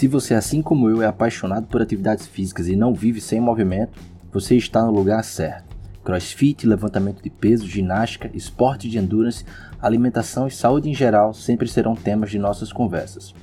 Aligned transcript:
Se 0.00 0.08
você, 0.08 0.32
assim 0.32 0.62
como 0.62 0.88
eu, 0.88 1.02
é 1.02 1.06
apaixonado 1.06 1.66
por 1.66 1.82
atividades 1.82 2.26
físicas 2.26 2.68
e 2.68 2.74
não 2.74 2.94
vive 2.94 3.20
sem 3.20 3.38
movimento, 3.38 4.00
você 4.32 4.56
está 4.56 4.82
no 4.82 4.90
lugar 4.90 5.22
certo. 5.22 5.76
Crossfit, 6.02 6.66
levantamento 6.66 7.22
de 7.22 7.28
peso, 7.28 7.68
ginástica, 7.68 8.30
esporte 8.32 8.88
de 8.88 8.96
endurance, 8.96 9.44
alimentação 9.78 10.48
e 10.48 10.50
saúde 10.50 10.88
em 10.88 10.94
geral 10.94 11.34
sempre 11.34 11.68
serão 11.68 11.94
temas 11.94 12.30
de 12.30 12.38
nossas 12.38 12.72
conversas. 12.72 13.34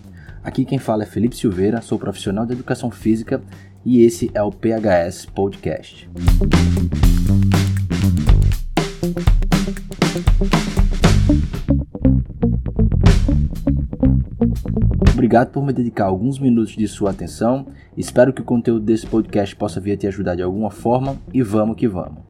Aqui 0.43 0.65
quem 0.65 0.79
fala 0.79 1.03
é 1.03 1.05
Felipe 1.05 1.35
Silveira, 1.35 1.79
sou 1.79 1.99
profissional 1.99 2.43
de 2.43 2.53
educação 2.53 2.89
física 2.89 3.39
e 3.85 4.01
esse 4.01 4.31
é 4.33 4.41
o 4.41 4.51
PHS 4.51 5.27
Podcast. 5.27 6.09
Obrigado 15.27 15.51
por 15.51 15.61
me 15.61 15.73
dedicar 15.73 16.05
alguns 16.05 16.39
minutos 16.39 16.73
de 16.73 16.87
sua 16.87 17.11
atenção. 17.11 17.67
Espero 17.97 18.31
que 18.31 18.39
o 18.39 18.45
conteúdo 18.45 18.85
desse 18.85 19.05
podcast 19.05 19.53
possa 19.57 19.77
vir 19.77 19.91
a 19.91 19.97
te 19.97 20.07
ajudar 20.07 20.35
de 20.35 20.41
alguma 20.41 20.71
forma 20.71 21.17
e 21.33 21.43
vamos 21.43 21.75
que 21.75 21.85
vamos. 21.85 22.23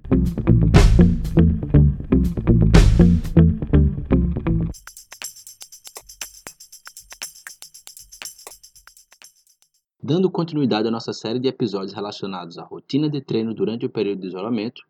Dando 10.02 10.32
continuidade 10.32 10.88
à 10.88 10.92
nossa 10.92 11.14
série 11.14 11.40
de 11.40 11.48
episódios 11.48 11.94
relacionados 11.94 12.58
à 12.58 12.64
rotina 12.64 13.08
de 13.08 13.22
treino 13.22 13.54
durante 13.54 13.86
o 13.86 13.92
período 13.92 14.22
de 14.22 14.28
isolamento, 14.30 14.82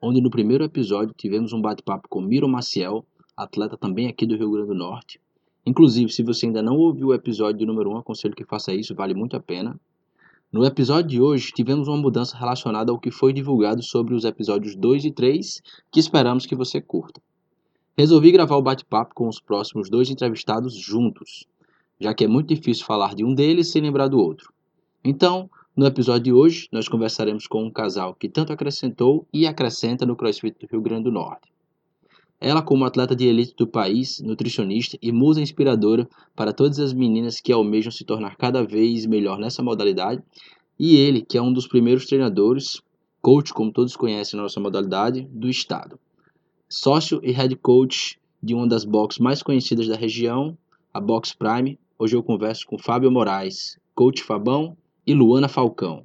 onde 0.00 0.20
no 0.20 0.30
primeiro 0.30 0.62
episódio 0.62 1.12
tivemos 1.18 1.52
um 1.52 1.60
bate-papo 1.60 2.08
com 2.08 2.20
Miro 2.20 2.48
Maciel, 2.48 3.04
atleta 3.36 3.76
também 3.76 4.06
aqui 4.06 4.24
do 4.24 4.36
Rio 4.36 4.52
Grande 4.52 4.68
do 4.68 4.74
Norte, 4.76 5.20
Inclusive, 5.66 6.12
se 6.12 6.22
você 6.22 6.46
ainda 6.46 6.62
não 6.62 6.76
ouviu 6.76 7.08
o 7.08 7.14
episódio 7.14 7.66
número 7.66 7.90
1, 7.90 7.96
aconselho 7.96 8.36
que 8.36 8.44
faça 8.44 8.72
isso, 8.72 8.94
vale 8.94 9.14
muito 9.14 9.36
a 9.36 9.40
pena. 9.40 9.78
No 10.52 10.64
episódio 10.64 11.10
de 11.10 11.20
hoje, 11.20 11.50
tivemos 11.52 11.88
uma 11.88 11.96
mudança 11.96 12.36
relacionada 12.36 12.92
ao 12.92 13.00
que 13.00 13.10
foi 13.10 13.32
divulgado 13.32 13.82
sobre 13.82 14.14
os 14.14 14.24
episódios 14.24 14.76
2 14.76 15.06
e 15.06 15.10
3, 15.10 15.60
que 15.90 15.98
esperamos 15.98 16.46
que 16.46 16.54
você 16.54 16.80
curta. 16.80 17.20
Resolvi 17.98 18.30
gravar 18.30 18.56
o 18.56 18.62
bate-papo 18.62 19.12
com 19.12 19.26
os 19.26 19.40
próximos 19.40 19.90
dois 19.90 20.08
entrevistados 20.08 20.76
juntos, 20.76 21.48
já 21.98 22.14
que 22.14 22.22
é 22.22 22.28
muito 22.28 22.54
difícil 22.54 22.86
falar 22.86 23.16
de 23.16 23.24
um 23.24 23.34
deles 23.34 23.68
sem 23.68 23.82
lembrar 23.82 24.06
do 24.06 24.20
outro. 24.20 24.52
Então, 25.02 25.50
no 25.76 25.84
episódio 25.84 26.22
de 26.22 26.32
hoje, 26.32 26.68
nós 26.70 26.88
conversaremos 26.88 27.48
com 27.48 27.64
um 27.64 27.70
casal 27.70 28.14
que 28.14 28.28
tanto 28.28 28.52
acrescentou 28.52 29.26
e 29.32 29.48
acrescenta 29.48 30.06
no 30.06 30.14
CrossFit 30.14 30.56
do 30.60 30.70
Rio 30.70 30.80
Grande 30.80 31.04
do 31.04 31.12
Norte. 31.12 31.55
Ela, 32.40 32.60
como 32.62 32.84
atleta 32.84 33.16
de 33.16 33.26
elite 33.26 33.54
do 33.56 33.66
país, 33.66 34.20
nutricionista 34.20 34.98
e 35.00 35.10
musa 35.10 35.40
inspiradora 35.40 36.08
para 36.34 36.52
todas 36.52 36.78
as 36.78 36.92
meninas 36.92 37.40
que 37.40 37.52
almejam 37.52 37.90
se 37.90 38.04
tornar 38.04 38.36
cada 38.36 38.62
vez 38.62 39.06
melhor 39.06 39.38
nessa 39.38 39.62
modalidade, 39.62 40.22
e 40.78 40.96
ele, 40.96 41.22
que 41.22 41.38
é 41.38 41.42
um 41.42 41.52
dos 41.52 41.66
primeiros 41.66 42.04
treinadores, 42.04 42.82
coach, 43.22 43.52
como 43.54 43.72
todos 43.72 43.96
conhecem 43.96 44.36
na 44.36 44.42
nossa 44.42 44.60
modalidade, 44.60 45.26
do 45.30 45.48
estado. 45.48 45.98
Sócio 46.68 47.20
e 47.22 47.32
head 47.32 47.56
coach 47.56 48.18
de 48.42 48.54
uma 48.54 48.66
das 48.66 48.84
boxes 48.84 49.18
mais 49.18 49.42
conhecidas 49.42 49.88
da 49.88 49.96
região, 49.96 50.56
a 50.92 51.00
Box 51.00 51.34
Prime. 51.34 51.78
Hoje 51.98 52.14
eu 52.14 52.22
converso 52.22 52.66
com 52.66 52.78
Fábio 52.78 53.10
Moraes, 53.10 53.78
coach 53.94 54.22
Fabão 54.22 54.76
e 55.06 55.14
Luana 55.14 55.48
Falcão. 55.48 56.04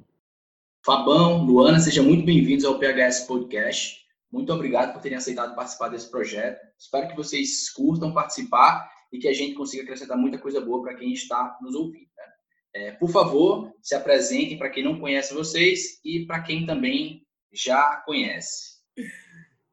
Fabão, 0.84 1.44
Luana, 1.44 1.78
sejam 1.78 2.04
muito 2.04 2.24
bem-vindos 2.24 2.64
ao 2.64 2.78
PHS 2.78 3.26
Podcast. 3.26 4.01
Muito 4.32 4.50
obrigado 4.52 4.94
por 4.94 5.02
terem 5.02 5.18
aceitado 5.18 5.54
participar 5.54 5.88
desse 5.88 6.10
projeto. 6.10 6.58
Espero 6.78 7.06
que 7.08 7.14
vocês 7.14 7.70
curtam 7.70 8.14
participar 8.14 8.90
e 9.12 9.18
que 9.18 9.28
a 9.28 9.32
gente 9.34 9.54
consiga 9.54 9.82
acrescentar 9.82 10.16
muita 10.16 10.38
coisa 10.38 10.58
boa 10.58 10.82
para 10.82 10.94
quem 10.94 11.12
está 11.12 11.58
nos 11.60 11.74
ouvindo. 11.74 12.08
Né? 12.16 12.32
É, 12.74 12.92
por 12.92 13.10
favor, 13.10 13.76
se 13.82 13.94
apresentem 13.94 14.56
para 14.56 14.70
quem 14.70 14.82
não 14.82 14.98
conhece 14.98 15.34
vocês 15.34 16.00
e 16.02 16.24
para 16.24 16.42
quem 16.42 16.64
também 16.64 17.26
já 17.52 18.02
conhece. 18.06 18.80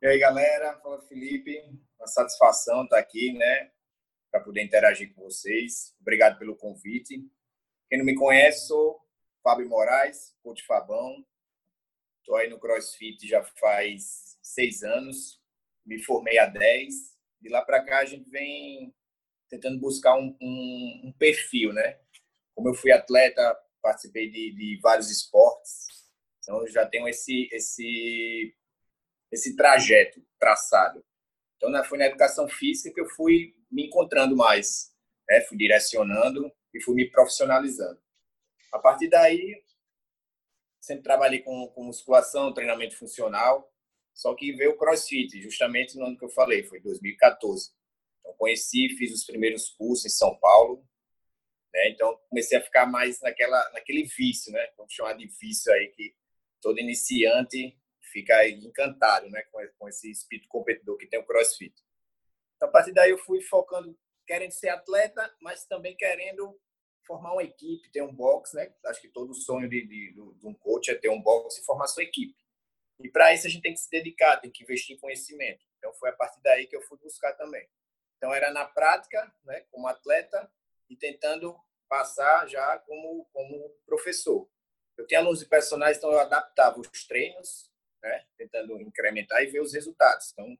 E 0.01 0.07
aí, 0.07 0.19
galera, 0.19 0.77
fala 0.83 1.01
Felipe. 1.03 1.57
Uma 1.97 2.07
satisfação 2.07 2.83
estar 2.83 2.97
aqui, 2.97 3.33
né, 3.33 3.71
para 4.31 4.41
poder 4.41 4.63
interagir 4.63 5.13
com 5.13 5.23
vocês. 5.23 5.93
Obrigado 5.99 6.37
pelo 6.39 6.55
convite. 6.55 7.21
Quem 7.89 7.97
não 7.97 8.05
me 8.05 8.15
conhece, 8.15 8.67
sou 8.67 8.99
Fábio 9.43 9.67
Moraes, 9.67 10.33
coach 10.41 10.65
Fabão. 10.65 11.25
Estou 12.19 12.35
aí 12.35 12.49
no 12.49 12.59
CrossFit 12.59 13.27
já 13.27 13.43
faz 13.43 14.37
seis 14.41 14.83
anos, 14.83 15.41
me 15.85 16.01
formei 16.03 16.37
há 16.37 16.45
dez. 16.45 17.17
De 17.41 17.49
lá 17.49 17.61
para 17.61 17.83
cá 17.83 17.99
a 17.99 18.05
gente 18.05 18.29
vem 18.29 18.93
tentando 19.49 19.79
buscar 19.79 20.15
um, 20.15 20.37
um, 20.41 21.01
um, 21.05 21.13
perfil, 21.17 21.73
né? 21.73 21.99
Como 22.53 22.69
eu 22.69 22.73
fui 22.73 22.91
atleta, 22.91 23.57
participei 23.81 24.29
de, 24.29 24.53
de 24.53 24.79
vários 24.81 25.09
esportes, 25.09 25.87
então 26.39 26.67
já 26.67 26.85
tenho 26.85 27.07
esse 27.07 27.49
esse 27.51 28.55
esse 29.31 29.55
trajeto 29.55 30.21
traçado. 30.39 31.03
Então 31.57 31.83
foi 31.85 31.97
na 31.97 32.07
educação 32.07 32.47
física 32.47 32.93
que 32.93 33.01
eu 33.01 33.09
fui 33.09 33.55
me 33.71 33.87
encontrando 33.87 34.35
mais, 34.35 34.93
né? 35.27 35.41
Fui 35.41 35.57
direcionando 35.57 36.51
e 36.73 36.81
fui 36.81 36.95
me 36.95 37.09
profissionalizando. 37.09 37.99
A 38.73 38.79
partir 38.79 39.09
daí 39.09 39.61
sempre 40.89 41.03
trabalhei 41.03 41.39
com, 41.39 41.67
com 41.67 41.83
musculação, 41.83 42.53
treinamento 42.53 42.97
funcional 42.97 43.71
só 44.19 44.35
que 44.35 44.51
veio 44.51 44.71
o 44.71 44.77
CrossFit, 44.77 45.41
justamente 45.41 45.97
no 45.97 46.05
ano 46.05 46.17
que 46.17 46.25
eu 46.25 46.29
falei, 46.29 46.61
foi 46.63 46.81
2014. 46.81 47.71
Então, 48.19 48.33
conheci, 48.33 48.89
fiz 48.97 49.13
os 49.13 49.23
primeiros 49.23 49.69
cursos 49.69 50.05
em 50.05 50.09
São 50.09 50.37
Paulo. 50.37 50.85
Né? 51.73 51.91
Então, 51.91 52.19
comecei 52.29 52.57
a 52.57 52.61
ficar 52.61 52.85
mais 52.85 53.21
naquela, 53.21 53.71
naquele 53.71 54.03
vício, 54.03 54.51
né? 54.51 54.73
Vamos 54.75 54.93
chamar 54.93 55.13
de 55.13 55.25
vício 55.25 55.71
aí, 55.71 55.87
que 55.95 56.13
todo 56.61 56.79
iniciante 56.79 57.79
fica 58.11 58.45
encantado 58.49 59.29
né? 59.29 59.41
com, 59.43 59.65
com 59.77 59.87
esse 59.87 60.11
espírito 60.11 60.49
competidor 60.49 60.97
que 60.97 61.07
tem 61.07 61.17
o 61.17 61.25
CrossFit. 61.25 61.73
Então, 62.57 62.67
a 62.67 62.71
partir 62.73 62.91
daí, 62.91 63.11
eu 63.11 63.17
fui 63.19 63.39
focando, 63.39 63.97
querendo 64.27 64.51
ser 64.51 64.67
atleta, 64.67 65.33
mas 65.41 65.65
também 65.65 65.95
querendo 65.95 66.59
formar 67.09 67.33
uma 67.33 67.43
equipe, 67.43 67.89
ter 67.89 68.03
um 68.03 68.13
box, 68.13 68.53
né? 68.53 68.71
Acho 68.85 69.01
que 69.01 69.07
todo 69.07 69.33
sonho 69.33 69.67
de, 69.67 69.81
de, 69.87 70.13
de 70.13 70.47
um 70.47 70.53
coach 70.53 70.91
é 70.91 70.95
ter 70.95 71.09
um 71.09 71.19
box 71.19 71.57
e 71.57 71.65
formar 71.65 71.87
sua 71.87 72.03
equipe. 72.03 72.37
E 72.99 73.09
para 73.09 73.33
isso 73.33 73.47
a 73.47 73.49
gente 73.49 73.63
tem 73.63 73.73
que 73.73 73.79
se 73.79 73.89
dedicar, 73.89 74.37
tem 74.37 74.51
que 74.51 74.61
investir 74.61 74.95
em 74.95 74.99
conhecimento. 74.99 75.65
Então 75.79 75.91
foi 75.95 76.11
a 76.11 76.13
partir 76.13 76.39
daí 76.43 76.67
que 76.67 76.75
eu 76.75 76.83
fui 76.83 76.99
buscar 76.99 77.33
também. 77.33 77.67
Então 78.15 78.31
era 78.31 78.51
na 78.51 78.63
prática, 78.63 79.33
né, 79.43 79.61
como 79.71 79.87
atleta 79.87 80.51
e 80.87 80.95
tentando 80.95 81.59
passar 81.87 82.47
já 82.47 82.77
como 82.77 83.25
como 83.33 83.69
professor. 83.87 84.47
Eu 84.95 85.07
tinha 85.07 85.19
alunos 85.19 85.41
e 85.41 85.47
personagens, 85.47 85.97
então 85.97 86.11
eu 86.11 86.19
adaptava 86.19 86.79
os 86.79 87.07
treinos, 87.07 87.71
né, 88.03 88.23
tentando 88.37 88.79
incrementar 88.81 89.41
e 89.41 89.47
ver 89.47 89.61
os 89.61 89.73
resultados. 89.73 90.31
Então 90.31 90.55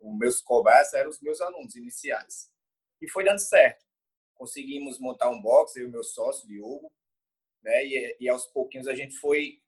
os 0.00 0.18
meus 0.18 0.40
cobaias 0.40 0.94
eram 0.94 1.10
os 1.10 1.20
meus 1.20 1.42
alunos 1.42 1.76
iniciais. 1.76 2.50
E 2.98 3.10
foi 3.10 3.24
dando 3.24 3.40
certo. 3.40 3.84
Conseguimos 4.42 4.98
montar 4.98 5.30
um 5.30 5.40
box, 5.40 5.76
eu 5.76 5.86
e 5.86 5.88
meu 5.88 6.02
sócio, 6.02 6.48
Diogo, 6.48 6.92
né, 7.62 7.86
e, 7.86 8.16
e 8.18 8.28
aos 8.28 8.44
pouquinhos 8.44 8.88
a 8.88 8.94
gente 8.94 9.14
foi 9.14 9.62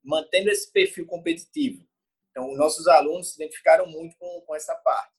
mantendo 0.00 0.48
esse 0.48 0.70
perfil 0.70 1.04
competitivo. 1.06 1.84
Então, 2.30 2.54
nossos 2.54 2.86
alunos 2.86 3.30
se 3.30 3.42
identificaram 3.42 3.84
muito 3.84 4.16
com, 4.16 4.40
com 4.42 4.54
essa 4.54 4.76
parte. 4.76 5.12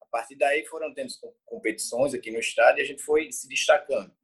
A 0.00 0.06
partir 0.06 0.36
daí 0.36 0.64
foram 0.66 0.94
tendo 0.94 1.12
competições 1.44 2.14
aqui 2.14 2.30
no 2.30 2.38
estado 2.38 2.78
e 2.78 2.82
a 2.82 2.84
gente 2.84 3.02
foi 3.02 3.32
se 3.32 3.48
destacando 3.48 4.14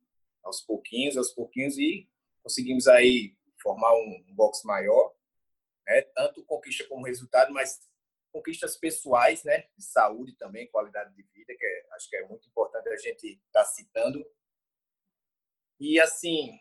aos 0.45 0.61
pouquinhos, 0.61 1.17
aos 1.17 1.33
pouquinhos 1.33 1.77
e 1.77 2.09
conseguimos 2.41 2.87
aí 2.87 3.37
formar 3.61 3.93
um, 3.97 4.25
um 4.29 4.33
box 4.33 4.63
maior, 4.65 5.13
né? 5.89 6.03
Tanto 6.15 6.45
conquista 6.45 6.85
como 6.85 7.05
resultado, 7.05 7.53
mas 7.53 7.81
conquistas 8.34 8.77
pessoais, 8.77 9.45
né? 9.45 9.69
De 9.79 9.85
saúde 9.85 10.35
também, 10.35 10.67
qualidade 10.67 11.14
de 11.14 11.23
vida, 11.23 11.55
que 11.56 11.64
é, 11.64 11.87
acho 11.93 12.11
que 12.11 12.17
é 12.17 12.26
muito 12.26 12.49
importante 12.49 12.88
a 12.88 12.97
gente 12.97 13.41
estar 13.47 13.62
tá 13.62 13.64
citando. 13.64 14.26
E 15.79 16.00
assim, 16.00 16.59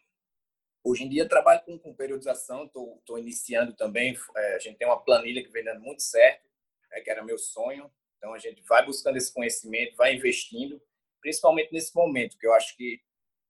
Hoje 0.85 1.05
em 1.05 1.09
dia 1.09 1.27
trabalho 1.27 1.61
com, 1.63 1.79
com 1.79 1.95
periodização, 1.95 2.65
estou 2.65 3.17
iniciando 3.17 3.73
também. 3.73 4.17
É, 4.35 4.55
a 4.55 4.59
gente 4.59 4.77
tem 4.77 4.85
uma 4.85 5.01
planilha 5.01 5.41
que 5.41 5.49
vem 5.49 5.63
dando 5.63 5.79
muito 5.79 6.03
certo, 6.03 6.49
é, 6.91 6.99
que 6.99 7.09
era 7.09 7.23
meu 7.23 7.37
sonho. 7.37 7.89
Então 8.17 8.33
a 8.33 8.37
gente 8.37 8.61
vai 8.63 8.85
buscando 8.85 9.15
esse 9.15 9.33
conhecimento, 9.33 9.95
vai 9.95 10.13
investindo, 10.13 10.81
principalmente 11.21 11.71
nesse 11.71 11.95
momento, 11.95 12.37
que 12.37 12.45
eu 12.45 12.53
acho 12.53 12.75
que 12.75 13.01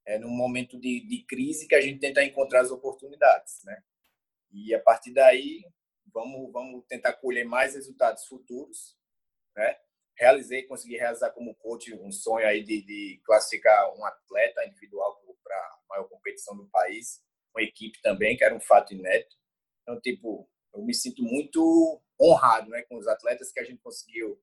é 0.06 0.19
num 0.19 0.30
momento 0.30 0.80
de, 0.80 1.00
de 1.07 1.24
crise 1.24 1.68
que 1.68 1.74
a 1.74 1.81
gente 1.81 2.00
tenta 2.00 2.24
encontrar 2.24 2.62
as 2.62 2.69
oportunidades, 2.69 3.63
né? 3.63 3.81
E 4.51 4.75
a 4.75 4.80
partir 4.80 5.12
daí 5.12 5.65
vamos 6.13 6.51
vamos 6.51 6.86
tentar 6.88 7.13
colher 7.13 7.45
mais 7.45 7.75
resultados 7.75 8.25
futuros, 8.25 8.98
né? 9.56 9.77
Realizei, 10.15 10.63
consegui 10.63 10.95
realizar 10.95 11.31
como 11.31 11.56
coach 11.56 11.94
um 11.95 12.12
sonho 12.12 12.45
aí 12.45 12.63
de, 12.63 12.83
de 12.83 13.21
classificar 13.25 13.94
um 13.98 14.06
atleta 14.06 14.65
individual 14.65 15.19
para 15.44 15.56
a 15.56 15.80
maior 15.89 16.07
competição 16.07 16.56
do 16.56 16.68
país, 16.68 17.21
uma 17.54 17.63
equipe 17.63 18.00
também, 18.01 18.38
que 18.38 18.44
era 18.44 18.56
um 18.56 18.62
fato 18.62 18.94
inédito. 18.94 19.36
Então, 19.81 20.00
tipo, 20.00 20.48
eu 20.74 20.81
me 20.81 20.94
sinto 20.94 21.24
muito 21.24 22.01
honrado 22.19 22.69
né, 22.69 22.83
com 22.83 22.98
os 22.98 23.07
atletas 23.07 23.51
que 23.51 23.60
a 23.60 23.63
gente 23.63 23.81
conseguiu 23.81 24.42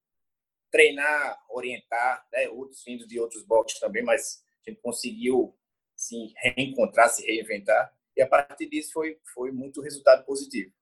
treinar, 0.70 1.42
orientar, 1.48 2.26
né, 2.32 2.48
outros 2.48 2.82
vindos 2.84 3.06
de 3.06 3.18
outros 3.18 3.44
boxes 3.44 3.80
também, 3.80 4.02
mas 4.02 4.44
a 4.66 4.70
gente 4.70 4.80
conseguiu 4.80 5.56
se 5.96 6.32
reencontrar, 6.36 7.08
se 7.10 7.26
reinventar. 7.26 7.92
E 8.16 8.22
a 8.22 8.28
partir 8.28 8.68
disso 8.68 8.92
foi, 8.92 9.20
foi 9.34 9.50
muito 9.50 9.80
resultado 9.80 10.24
positivo. 10.24 10.72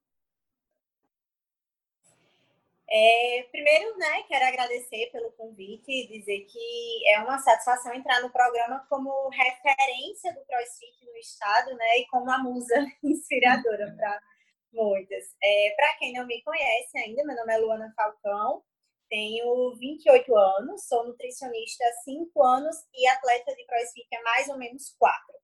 É, 2.90 3.42
primeiro, 3.50 3.98
né, 3.98 4.22
quero 4.22 4.46
agradecer 4.46 5.10
pelo 5.12 5.30
convite 5.32 5.90
e 5.90 6.08
dizer 6.08 6.40
que 6.46 7.08
é 7.10 7.20
uma 7.20 7.38
satisfação 7.38 7.92
entrar 7.92 8.22
no 8.22 8.32
programa 8.32 8.86
como 8.88 9.28
referência 9.28 10.32
do 10.32 10.42
CrossFit 10.46 11.04
no 11.04 11.16
estado, 11.18 11.74
né, 11.76 11.98
e 11.98 12.06
como 12.06 12.24
uma 12.24 12.38
musa 12.38 12.74
inspiradora 13.04 13.94
para 13.94 14.22
muitas. 14.72 15.36
É, 15.42 15.74
para 15.76 15.96
quem 15.98 16.14
não 16.14 16.26
me 16.26 16.42
conhece 16.42 16.96
ainda, 16.96 17.24
meu 17.24 17.36
nome 17.36 17.52
é 17.52 17.58
Luana 17.58 17.92
Falcão, 17.94 18.62
tenho 19.10 19.74
28 19.76 20.34
anos, 20.34 20.86
sou 20.86 21.06
nutricionista 21.06 21.84
há 21.84 21.92
5 22.04 22.42
anos 22.42 22.76
e 22.94 23.06
atleta 23.06 23.54
de 23.54 23.66
CrossFit 23.66 24.08
há 24.14 24.22
mais 24.22 24.48
ou 24.48 24.56
menos 24.56 24.94
4. 24.98 25.34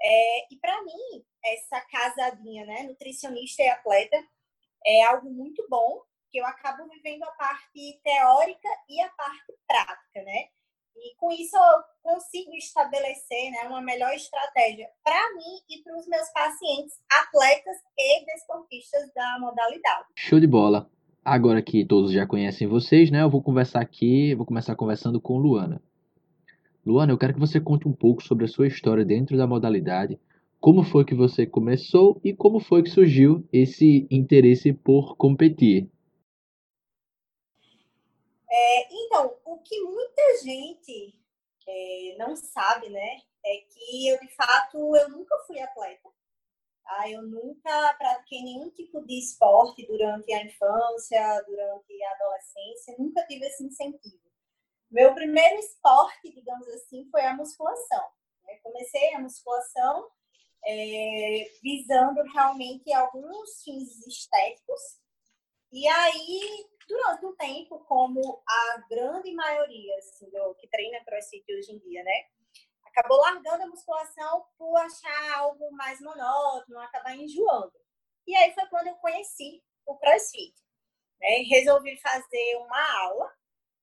É, 0.00 0.54
e 0.54 0.56
para 0.60 0.80
mim, 0.84 1.24
essa 1.44 1.80
casadinha, 1.80 2.64
né, 2.66 2.84
nutricionista 2.84 3.64
e 3.64 3.68
atleta, 3.68 4.16
é 4.86 5.02
algo 5.02 5.28
muito 5.28 5.66
bom 5.68 6.07
que 6.30 6.38
eu 6.38 6.46
acabo 6.46 6.88
vivendo 6.88 7.22
a 7.24 7.30
parte 7.32 8.00
teórica 8.02 8.68
e 8.88 9.00
a 9.00 9.08
parte 9.10 9.54
prática, 9.66 10.22
né? 10.22 10.48
E 10.96 11.14
com 11.16 11.30
isso 11.30 11.56
eu 11.56 11.82
consigo 12.02 12.54
estabelecer 12.56 13.50
né, 13.52 13.68
uma 13.68 13.80
melhor 13.80 14.12
estratégia 14.14 14.88
para 15.04 15.34
mim 15.34 15.60
e 15.70 15.82
para 15.82 15.96
os 15.96 16.08
meus 16.08 16.28
pacientes, 16.30 16.98
atletas 17.08 17.76
e 17.96 18.24
desportistas 18.24 19.12
da 19.14 19.38
modalidade. 19.38 20.06
Show 20.16 20.40
de 20.40 20.46
bola! 20.46 20.90
Agora 21.24 21.62
que 21.62 21.84
todos 21.84 22.10
já 22.10 22.26
conhecem 22.26 22.66
vocês, 22.66 23.10
né? 23.10 23.22
Eu 23.22 23.30
vou 23.30 23.42
conversar 23.42 23.80
aqui, 23.80 24.34
vou 24.34 24.46
começar 24.46 24.74
conversando 24.74 25.20
com 25.20 25.36
Luana. 25.36 25.80
Luana, 26.84 27.12
eu 27.12 27.18
quero 27.18 27.34
que 27.34 27.40
você 27.40 27.60
conte 27.60 27.86
um 27.86 27.92
pouco 27.92 28.22
sobre 28.22 28.46
a 28.46 28.48
sua 28.48 28.66
história 28.66 29.04
dentro 29.04 29.36
da 29.36 29.46
modalidade, 29.46 30.18
como 30.58 30.82
foi 30.82 31.04
que 31.04 31.14
você 31.14 31.46
começou 31.46 32.20
e 32.24 32.32
como 32.32 32.58
foi 32.58 32.82
que 32.82 32.90
surgiu 32.90 33.46
esse 33.52 34.08
interesse 34.10 34.72
por 34.72 35.16
competir. 35.16 35.88
É, 38.50 38.88
então, 38.90 39.38
o 39.44 39.58
que 39.58 39.80
muita 39.82 40.38
gente 40.42 41.14
é, 41.66 42.16
não 42.18 42.34
sabe, 42.34 42.88
né, 42.88 43.20
é 43.44 43.56
que 43.70 44.08
eu, 44.08 44.18
de 44.20 44.34
fato, 44.34 44.96
eu 44.96 45.08
nunca 45.10 45.36
fui 45.46 45.60
atleta. 45.60 46.08
Tá? 46.82 47.10
Eu 47.10 47.22
nunca 47.22 47.94
pratiquei 47.98 48.42
nenhum 48.42 48.70
tipo 48.70 49.04
de 49.04 49.18
esporte 49.18 49.86
durante 49.86 50.32
a 50.32 50.44
infância, 50.44 51.44
durante 51.46 52.02
a 52.02 52.12
adolescência, 52.12 52.96
nunca 52.98 53.26
tive 53.26 53.46
esse 53.46 53.64
incentivo. 53.64 54.28
Meu 54.90 55.14
primeiro 55.14 55.56
esporte, 55.56 56.32
digamos 56.32 56.66
assim, 56.68 57.06
foi 57.10 57.22
a 57.26 57.36
musculação. 57.36 58.04
Né? 58.44 58.58
Comecei 58.62 59.14
a 59.14 59.20
musculação 59.20 60.08
é, 60.64 61.50
visando 61.62 62.22
realmente 62.32 62.90
alguns 62.92 63.62
fins 63.62 64.06
estéticos. 64.06 64.80
E 65.70 65.86
aí 65.86 66.66
durante 66.88 67.26
um 67.26 67.36
tempo, 67.36 67.78
como 67.80 68.42
a 68.48 68.78
grande 68.88 69.32
maioria 69.32 69.96
assim, 69.98 70.28
do, 70.30 70.54
que 70.54 70.66
treina 70.68 71.04
crossfit 71.04 71.44
hoje 71.54 71.72
em 71.72 71.78
dia, 71.78 72.02
né? 72.02 72.24
Acabou 72.84 73.18
largando 73.18 73.64
a 73.64 73.66
musculação 73.66 74.46
por 74.56 74.76
achar 74.78 75.38
algo 75.38 75.70
mais 75.72 76.00
monótono, 76.00 76.80
acabar 76.80 77.14
enjoando. 77.14 77.78
E 78.26 78.34
aí 78.34 78.52
foi 78.54 78.66
quando 78.66 78.88
eu 78.88 78.94
conheci 78.96 79.62
o 79.86 79.96
crossfit. 79.96 80.54
Né? 81.20 81.42
Resolvi 81.48 81.96
fazer 82.00 82.56
uma 82.56 83.00
aula, 83.02 83.32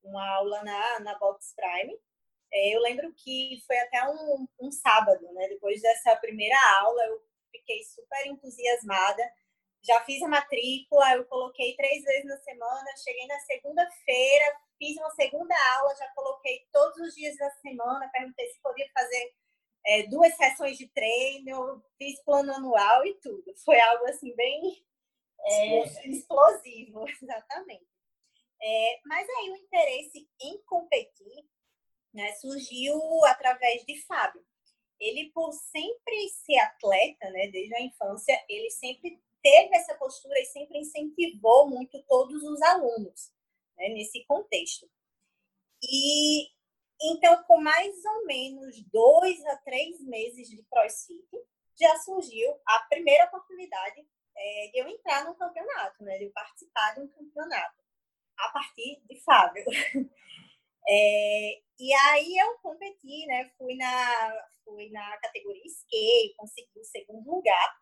uma 0.04 0.36
aula 0.36 0.63
na, 0.63 1.00
na 1.02 1.19
Box 1.19 1.54
Prime. 1.56 1.98
É, 2.52 2.75
eu 2.75 2.81
lembro 2.81 3.13
que 3.13 3.62
foi 3.68 3.78
até 3.78 4.04
um, 4.10 4.48
um 4.60 4.72
sábado, 4.72 5.31
né? 5.34 5.48
Depois 5.50 5.81
dessa 5.81 6.16
primeira 6.18 6.57
aula, 6.80 7.06
eu 7.06 7.22
fiquei 7.52 7.84
super 7.84 8.25
entusiasmada 8.28 9.24
já 9.85 10.03
fiz 10.03 10.21
a 10.23 10.27
matrícula, 10.27 11.13
eu 11.13 11.25
coloquei 11.25 11.75
três 11.75 12.03
vezes 12.03 12.25
na 12.25 12.37
semana, 12.37 12.97
cheguei 13.03 13.27
na 13.27 13.39
segunda-feira, 13.39 14.59
fiz 14.79 14.97
uma 14.97 15.11
segunda 15.11 15.55
aula, 15.77 15.95
já 15.95 16.07
coloquei 16.09 16.67
todos 16.71 16.97
os 17.07 17.15
dias 17.15 17.37
da 17.37 17.49
semana, 17.51 18.09
perguntei 18.11 18.47
se 18.49 18.59
podia 18.61 18.89
fazer 18.91 19.33
é, 19.85 20.03
duas 20.07 20.35
sessões 20.35 20.77
de 20.77 20.87
treino, 20.87 21.83
fiz 21.97 22.19
plano 22.23 22.53
anual 22.53 23.05
e 23.05 23.13
tudo. 23.15 23.43
Foi 23.63 23.79
algo 23.79 24.05
assim 24.05 24.35
bem 24.35 24.83
é, 25.45 26.09
explosivo, 26.09 27.05
exatamente. 27.21 27.85
É, 28.61 28.99
mas 29.05 29.27
aí 29.29 29.51
o 29.51 29.57
interesse 29.57 30.27
em 30.41 30.61
competir 30.63 31.45
né, 32.11 32.31
surgiu 32.35 32.97
através 33.25 33.85
de 33.85 34.01
Fábio. 34.03 34.43
Ele, 34.99 35.29
por 35.31 35.51
sempre 35.51 36.29
ser 36.29 36.57
atleta, 36.59 37.29
né, 37.29 37.47
desde 37.49 37.75
a 37.75 37.81
infância, 37.81 38.43
ele 38.47 38.71
sempre 38.71 39.21
teve 39.45 39.75
essa 39.75 39.94
postura 39.94 40.39
e 40.39 40.45
sempre 40.45 40.80
incentivou 40.80 41.69
muito 41.69 42.01
todos 42.07 42.42
os 42.42 42.59
alunos 42.63 43.31
né, 43.77 43.89
nesse 43.89 44.25
contexto. 44.25 44.89
E 45.83 46.50
então, 47.00 47.44
com 47.44 47.62
mais 47.62 47.94
ou 48.06 48.25
menos 48.25 48.81
dois 48.92 49.45
a 49.45 49.57
três 49.57 50.01
meses 50.01 50.50
de 50.50 50.63
CrossFit, 50.63 51.30
já 51.80 51.95
surgiu 52.00 52.59
a 52.65 52.80
primeira 52.89 53.25
oportunidade 53.25 54.03
é, 54.36 54.69
de 54.71 54.80
eu 54.80 54.88
entrar 54.88 55.25
no 55.25 55.36
campeonato, 55.36 56.03
né, 56.03 56.18
de 56.18 56.24
eu 56.24 56.31
participar 56.31 56.95
de 56.95 57.01
um 57.01 57.07
campeonato, 57.09 57.83
a 58.39 58.50
partir 58.50 59.00
de 59.07 59.21
Fábio. 59.21 59.63
É, 60.88 61.62
e 61.80 61.92
aí 61.95 62.38
eu 62.38 62.59
competi, 62.59 63.25
né, 63.25 63.50
fui 63.57 63.75
na, 63.75 64.47
fui 64.63 64.88
na 64.92 65.18
categoria 65.18 65.65
skate, 65.65 66.36
consegui 66.38 66.80
o 66.80 66.86
segundo 66.86 67.27
lugar, 67.27 67.75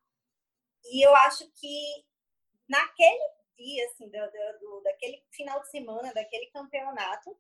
e 0.86 1.06
eu 1.06 1.16
acho 1.16 1.50
que 1.52 2.06
naquele 2.68 3.30
dia, 3.58 3.86
assim, 3.86 4.10
do, 4.10 4.20
do, 4.60 4.82
daquele 4.82 5.24
final 5.32 5.62
de 5.62 5.70
semana, 5.70 6.14
daquele 6.14 6.48
campeonato, 6.48 7.38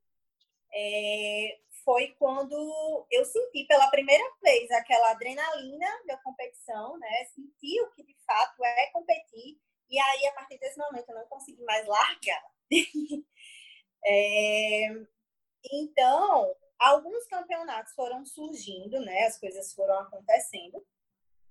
é, 0.73 1.59
foi 1.83 2.15
quando 2.17 3.05
eu 3.11 3.25
senti 3.25 3.65
pela 3.65 3.89
primeira 3.89 4.23
vez 4.41 4.69
aquela 4.71 5.11
adrenalina 5.11 5.87
da 6.07 6.17
competição, 6.17 6.97
né? 6.97 7.25
Senti 7.35 7.81
o 7.81 7.91
que 7.91 8.03
de 8.03 8.15
fato 8.25 8.63
é 8.63 8.87
competir. 8.91 9.59
E 9.89 9.99
aí, 9.99 10.27
a 10.27 10.33
partir 10.33 10.57
desse 10.57 10.77
momento, 10.77 11.09
eu 11.09 11.15
não 11.15 11.27
consegui 11.27 11.63
mais 11.63 11.85
largar. 11.85 12.43
é, 14.05 14.87
então, 15.71 16.55
alguns 16.79 17.25
campeonatos 17.27 17.93
foram 17.93 18.25
surgindo, 18.25 18.99
né? 19.01 19.25
As 19.25 19.39
coisas 19.39 19.73
foram 19.73 19.99
acontecendo. 19.99 20.83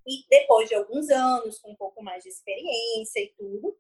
E 0.06 0.26
depois 0.28 0.68
de 0.68 0.74
alguns 0.74 1.08
anos, 1.10 1.58
com 1.58 1.72
um 1.72 1.76
pouco 1.76 2.02
mais 2.02 2.22
de 2.22 2.28
experiência 2.28 3.20
e 3.20 3.32
tudo, 3.36 3.78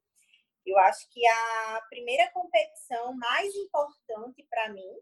eu 0.64 0.78
acho 0.78 1.08
que 1.10 1.26
a 1.26 1.82
primeira 1.88 2.30
competição 2.30 3.12
mais 3.14 3.54
importante 3.56 4.46
para 4.48 4.72
mim 4.72 5.00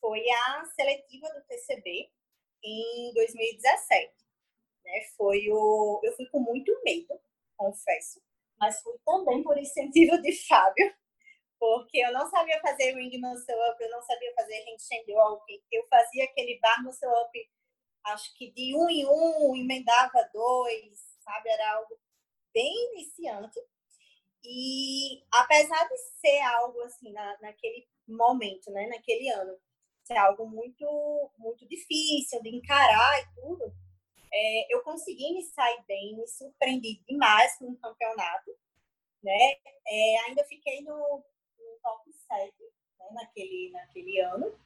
foi 0.00 0.22
a 0.30 0.64
seletiva 0.74 1.28
do 1.28 1.44
TCB 1.44 2.10
em 2.62 3.12
2017. 3.14 4.12
Né? 4.84 5.02
Foi 5.16 5.46
o, 5.50 6.00
eu 6.02 6.16
fui 6.16 6.26
com 6.26 6.40
muito 6.40 6.72
medo, 6.82 7.20
confesso, 7.56 8.22
mas 8.58 8.80
fui 8.82 8.94
também 9.04 9.42
por 9.42 9.58
incentivo 9.58 10.20
de 10.22 10.32
Fábio, 10.46 10.94
porque 11.58 11.98
eu 11.98 12.12
não 12.12 12.26
sabia 12.30 12.58
fazer 12.62 12.94
ring 12.94 13.18
muscle 13.18 13.54
up, 13.70 13.82
eu 13.82 13.90
não 13.90 14.00
sabia 14.02 14.32
fazer 14.34 14.64
handstand 14.64 15.04
walk, 15.08 15.62
eu 15.70 15.86
fazia 15.88 16.24
aquele 16.24 16.58
bar 16.60 16.82
muscle 16.82 17.08
up 17.08 17.50
acho 18.04 18.34
que 18.36 18.50
de 18.52 18.74
um 18.74 18.88
em 18.88 19.06
um 19.06 19.56
emendava 19.56 20.28
dois, 20.32 20.98
sabe? 21.20 21.48
Era 21.50 21.76
algo 21.76 21.98
bem 22.52 22.92
iniciante. 22.92 23.60
E 24.42 25.22
apesar 25.30 25.88
de 25.88 25.96
ser 26.20 26.40
algo 26.40 26.80
assim, 26.82 27.12
na, 27.12 27.38
naquele 27.40 27.86
momento, 28.08 28.70
né, 28.70 28.86
naquele 28.86 29.28
ano, 29.28 29.56
ser 30.04 30.16
algo 30.16 30.48
muito, 30.48 31.30
muito 31.38 31.66
difícil 31.68 32.42
de 32.42 32.48
encarar 32.48 33.20
e 33.20 33.34
tudo, 33.34 33.72
é, 34.32 34.74
eu 34.74 34.82
consegui 34.82 35.32
me 35.34 35.42
sair 35.42 35.82
bem, 35.86 36.16
me 36.16 36.26
surpreendi 36.26 37.02
demais 37.06 37.56
com 37.58 37.66
o 37.66 37.76
campeonato, 37.76 38.50
né? 39.22 39.56
É, 39.86 40.18
ainda 40.26 40.44
fiquei 40.44 40.80
no, 40.82 40.96
no 40.96 41.78
top 41.82 42.12
7 42.12 42.52
né, 42.98 43.06
naquele, 43.12 43.70
naquele 43.72 44.20
ano. 44.20 44.58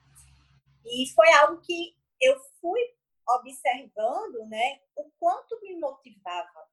E 0.84 1.08
foi 1.14 1.32
algo 1.32 1.60
que 1.62 1.96
eu 2.20 2.38
fui 2.60 2.80
observando, 3.28 4.46
né, 4.48 4.80
o 4.96 5.10
quanto 5.18 5.60
me 5.62 5.76
motivava 5.78 6.68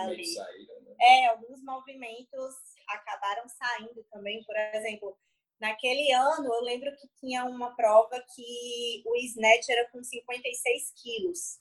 ali. 0.00 0.26
Saíram, 0.26 0.80
né? 0.82 0.96
É, 1.00 1.26
alguns 1.26 1.62
movimentos 1.62 2.54
acabaram 2.88 3.48
saindo 3.48 4.04
também, 4.10 4.42
por 4.44 4.56
exemplo, 4.56 5.18
naquele 5.60 6.12
ano 6.12 6.52
eu 6.52 6.62
lembro 6.62 6.94
que 6.96 7.08
tinha 7.20 7.44
uma 7.44 7.74
prova 7.74 8.24
que 8.34 9.02
o 9.06 9.16
snatch 9.16 9.68
era 9.68 9.88
com 9.90 10.02
56 10.02 10.92
quilos. 11.02 11.60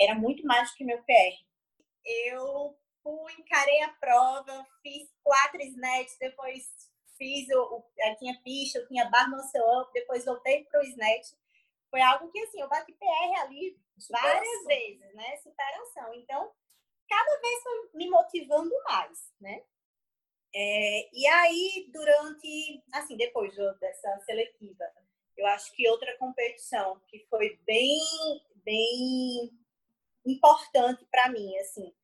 Era 0.00 0.14
muito 0.14 0.44
mais 0.44 0.70
do 0.70 0.76
que 0.76 0.84
meu 0.84 1.02
PR. 1.04 1.44
Eu 2.04 2.76
fui, 3.02 3.32
encarei 3.34 3.82
a 3.82 3.92
prova, 3.92 4.66
fiz 4.82 5.08
quatro 5.22 5.60
snatches, 5.62 6.18
depois 6.18 6.64
fiz 7.16 7.48
o, 7.50 7.76
o 7.76 7.84
tinha 8.18 8.40
pista, 8.42 8.78
eu 8.78 8.88
tinha 8.88 9.08
bar 9.08 9.30
muscle 9.30 9.60
up, 9.80 9.92
depois 9.92 10.24
voltei 10.24 10.64
para 10.64 10.80
o 10.80 10.84
snatch 10.84 11.32
foi 11.94 12.02
algo 12.02 12.28
que, 12.28 12.40
assim, 12.40 12.60
eu 12.60 12.68
bati 12.68 12.92
PR 12.92 13.40
ali 13.42 13.78
superação. 13.96 14.28
várias 14.32 14.64
vezes, 14.64 15.14
né? 15.14 15.36
Superação. 15.36 16.12
Então, 16.14 16.52
cada 17.08 17.40
vez 17.40 17.62
foi 17.62 17.90
me 17.94 18.10
motivando 18.10 18.74
mais, 18.82 19.32
né? 19.40 19.62
É, 20.52 21.08
e 21.12 21.24
aí, 21.24 21.88
durante, 21.92 22.82
assim, 22.92 23.16
depois 23.16 23.54
dessa 23.78 24.18
seletiva, 24.26 24.84
eu 25.36 25.46
acho 25.46 25.72
que 25.72 25.88
outra 25.88 26.18
competição 26.18 27.00
que 27.06 27.24
foi 27.30 27.60
bem, 27.64 28.00
bem 28.64 29.56
importante 30.26 31.06
para 31.12 31.28
mim, 31.28 31.56
assim, 31.58 31.94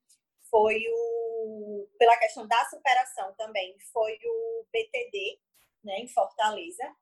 foi 0.49 0.85
o, 0.89 1.89
pela 1.99 2.17
questão 2.17 2.47
da 2.47 2.65
superação 2.67 3.35
também, 3.35 3.77
foi 3.93 4.17
o 4.25 4.67
BTD, 4.73 5.41
né, 5.83 5.99
em 5.99 6.07
Fortaleza. 6.07 6.97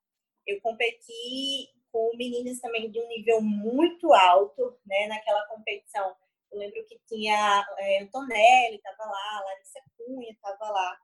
Eu 0.46 0.58
competi 0.62 1.77
com 1.92 2.16
meninas 2.16 2.60
também 2.60 2.90
de 2.90 3.00
um 3.00 3.08
nível 3.08 3.40
muito 3.40 4.12
alto, 4.12 4.78
né, 4.86 5.06
naquela 5.06 5.46
competição. 5.46 6.14
Eu 6.50 6.58
lembro 6.58 6.84
que 6.86 6.98
tinha 7.06 7.66
é, 7.78 8.02
Antonelli, 8.02 8.76
estava 8.76 9.04
lá, 9.04 9.40
Larissa 9.44 9.80
Cunha 9.96 10.30
estava 10.30 10.70
lá. 10.70 10.98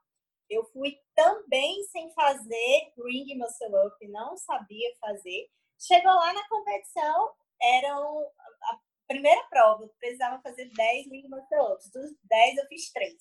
Eu 0.49 0.63
fui 0.65 0.99
também 1.15 1.83
sem 1.85 2.11
fazer 2.13 2.93
ring 2.97 3.35
muscle 3.37 3.87
up, 3.87 4.07
não 4.07 4.37
sabia 4.37 4.95
fazer. 4.99 5.49
Chegou 5.79 6.11
lá 6.11 6.33
na 6.33 6.47
competição, 6.47 7.33
eram 7.61 8.31
a 8.63 8.79
primeira 9.07 9.43
prova, 9.49 9.83
eu 9.83 9.89
precisava 9.99 10.41
fazer 10.41 10.69
10 10.69 11.11
ring 11.11 11.27
muscle 11.27 11.73
ups. 11.73 11.89
Dos 11.91 12.11
10 12.23 12.57
eu 12.57 12.65
fiz 12.67 12.91
3. 12.91 13.13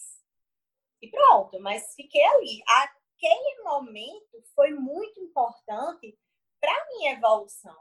E 1.03 1.11
pronto, 1.11 1.61
mas 1.61 1.95
fiquei 1.95 2.25
ali. 2.25 2.63
Aquele 2.67 3.63
momento 3.63 4.43
foi 4.55 4.71
muito 4.71 5.21
importante 5.21 6.19
para 6.65 6.87
minha 6.87 7.13
evolução, 7.13 7.77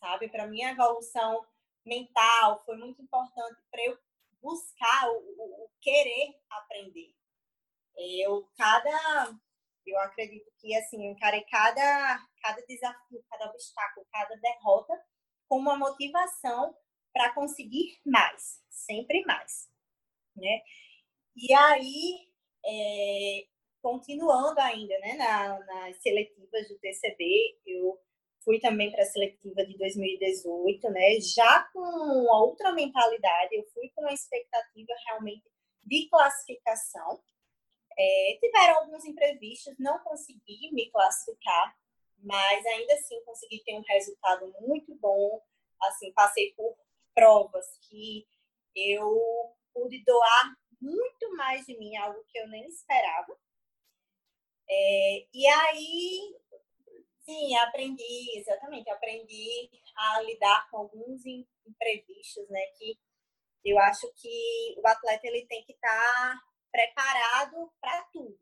sabe? 0.00 0.28
Para 0.28 0.48
minha 0.48 0.72
evolução 0.72 1.46
mental, 1.86 2.64
foi 2.64 2.76
muito 2.76 3.00
importante 3.00 3.60
para 3.70 3.84
eu 3.84 3.96
buscar 4.42 5.08
o, 5.10 5.18
o, 5.38 5.64
o 5.64 5.70
querer 5.80 6.34
aprender. 6.50 7.14
Eu 7.96 8.48
cada 8.56 9.38
eu 9.86 9.98
acredito 10.00 10.50
que 10.58 10.74
assim, 10.74 11.06
eu 11.06 11.12
encarei 11.12 11.42
cada 11.44 12.26
cada 12.42 12.60
desafio, 12.66 13.24
cada 13.30 13.46
obstáculo, 13.50 14.06
cada 14.10 14.34
derrota 14.36 15.00
com 15.48 15.58
uma 15.58 15.76
motivação 15.76 16.76
para 17.12 17.32
conseguir 17.32 18.00
mais, 18.04 18.60
sempre 18.68 19.24
mais, 19.24 19.70
né? 20.34 20.62
E 21.36 21.54
aí, 21.54 22.28
é, 22.66 23.46
continuando 23.80 24.60
ainda, 24.60 24.98
né, 24.98 25.14
na, 25.14 25.60
nas 25.60 26.02
seletivas 26.02 26.68
do 26.68 26.78
TCB, 26.78 27.60
eu 27.66 28.00
fui 28.44 28.60
também 28.60 28.90
para 28.90 29.02
a 29.02 29.06
seletiva 29.06 29.64
de 29.64 29.76
2018, 29.78 30.90
né, 30.90 31.20
já 31.20 31.64
com 31.72 31.80
outra 31.80 32.72
mentalidade, 32.72 33.56
eu 33.56 33.64
fui 33.72 33.90
com 33.94 34.02
uma 34.02 34.12
expectativa 34.12 34.92
realmente 35.06 35.42
de 35.82 36.08
classificação, 36.08 37.20
é, 37.96 38.38
tiveram 38.40 38.78
alguns 38.80 39.04
imprevistos, 39.04 39.74
não 39.78 39.98
consegui 40.00 40.72
me 40.72 40.90
classificar, 40.90 41.76
mas 42.18 42.66
ainda 42.66 42.94
assim 42.94 43.22
consegui 43.24 43.62
ter 43.64 43.74
um 43.74 43.82
resultado 43.82 44.52
muito 44.60 44.94
bom. 44.96 45.40
Assim, 45.82 46.12
passei 46.12 46.52
por 46.54 46.74
provas 47.14 47.66
que 47.88 48.26
eu 48.74 49.54
pude 49.72 50.02
doar 50.04 50.56
muito 50.80 51.36
mais 51.36 51.64
de 51.66 51.78
mim, 51.78 51.94
algo 51.96 52.24
que 52.28 52.38
eu 52.38 52.48
nem 52.48 52.66
esperava. 52.68 53.36
É, 54.68 55.26
e 55.32 55.46
aí, 55.46 56.36
sim, 57.24 57.56
aprendi, 57.56 58.38
exatamente, 58.38 58.90
aprendi 58.90 59.70
a 59.96 60.20
lidar 60.22 60.68
com 60.70 60.78
alguns 60.78 61.24
imprevistos, 61.26 62.48
né? 62.50 62.60
Que 62.78 62.98
eu 63.64 63.78
acho 63.78 64.12
que 64.14 64.74
o 64.78 64.86
atleta 64.86 65.26
ele 65.26 65.46
tem 65.46 65.64
que 65.64 65.72
estar 65.72 65.88
tá 65.88 66.42
preparado 66.70 67.72
para 67.80 68.02
tudo. 68.12 68.38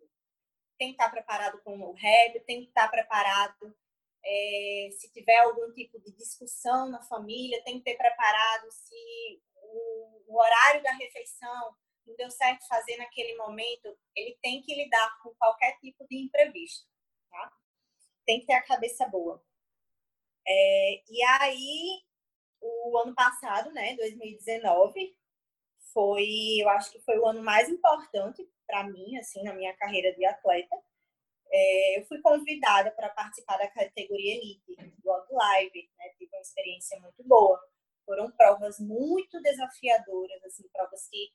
Tem 0.79 0.89
que 0.89 0.95
estar 0.95 1.11
preparado 1.11 1.61
com 1.63 1.79
o 1.79 1.93
rap, 1.93 2.41
tem 2.41 2.63
que 2.63 2.69
estar 2.69 2.89
preparado 2.91 3.75
é, 4.25 4.89
se 4.93 5.11
tiver 5.13 5.39
algum 5.39 5.73
tipo 5.73 6.01
de 6.01 6.13
discussão 6.13 6.89
na 6.89 7.03
família, 7.03 7.63
tem 7.65 7.79
que 7.79 7.85
ter 7.85 7.97
preparado 7.97 8.71
se 8.71 9.43
o, 9.57 10.23
o 10.29 10.39
horário 10.39 10.83
da 10.83 10.93
refeição 10.93 11.77
não 12.07 12.17
deu 12.17 12.31
certo 12.31 12.67
fazer 12.67 12.97
naquele 12.97 13.37
momento, 13.37 13.97
ele 14.15 14.37
tem 14.43 14.63
que 14.63 14.75
lidar 14.75 15.19
com 15.23 15.35
qualquer 15.35 15.79
tipo 15.79 16.07
de 16.09 16.17
imprevisto, 16.17 16.89
tá? 17.31 17.53
Tem 18.27 18.41
que 18.41 18.47
ter 18.47 18.55
a 18.55 18.63
cabeça 18.63 19.07
boa. 19.09 19.43
É, 20.47 21.03
e 21.09 21.23
aí, 21.41 22.03
o 22.61 22.99
ano 22.99 23.15
passado, 23.15 23.71
né, 23.73 23.95
2019, 23.97 25.17
foi, 25.93 26.61
eu 26.61 26.69
acho 26.71 26.93
que 26.93 27.01
foi 27.01 27.19
o 27.19 27.27
ano 27.27 27.43
mais 27.43 27.69
importante 27.69 28.49
para 28.67 28.85
mim, 28.85 29.17
assim, 29.19 29.43
na 29.43 29.55
minha 29.55 29.75
carreira 29.77 30.15
de 30.15 30.25
atleta. 30.25 30.77
É, 31.51 31.99
eu 31.99 32.07
fui 32.07 32.21
convidada 32.23 32.91
para 32.93 33.11
participar 33.11 33.59
da 33.59 33.69
categoria 33.69 34.37
Elite 34.37 34.75
do 35.03 35.37
Live, 35.37 35.91
né? 35.99 36.09
tive 36.17 36.35
uma 36.35 36.41
experiência 36.41 36.99
muito 37.01 37.23
boa. 37.25 37.61
Foram 38.07 38.31
provas 38.33 38.81
muito 38.81 39.41
desafiadoras, 39.43 40.43
assim, 40.45 40.67
provas 40.73 41.09
que 41.09 41.31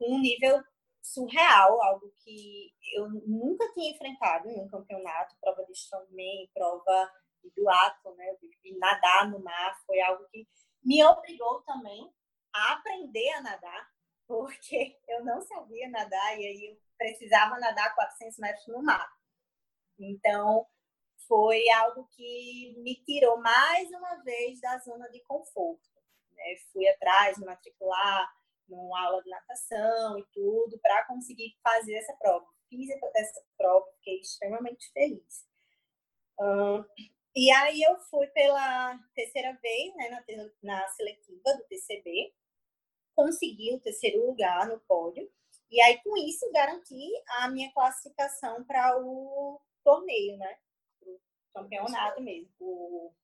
um 0.00 0.20
nível 0.20 0.62
surreal, 1.02 1.82
algo 1.82 2.12
que 2.18 2.74
eu 2.94 3.08
nunca 3.08 3.72
tinha 3.72 3.90
enfrentado 3.90 4.48
em 4.48 4.60
um 4.60 4.68
campeonato, 4.68 5.36
prova 5.40 5.64
de 5.64 5.72
strongman, 5.72 6.48
prova 6.54 7.10
de 7.42 7.50
duato, 7.56 8.14
né, 8.16 8.36
de 8.62 8.78
nadar 8.78 9.30
no 9.30 9.40
mar, 9.40 9.80
foi 9.86 10.00
algo 10.00 10.26
que 10.28 10.46
me 10.84 11.02
obrigou 11.04 11.62
também 11.62 12.12
a 12.52 12.74
aprender 12.74 13.30
a 13.30 13.42
nadar, 13.42 13.90
porque 14.26 14.98
eu 15.08 15.24
não 15.24 15.40
sabia 15.40 15.88
nadar 15.88 16.38
e 16.38 16.46
aí 16.46 16.66
eu 16.66 16.78
precisava 16.96 17.58
nadar 17.58 17.94
400 17.94 18.38
metros 18.38 18.66
no 18.68 18.82
mar. 18.82 19.10
Então, 19.98 20.66
foi 21.26 21.68
algo 21.70 22.08
que 22.12 22.74
me 22.78 22.96
tirou 23.04 23.38
mais 23.38 23.88
uma 23.90 24.16
vez 24.22 24.60
da 24.60 24.78
zona 24.78 25.08
de 25.10 25.20
conforto. 25.24 25.88
Né? 26.32 26.56
Fui 26.72 26.86
atrás, 26.88 27.38
matricular 27.38 28.30
numa 28.70 29.06
aula 29.06 29.22
de 29.22 29.30
natação 29.30 30.18
e 30.18 30.24
tudo, 30.32 30.78
para 30.80 31.06
conseguir 31.06 31.56
fazer 31.62 31.94
essa 31.94 32.14
prova. 32.14 32.46
Fiz 32.68 32.88
essa 33.14 33.42
prova, 33.56 33.86
fiquei 33.96 34.20
extremamente 34.20 34.90
feliz. 34.92 35.46
e 37.36 37.50
aí 37.50 37.82
eu 37.82 37.98
fui 38.08 38.26
pela 38.28 38.98
terceira 39.14 39.52
vez 39.60 39.94
né, 39.96 40.08
na, 40.08 40.24
na 40.62 40.88
seletiva 40.88 41.52
do 41.56 41.64
TCB, 41.64 42.32
consegui 43.14 43.74
o 43.74 43.80
terceiro 43.80 44.26
lugar 44.26 44.68
no 44.68 44.80
pódio. 44.80 45.30
E 45.70 45.80
aí, 45.80 46.02
com 46.02 46.16
isso, 46.16 46.50
garanti 46.52 47.12
a 47.28 47.48
minha 47.48 47.72
classificação 47.72 48.64
para 48.64 48.98
o 48.98 49.60
torneio, 49.84 50.36
né? 50.36 50.58
O 51.02 51.20
campeonato 51.54 52.20
mesmo. 52.20 52.50
O 52.58 53.14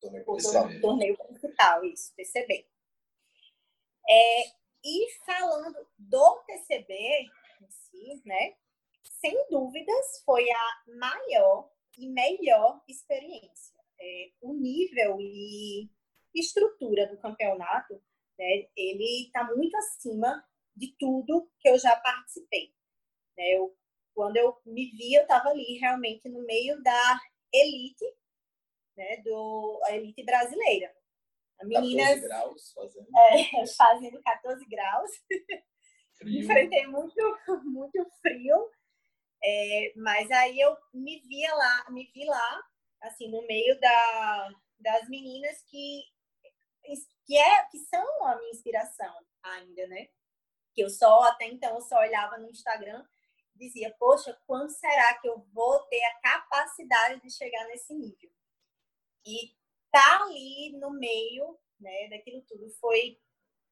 torneio, 0.00 0.24
o 0.28 0.80
torneio 0.80 1.16
principal, 1.16 1.84
isso, 1.84 2.14
TCB. 2.14 2.66
É, 4.08 4.61
e 4.84 5.10
falando 5.24 5.86
do 5.98 6.42
TCB 6.46 6.94
em 6.94 7.70
si, 7.70 8.22
né? 8.24 8.56
Sem 9.04 9.34
dúvidas, 9.48 10.22
foi 10.24 10.48
a 10.50 10.82
maior 10.98 11.70
e 11.98 12.08
melhor 12.08 12.82
experiência. 12.88 13.78
É, 14.00 14.30
o 14.40 14.54
nível 14.54 15.20
e 15.20 15.88
estrutura 16.34 17.06
do 17.06 17.18
campeonato 17.18 18.02
né, 18.38 18.66
ele 18.76 19.26
está 19.26 19.44
muito 19.44 19.76
acima 19.76 20.44
de 20.74 20.94
tudo 20.98 21.48
que 21.60 21.68
eu 21.68 21.78
já 21.78 21.94
participei. 21.96 22.74
Né? 23.36 23.56
Eu, 23.56 23.76
quando 24.14 24.36
eu 24.36 24.56
me 24.66 24.90
vi, 24.90 25.14
eu 25.14 25.22
estava 25.22 25.50
ali 25.50 25.78
realmente 25.78 26.28
no 26.28 26.44
meio 26.44 26.82
da 26.82 27.20
elite, 27.52 28.04
né, 28.96 29.18
do, 29.18 29.80
a 29.84 29.96
elite 29.96 30.22
brasileira. 30.24 30.94
Meninas 31.64 32.20
14 32.20 32.28
graus 32.28 32.72
fazendo. 32.72 33.08
É, 33.16 33.66
fazendo 33.76 34.22
14 34.22 34.64
graus. 34.66 35.10
Frio. 36.16 36.42
Enfrentei 36.42 36.86
muito, 36.86 37.14
muito 37.64 38.10
frio. 38.20 38.70
É, 39.44 39.92
mas 39.96 40.30
aí 40.30 40.60
eu 40.60 40.76
me 40.94 41.20
via 41.20 41.52
lá, 41.54 41.86
me 41.90 42.04
vi 42.14 42.24
lá, 42.24 42.62
assim, 43.00 43.28
no 43.28 43.44
meio 43.46 43.78
da, 43.80 44.54
das 44.78 45.08
meninas 45.08 45.62
que 45.64 46.02
que 47.24 47.36
é 47.36 47.64
que 47.66 47.78
são 47.78 48.26
a 48.26 48.36
minha 48.36 48.50
inspiração 48.50 49.14
ainda, 49.42 49.86
né? 49.86 50.08
Que 50.74 50.82
eu 50.82 50.90
só 50.90 51.22
até 51.22 51.46
então 51.46 51.76
eu 51.76 51.80
só 51.80 51.98
olhava 51.98 52.38
no 52.38 52.50
Instagram 52.50 53.04
e 53.54 53.58
dizia, 53.58 53.94
poxa, 53.98 54.36
quando 54.46 54.70
será 54.70 55.18
que 55.20 55.28
eu 55.28 55.38
vou 55.52 55.80
ter 55.86 56.02
a 56.02 56.20
capacidade 56.20 57.20
de 57.20 57.30
chegar 57.30 57.66
nesse 57.66 57.94
nível? 57.94 58.30
E 59.24 59.54
tá 59.92 60.24
ali 60.24 60.72
no 60.72 60.90
meio, 60.90 61.56
né, 61.78 62.08
daquilo 62.08 62.42
tudo 62.42 62.68
foi 62.80 63.20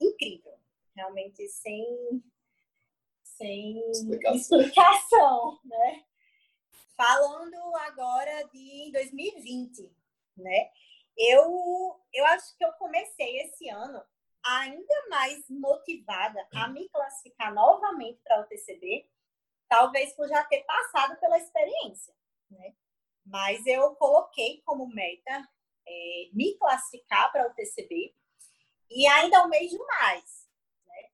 incrível, 0.00 0.54
realmente 0.94 1.48
sem 1.48 2.22
sem 3.24 3.90
explicação, 3.90 4.60
explicação 4.60 5.60
né? 5.64 6.04
Falando 6.94 7.74
agora 7.76 8.42
de 8.52 8.90
2020, 8.92 9.90
né? 10.36 10.70
Eu, 11.16 11.98
eu 12.12 12.26
acho 12.26 12.54
que 12.58 12.64
eu 12.64 12.72
comecei 12.74 13.40
esse 13.40 13.68
ano 13.70 14.02
ainda 14.42 15.08
mais 15.08 15.48
motivada 15.48 16.46
a 16.54 16.68
me 16.68 16.88
classificar 16.90 17.54
novamente 17.54 18.20
para 18.22 18.42
o 18.42 18.46
TCB, 18.46 19.08
talvez 19.68 20.12
por 20.14 20.28
já 20.28 20.44
ter 20.44 20.62
passado 20.64 21.18
pela 21.18 21.38
experiência, 21.38 22.14
né? 22.50 22.74
Mas 23.24 23.64
eu 23.66 23.94
coloquei 23.96 24.60
como 24.66 24.86
meta 24.88 25.48
é, 25.90 26.30
me 26.32 26.56
classificar 26.56 27.32
para 27.32 27.48
o 27.48 27.54
TCB 27.54 28.14
e 28.88 29.06
ainda 29.06 29.40
almejo 29.40 29.78
mais. 29.86 30.48
Né? 30.86 31.10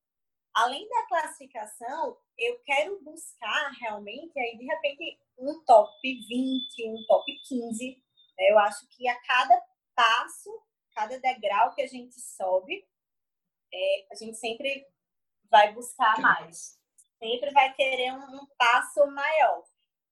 Além 0.54 0.87
da 0.88 1.06
classificação, 1.06 2.18
eu 2.37 2.59
quero 2.61 3.02
buscar 3.02 3.71
realmente 3.80 4.38
aí 4.38 4.59
de 4.59 4.64
repente 4.64 5.18
um 5.38 5.64
top 5.64 5.90
20, 6.02 6.88
um 6.88 7.06
top 7.06 7.33
15. 7.49 8.02
Né? 8.38 8.50
Eu 8.50 8.59
acho 8.59 8.87
que 8.88 9.09
a 9.09 9.21
cada 9.23 9.62
passo, 9.95 10.62
cada 10.95 11.18
degrau 11.18 11.75
que 11.75 11.83
a 11.83 11.87
gente 11.87 12.21
sobe, 12.21 12.87
é, 13.73 14.06
a 14.12 14.14
gente 14.14 14.37
sempre 14.37 14.87
vai 15.50 15.73
buscar 15.73 16.21
mais. 16.21 16.78
Sempre 17.18 17.50
vai 17.50 17.73
querer 17.75 18.12
um, 18.12 18.42
um 18.42 18.47
passo 18.59 19.06
maior. 19.06 19.64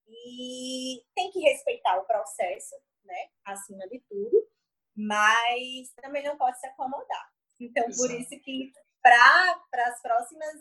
E 0.06 1.02
tem 1.14 1.30
que 1.30 1.40
respeitar 1.40 1.98
o 1.98 2.04
processo, 2.04 2.74
né? 3.04 3.30
Acima 3.44 3.86
de 3.88 4.00
tudo, 4.00 4.48
mas 4.96 5.92
também 6.00 6.22
não 6.22 6.36
pode 6.36 6.58
se 6.58 6.66
acomodar. 6.66 7.28
Então, 7.60 7.84
Exato. 7.86 8.08
por 8.08 8.20
isso 8.20 8.40
que 8.42 8.72
para 9.02 9.60
as 9.86 10.00
próximas 10.00 10.54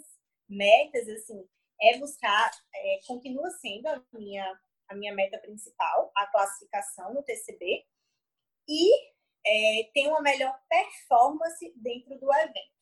metas, 0.50 1.08
assim, 1.08 1.48
é 1.82 1.98
buscar, 1.98 2.52
é, 2.76 3.00
continua 3.08 3.50
sendo 3.50 3.88
a 3.88 4.02
minha, 4.14 4.60
a 4.90 4.96
minha 4.96 5.14
meta 5.14 5.38
principal, 5.40 6.12
a 6.16 6.28
classificação 6.28 7.14
no 7.14 7.24
TCB, 7.24 7.86
e 8.68 9.14
é, 9.46 9.90
ter 9.94 10.08
uma 10.08 10.22
melhor 10.22 10.58
performance 10.70 11.74
dentro 11.76 12.18
do 12.20 12.34
evento. 12.34 12.74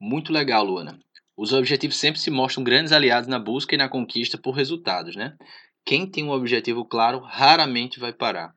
Muito 0.00 0.32
legal, 0.32 0.64
Luana. 0.64 0.98
Os 1.36 1.52
objetivos 1.52 1.98
sempre 1.98 2.20
se 2.20 2.30
mostram 2.30 2.64
grandes 2.64 2.92
aliados 2.92 3.28
na 3.28 3.38
busca 3.38 3.74
e 3.74 3.78
na 3.78 3.88
conquista 3.88 4.38
por 4.38 4.52
resultados, 4.52 5.16
né? 5.16 5.36
Quem 5.84 6.10
tem 6.10 6.24
um 6.24 6.30
objetivo 6.30 6.84
claro 6.84 7.20
raramente 7.20 8.00
vai 8.00 8.12
parar. 8.12 8.55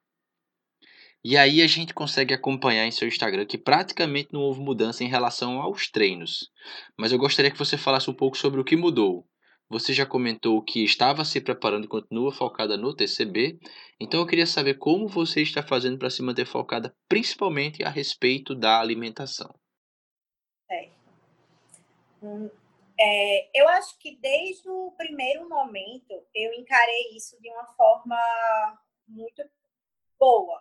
E 1.24 1.36
aí 1.36 1.62
a 1.62 1.68
gente 1.68 1.94
consegue 1.94 2.34
acompanhar 2.34 2.86
em 2.86 2.92
seu 2.92 3.08
Instagram 3.08 3.46
que 3.46 3.58
praticamente 3.58 4.30
não 4.32 4.42
houve 4.42 4.62
mudança 4.62 5.04
em 5.04 5.08
relação 5.08 5.62
aos 5.62 5.90
treinos. 5.90 6.50
Mas 6.98 7.12
eu 7.12 7.18
gostaria 7.18 7.52
que 7.52 7.58
você 7.58 7.78
falasse 7.78 8.10
um 8.10 8.14
pouco 8.14 8.38
sobre 8.38 8.62
o 8.62 8.64
que 8.64 8.78
mudou. 8.78 9.28
Você 9.70 9.94
já 9.94 10.06
comentou 10.06 10.64
que 10.64 10.84
estava 10.84 11.24
se 11.24 11.40
preparando 11.40 11.86
e 11.86 11.90
continua 11.90 12.32
focada 12.32 12.76
no 12.76 12.96
TCB, 12.96 13.60
então 14.00 14.20
eu 14.20 14.26
queria 14.26 14.48
saber 14.48 14.76
como 14.76 15.08
você 15.08 15.44
está 15.44 15.62
fazendo 15.62 16.00
para 16.00 16.10
se 16.10 16.24
manter 16.24 16.46
focada, 16.46 16.96
principalmente 17.08 17.84
a 17.84 17.90
respeito 17.90 18.56
da 18.56 18.80
alimentação. 18.80 19.54
É. 20.72 20.90
É, 23.00 23.62
eu 23.62 23.68
acho 23.70 23.98
que 24.00 24.16
desde 24.16 24.68
o 24.68 24.92
primeiro 24.98 25.48
momento 25.48 26.12
eu 26.34 26.52
encarei 26.54 27.16
isso 27.16 27.40
de 27.40 27.50
uma 27.50 27.68
forma 27.68 28.18
muito 29.08 29.44
boa, 30.20 30.60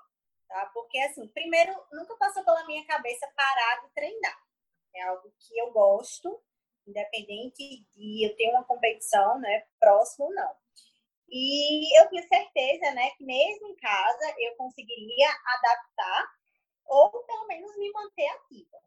tá? 0.49 0.71
Porque 0.75 0.99
assim, 1.01 1.29
primeiro 1.29 1.73
nunca 1.93 2.17
passou 2.17 2.45
pela 2.45 2.67
minha 2.67 2.85
cabeça 2.87 3.31
parar 3.37 3.83
de 3.83 3.91
treinar. 3.95 4.39
É 4.95 5.03
algo 5.03 5.33
que 5.39 5.59
eu 5.59 5.71
gosto, 5.71 6.43
independente 6.87 7.87
de 7.95 8.27
eu 8.27 8.35
ter 8.37 8.49
uma 8.51 8.65
competição, 8.65 9.39
né, 9.39 9.67
próximo 9.79 10.27
ou 10.27 10.35
não. 10.35 10.57
E 11.31 12.01
eu 12.01 12.09
tinha 12.09 12.27
certeza, 12.27 12.91
né, 12.93 13.11
que 13.11 13.25
mesmo 13.25 13.69
em 13.69 13.77
casa 13.77 14.35
eu 14.39 14.57
conseguiria 14.57 15.29
adaptar 15.45 16.39
ou 16.87 17.11
pelo 17.25 17.47
menos 17.47 17.77
me 17.77 17.93
manter 17.93 18.27
ativa. 18.29 18.79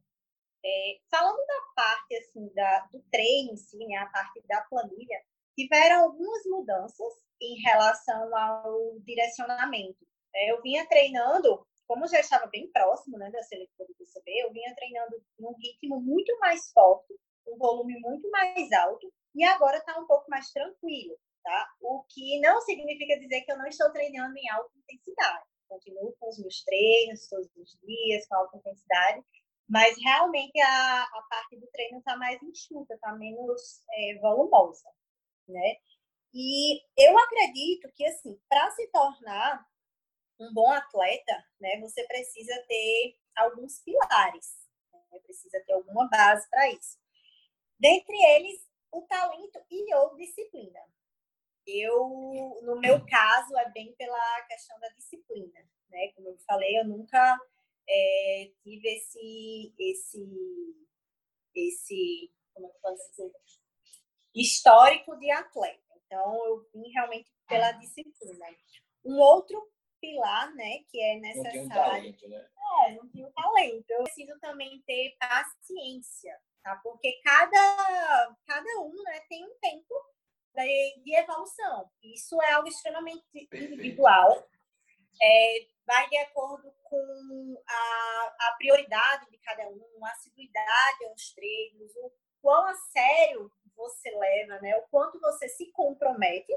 É, 0.63 0.99
falando 1.09 1.37
da 1.45 1.61
parte 1.75 2.15
assim 2.17 2.47
da, 2.53 2.79
do 2.91 3.01
treino 3.11 3.53
em 3.53 3.57
si, 3.57 3.77
né, 3.85 3.97
a 3.97 4.07
parte 4.07 4.41
da 4.47 4.61
planilha, 4.61 5.23
tiveram 5.55 6.03
algumas 6.03 6.43
mudanças 6.45 7.13
em 7.39 7.61
relação 7.61 8.35
ao 8.35 8.99
direcionamento. 8.99 10.10
É, 10.33 10.51
eu 10.51 10.61
vinha 10.61 10.87
treinando, 10.87 11.65
como 11.87 12.07
já 12.07 12.19
estava 12.19 12.47
bem 12.47 12.71
próximo 12.71 13.17
né, 13.17 13.29
da 13.31 13.43
seletiva 13.43 13.85
do 13.85 13.95
PCB, 13.95 14.31
eu 14.43 14.51
vinha 14.51 14.73
treinando 14.75 15.21
num 15.37 15.53
ritmo 15.57 15.99
muito 15.99 16.37
mais 16.39 16.71
forte, 16.71 17.13
um 17.47 17.57
volume 17.57 17.99
muito 17.99 18.29
mais 18.29 18.71
alto, 18.71 19.11
e 19.35 19.43
agora 19.43 19.77
está 19.77 19.99
um 19.99 20.05
pouco 20.05 20.29
mais 20.29 20.51
tranquilo, 20.51 21.17
tá? 21.43 21.69
O 21.81 22.03
que 22.09 22.39
não 22.39 22.61
significa 22.61 23.19
dizer 23.19 23.41
que 23.41 23.51
eu 23.51 23.57
não 23.57 23.67
estou 23.67 23.91
treinando 23.91 24.37
em 24.37 24.49
alta 24.49 24.71
intensidade. 24.77 25.45
Continuo 25.67 26.13
com 26.19 26.29
os 26.29 26.37
meus 26.37 26.63
treinos 26.63 27.27
todos 27.27 27.49
os 27.55 27.77
dias, 27.81 28.27
com 28.27 28.35
alta 28.35 28.57
intensidade, 28.57 29.23
mas 29.67 29.95
realmente 30.03 30.59
a, 30.59 31.03
a 31.03 31.21
parte 31.29 31.57
do 31.57 31.67
treino 31.67 31.99
está 31.99 32.17
mais 32.17 32.41
enxuta, 32.43 32.93
está 32.93 33.13
menos 33.15 33.81
é, 33.93 34.19
volumosa, 34.19 34.89
né? 35.47 35.77
E 36.33 36.81
eu 36.97 37.17
acredito 37.17 37.89
que, 37.95 38.05
assim, 38.05 38.39
para 38.49 38.71
se 38.71 38.87
tornar 38.87 39.65
um 40.41 40.53
bom 40.53 40.71
atleta, 40.71 41.45
né, 41.59 41.79
você 41.79 42.03
precisa 42.05 42.53
ter 42.67 43.17
alguns 43.35 43.79
pilares, 43.79 44.67
né? 44.91 45.19
precisa 45.19 45.61
ter 45.65 45.73
alguma 45.73 46.09
base 46.09 46.49
para 46.49 46.69
isso. 46.71 46.99
Dentre 47.79 48.15
eles, 48.35 48.67
o 48.91 49.01
talento 49.03 49.59
e 49.69 49.95
ou 49.95 50.15
disciplina. 50.15 50.79
Eu, 51.65 52.59
no 52.63 52.79
meu 52.79 53.05
caso, 53.05 53.55
é 53.57 53.69
bem 53.69 53.93
pela 53.93 54.41
questão 54.43 54.79
da 54.79 54.89
disciplina, 54.89 55.59
né? 55.89 56.11
Como 56.15 56.29
eu 56.29 56.37
falei, 56.39 56.79
eu 56.79 56.85
nunca 56.85 57.39
é, 57.87 58.51
tive 58.63 58.87
esse, 58.89 59.73
esse, 59.79 60.87
esse, 61.55 62.33
como 62.53 62.71
que 62.71 62.79
posso 62.79 63.09
dizer, 63.11 63.31
histórico 64.33 65.15
de 65.17 65.29
atleta. 65.31 65.81
Então, 66.05 66.45
eu 66.45 66.69
vim 66.73 66.89
realmente 66.89 67.31
pela 67.47 67.71
disciplina. 67.73 68.45
Um 69.05 69.19
outro 69.19 69.71
pilar, 70.01 70.53
né, 70.55 70.79
que 70.89 70.99
é 70.99 71.19
necessário. 71.19 71.43
Não 71.45 71.51
tem 71.51 71.65
um 71.65 71.69
talento, 71.69 72.27
né? 72.27 72.49
É, 72.85 72.91
não 72.95 73.09
tem 73.09 73.25
um 73.25 73.31
talento. 73.31 73.89
Eu 73.89 74.03
preciso 74.03 74.39
também 74.39 74.81
ter 74.85 75.15
paciência, 75.19 76.37
tá? 76.63 76.75
Porque 76.83 77.21
cada, 77.23 78.35
cada 78.45 78.79
um, 78.81 78.93
né, 79.03 79.21
tem 79.29 79.45
um 79.45 79.53
tempo 79.61 79.93
de, 80.55 81.01
de 81.03 81.15
evolução. 81.15 81.89
Isso 82.03 82.41
é 82.41 82.53
algo 82.53 82.67
extremamente 82.67 83.23
Perfeito. 83.31 83.73
individual. 83.73 84.47
É, 85.21 85.67
vai 85.85 86.09
de 86.09 86.17
acordo 86.17 86.73
com 86.83 87.63
a, 87.67 88.35
a 88.39 88.55
prioridade 88.57 89.29
de 89.29 89.37
cada 89.37 89.67
um, 89.69 90.05
a 90.05 90.11
assiduidade 90.11 91.05
aos 91.05 91.33
treinos, 91.33 91.91
o 91.97 92.11
quão 92.41 92.65
a 92.65 92.73
sério 92.73 93.51
você 93.75 94.11
leva, 94.11 94.59
né? 94.61 94.75
o 94.77 94.81
quanto 94.89 95.19
você 95.19 95.47
se 95.47 95.71
compromete. 95.71 96.51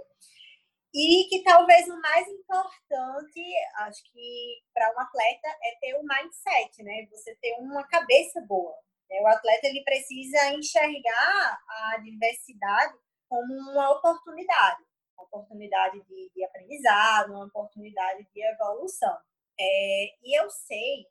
E 0.94 1.26
que 1.28 1.42
talvez 1.42 1.88
o 1.88 2.00
mais 2.00 2.28
importante, 2.28 3.42
acho 3.78 4.02
que 4.12 4.62
para 4.72 4.94
um 4.94 5.00
atleta, 5.00 5.48
é 5.62 5.76
ter 5.80 5.94
um 5.96 6.04
mindset, 6.04 6.82
né? 6.84 7.06
Você 7.10 7.34
ter 7.36 7.54
uma 7.58 7.84
cabeça 7.88 8.40
boa. 8.42 8.76
Né? 9.10 9.20
O 9.20 9.26
atleta 9.26 9.66
ele 9.66 9.82
precisa 9.82 10.52
enxergar 10.54 11.58
a 11.68 11.98
diversidade 11.98 12.94
como 13.28 13.52
uma 13.72 13.90
oportunidade 13.90 14.84
uma 15.16 15.24
oportunidade 15.24 16.00
de, 16.02 16.30
de 16.34 16.44
aprendizado, 16.44 17.32
uma 17.32 17.46
oportunidade 17.46 18.26
de 18.32 18.42
evolução. 18.42 19.16
É, 19.58 20.14
e 20.22 20.38
eu 20.38 20.50
sei 20.50 21.06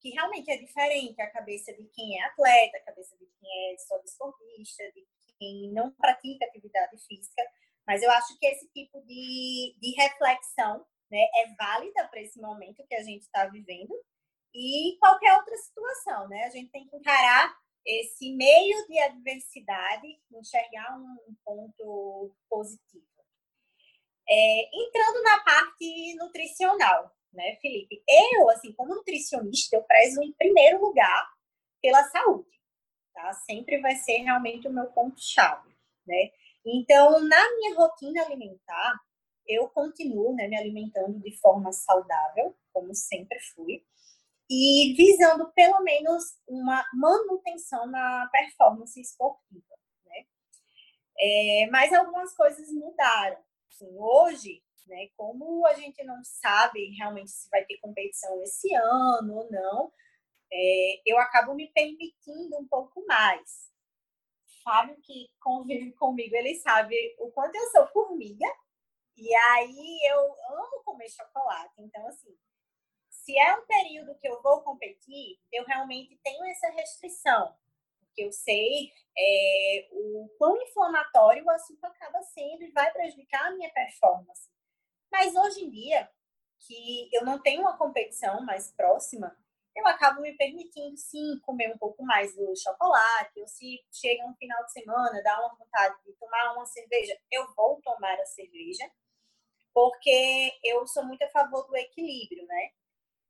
que 0.00 0.10
realmente 0.10 0.50
é 0.50 0.56
diferente 0.58 1.20
a 1.20 1.30
cabeça 1.30 1.72
de 1.72 1.84
quem 1.88 2.20
é 2.20 2.24
atleta, 2.26 2.76
a 2.76 2.84
cabeça 2.84 3.16
de 3.16 3.26
quem 3.40 3.72
é 3.72 3.78
só 3.78 3.98
desportista, 3.98 4.84
de 4.92 5.06
quem 5.38 5.72
não 5.72 5.90
pratica 5.92 6.44
atividade 6.44 6.96
física, 7.06 7.42
mas 7.86 8.02
eu 8.02 8.10
acho 8.10 8.38
que 8.38 8.46
esse 8.46 8.68
tipo 8.68 9.00
de, 9.02 9.76
de 9.80 9.94
reflexão 9.96 10.84
né, 11.10 11.20
é 11.36 11.54
válida 11.54 12.08
para 12.08 12.20
esse 12.20 12.40
momento 12.40 12.86
que 12.88 12.94
a 12.94 13.02
gente 13.02 13.22
está 13.22 13.46
vivendo 13.46 13.94
e 14.54 14.96
qualquer 14.98 15.34
outra 15.36 15.56
situação, 15.56 16.28
né? 16.28 16.44
A 16.44 16.50
gente 16.50 16.70
tem 16.70 16.86
que 16.86 16.96
encarar 16.96 17.54
esse 17.84 18.34
meio 18.34 18.86
de 18.86 18.98
adversidade, 18.98 20.18
enxergar 20.32 20.96
um 20.98 21.36
ponto 21.44 22.34
positivo. 22.48 23.06
É, 24.28 24.84
entrando 24.84 25.22
na 25.22 25.38
parte 25.44 26.16
nutricional, 26.16 27.14
né, 27.32 27.56
Felipe? 27.56 28.02
Eu, 28.08 28.50
assim, 28.50 28.72
como 28.72 28.94
nutricionista, 28.94 29.76
eu 29.76 29.84
prezo 29.84 30.22
em 30.22 30.32
primeiro 30.32 30.80
lugar 30.80 31.30
pela 31.80 32.02
saúde, 32.04 32.50
tá? 33.12 33.32
Sempre 33.34 33.78
vai 33.80 33.94
ser 33.94 34.18
realmente 34.18 34.66
o 34.66 34.72
meu 34.72 34.86
ponto-chave, 34.86 35.76
né? 36.06 36.30
Então, 36.66 37.20
na 37.20 37.56
minha 37.56 37.76
rotina 37.76 38.22
alimentar, 38.22 39.00
eu 39.46 39.68
continuo 39.68 40.34
né, 40.34 40.48
me 40.48 40.58
alimentando 40.58 41.20
de 41.20 41.30
forma 41.38 41.72
saudável, 41.72 42.56
como 42.72 42.94
sempre 42.94 43.38
fui, 43.54 43.84
e 44.50 44.94
visando 44.96 45.52
pelo 45.52 45.80
menos 45.80 46.24
uma 46.46 46.84
manutenção 46.92 47.86
na 47.86 48.28
performance 48.32 49.00
esportiva. 49.00 49.76
Né? 50.06 50.26
É, 51.18 51.68
mas 51.70 51.92
algumas 51.92 52.34
coisas 52.34 52.70
mudaram. 52.72 53.38
Assim, 53.70 53.88
hoje, 53.96 54.62
né? 54.86 55.08
Como 55.16 55.66
a 55.66 55.74
gente 55.74 56.02
não 56.04 56.22
sabe 56.24 56.94
realmente 56.96 57.30
se 57.30 57.48
vai 57.50 57.64
ter 57.64 57.78
competição 57.78 58.40
esse 58.42 58.74
ano 58.74 59.34
ou 59.34 59.50
não, 59.50 59.92
é, 60.52 61.02
eu 61.04 61.18
acabo 61.18 61.54
me 61.54 61.68
permitindo 61.72 62.56
um 62.56 62.66
pouco 62.66 63.04
mais. 63.06 63.70
Fábio, 64.66 65.00
que 65.00 65.30
convive 65.38 65.92
comigo, 65.92 66.34
ele 66.34 66.56
sabe 66.56 66.96
o 67.20 67.30
quanto 67.30 67.54
eu 67.54 67.70
sou 67.70 67.86
formiga, 67.86 68.44
e 69.16 69.32
aí 69.32 70.00
eu 70.10 70.18
amo 70.58 70.82
comer 70.84 71.08
chocolate. 71.08 71.74
Então, 71.78 72.04
assim, 72.08 72.36
se 73.08 73.38
é 73.38 73.56
um 73.56 73.64
período 73.64 74.18
que 74.18 74.26
eu 74.26 74.42
vou 74.42 74.62
competir, 74.62 75.38
eu 75.52 75.64
realmente 75.64 76.16
tenho 76.16 76.44
essa 76.46 76.68
restrição. 76.70 77.56
Porque 78.00 78.24
eu 78.24 78.32
sei 78.32 78.90
é, 79.16 79.88
o 79.92 80.28
quão 80.36 80.60
inflamatório 80.60 81.44
o 81.44 81.50
açúcar 81.50 81.86
acaba 81.86 82.20
sendo 82.22 82.64
e 82.64 82.72
vai 82.72 82.92
prejudicar 82.92 83.46
a 83.46 83.50
minha 83.52 83.72
performance. 83.72 84.50
Mas 85.12 85.32
hoje 85.36 85.64
em 85.64 85.70
dia, 85.70 86.10
que 86.58 87.08
eu 87.12 87.24
não 87.24 87.40
tenho 87.40 87.60
uma 87.60 87.78
competição 87.78 88.44
mais 88.44 88.72
próxima, 88.72 89.36
eu 89.76 89.86
acabo 89.86 90.22
me 90.22 90.34
permitindo, 90.36 90.96
sim, 90.96 91.38
comer 91.42 91.72
um 91.72 91.78
pouco 91.78 92.02
mais 92.02 92.34
do 92.34 92.56
chocolate. 92.56 93.38
Ou 93.38 93.46
se 93.46 93.84
chega 93.92 94.26
um 94.26 94.34
final 94.34 94.64
de 94.64 94.72
semana, 94.72 95.22
dá 95.22 95.38
uma 95.38 95.54
vontade 95.54 95.94
de 96.04 96.12
tomar 96.14 96.54
uma 96.54 96.66
cerveja, 96.66 97.16
eu 97.30 97.46
vou 97.54 97.80
tomar 97.82 98.18
a 98.18 98.26
cerveja, 98.26 98.90
porque 99.74 100.58
eu 100.64 100.86
sou 100.86 101.04
muito 101.04 101.22
a 101.22 101.28
favor 101.28 101.66
do 101.66 101.76
equilíbrio, 101.76 102.46
né? 102.46 102.70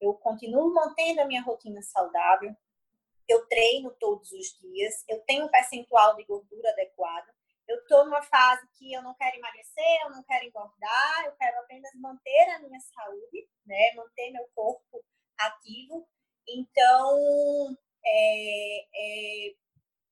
Eu 0.00 0.14
continuo 0.14 0.72
mantendo 0.72 1.22
a 1.22 1.24
minha 1.24 1.42
rotina 1.42 1.82
saudável, 1.82 2.54
eu 3.28 3.44
treino 3.48 3.90
todos 3.98 4.30
os 4.30 4.56
dias, 4.61 5.04
eu 5.09 5.20
tenho 5.24 5.46
um 5.46 5.50
percentual 5.50 6.14
de 6.14 6.24
gordura 6.24 6.70
adequado, 6.70 7.28
eu 7.66 7.78
estou 7.78 8.04
numa 8.04 8.22
fase 8.22 8.64
que 8.78 8.92
eu 8.92 9.02
não 9.02 9.14
quero 9.14 9.37
emagrecer, 9.37 10.02
eu 10.04 10.11
não 10.11 10.22
quero 10.22 10.44
engordar, 10.44 11.24
eu 11.24 11.32
quero 11.32 11.59
apenas 11.59 11.92
manter 11.96 12.50
a 12.50 12.61
minha 12.61 12.78
saúde, 12.78 13.48
né? 13.64 13.92
Manter 13.96 14.30
meu 14.30 14.46
corpo 14.54 15.04
ativo. 15.37 16.09
Então, 16.48 17.76
é, 18.04 18.87
é, 18.94 19.54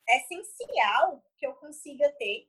é 0.09 0.17
essencial 0.19 1.23
que 1.39 1.47
eu 1.47 1.55
consiga 1.55 2.11
ter, 2.19 2.49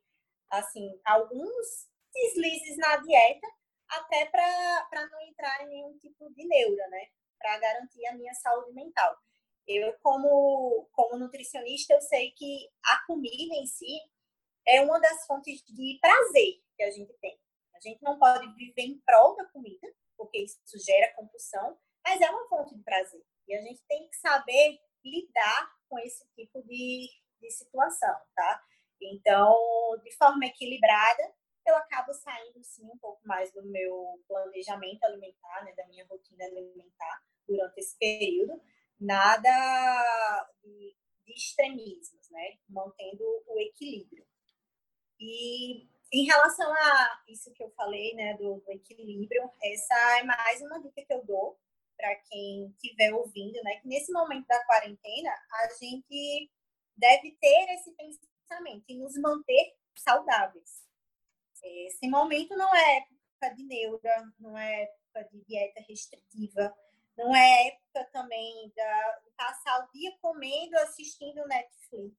assim, 0.50 1.00
alguns 1.06 1.88
deslizes 2.14 2.78
na 2.78 2.98
dieta, 2.98 3.48
até 3.88 4.26
para 4.26 5.08
não 5.12 5.22
entrar 5.22 5.64
em 5.64 5.70
nenhum 5.70 5.98
tipo 6.00 6.34
de 6.34 6.46
neura, 6.46 6.88
né? 6.88 7.08
Para 7.38 7.60
garantir 7.60 8.06
a 8.08 8.16
minha 8.16 8.34
saúde 8.34 8.74
mental. 8.74 9.16
Eu, 9.68 9.94
como, 10.02 10.88
como 10.92 11.18
nutricionista, 11.18 11.94
eu 11.94 12.02
sei 12.02 12.32
que 12.32 12.70
a 12.84 13.06
comida 13.06 13.56
em 13.56 13.66
si 13.66 14.00
é 14.68 14.82
uma 14.82 15.00
das 15.00 15.26
fontes 15.26 15.64
de 15.64 16.00
prazer 16.02 16.62
que 16.76 16.84
a 16.84 16.92
gente 16.92 17.14
tem. 17.20 17.40
A 17.76 17.80
gente 17.80 18.02
não 18.02 18.18
pode 18.18 18.48
viver 18.56 18.82
em 18.82 19.00
prol 19.06 19.36
da 19.36 19.46
comida, 19.46 19.88
porque 20.18 20.40
isso 20.40 20.60
gera 20.84 21.14
compulsão, 21.14 21.78
mas 22.04 22.22
é 22.22 22.30
uma 22.30 22.48
fonte 22.48 22.76
de 22.76 22.84
prazer. 22.84 23.24
E 23.48 23.56
a 23.56 23.62
gente 23.62 23.82
tem 23.88 24.08
que 24.08 24.16
saber 24.18 24.80
lidar 25.04 25.76
com 25.88 26.00
esse 26.00 26.28
tipo 26.36 26.62
de, 26.64 27.10
de 27.40 27.52
situação, 27.52 28.16
tá? 28.36 28.64
Então, 29.02 29.56
de 30.04 30.12
forma 30.16 30.46
equilibrada, 30.46 31.34
eu 31.66 31.76
acabo 31.78 32.14
saindo, 32.14 32.64
sim, 32.64 32.86
um 32.86 32.98
pouco 32.98 33.26
mais 33.28 33.52
do 33.52 33.64
meu 33.64 34.22
planejamento 34.28 35.04
alimentar, 35.04 35.64
né, 35.64 35.74
da 35.74 35.86
minha 35.88 36.06
rotina 36.06 36.46
alimentar 36.46 37.24
durante 37.48 37.80
esse 37.80 37.98
período. 37.98 38.62
Nada 39.00 39.52
de, 40.64 40.96
de 41.26 41.34
extremismos, 41.34 42.30
né? 42.30 42.58
Mantendo 42.70 43.24
o 43.48 43.60
equilíbrio. 43.60 44.26
E 45.20 45.88
em 46.14 46.26
relação 46.26 46.72
a 46.74 47.24
isso 47.28 47.52
que 47.54 47.64
eu 47.64 47.70
falei, 47.72 48.14
né, 48.14 48.36
do, 48.36 48.60
do 48.62 48.72
equilíbrio, 48.72 49.52
essa 49.62 50.20
é 50.20 50.24
mais 50.24 50.62
uma 50.62 50.80
dica 50.80 51.04
que 51.04 51.14
eu 51.14 51.26
dou 51.26 51.60
para 52.06 52.16
quem 52.30 52.68
estiver 52.68 53.12
ouvindo, 53.16 53.60
né, 53.64 53.78
que 53.78 53.88
nesse 53.88 54.12
momento 54.12 54.46
da 54.46 54.64
quarentena 54.66 55.32
a 55.32 55.68
gente 55.80 56.52
deve 56.96 57.32
ter 57.42 57.74
esse 57.74 57.92
pensamento 57.96 58.86
e 58.88 59.00
nos 59.00 59.18
manter 59.18 59.76
saudáveis. 59.96 60.86
Esse 61.64 62.08
momento 62.08 62.56
não 62.56 62.76
é 62.76 62.98
época 62.98 63.56
de 63.56 63.64
neura, 63.64 64.32
não 64.40 64.56
é 64.56 64.84
época 64.84 65.30
de 65.32 65.44
dieta 65.46 65.82
restritiva, 65.90 66.76
não 67.18 67.36
é 67.36 67.70
época 67.70 68.06
também 68.14 68.72
da, 68.76 69.20
de 69.24 69.32
passar 69.32 69.84
o 69.84 69.92
dia 69.92 70.16
comendo, 70.22 70.78
assistindo 70.78 71.48
Netflix. 71.48 72.16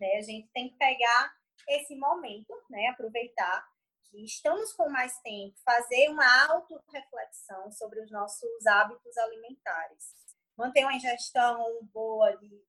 Né? 0.00 0.16
A 0.16 0.22
gente 0.22 0.48
tem 0.48 0.70
que 0.70 0.76
pegar 0.76 1.32
esse 1.68 1.94
momento, 1.94 2.52
né? 2.68 2.88
aproveitar 2.88 3.64
que 4.10 4.24
estamos 4.24 4.72
com 4.72 4.88
mais 4.88 5.18
tempo, 5.20 5.58
fazer 5.64 6.08
uma 6.08 6.46
auto-reflexão 6.46 7.70
sobre 7.70 8.00
os 8.00 8.10
nossos 8.10 8.66
hábitos 8.66 9.16
alimentares. 9.16 10.14
Manter 10.56 10.84
uma 10.84 10.94
ingestão 10.94 11.78
boa 11.92 12.36
de 12.36 12.62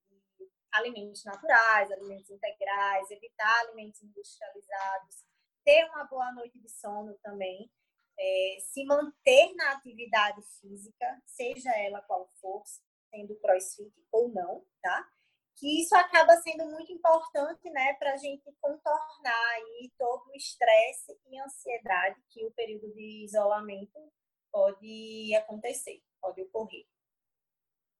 alimentos 0.72 1.24
naturais, 1.24 1.90
alimentos 1.90 2.30
integrais, 2.30 3.10
evitar 3.10 3.60
alimentos 3.60 4.02
industrializados, 4.02 5.24
ter 5.64 5.84
uma 5.90 6.04
boa 6.04 6.32
noite 6.32 6.58
de 6.58 6.68
sono 6.68 7.14
também, 7.22 7.70
é, 8.18 8.56
se 8.60 8.84
manter 8.84 9.54
na 9.54 9.72
atividade 9.72 10.40
física, 10.60 11.22
seja 11.26 11.70
ela 11.76 12.00
qual 12.02 12.28
for, 12.40 12.62
sendo 13.10 13.34
crossfit 13.40 13.92
ou 14.10 14.28
não, 14.28 14.64
tá? 14.80 15.08
Que 15.56 15.80
isso 15.80 15.94
acaba 15.94 16.36
sendo 16.38 16.66
muito 16.70 16.92
importante, 16.92 17.70
né, 17.70 17.94
para 17.94 18.14
a 18.14 18.16
gente 18.16 18.50
contornar 18.60 19.48
aí 19.54 19.92
todo 19.98 20.28
o 20.28 20.36
estresse 20.36 21.16
e 21.30 21.38
ansiedade 21.38 22.20
que 22.30 22.44
o 22.44 22.50
período 22.52 22.92
de 22.94 23.24
isolamento 23.24 23.98
pode 24.50 25.34
acontecer, 25.36 26.02
pode 26.20 26.42
ocorrer. 26.42 26.84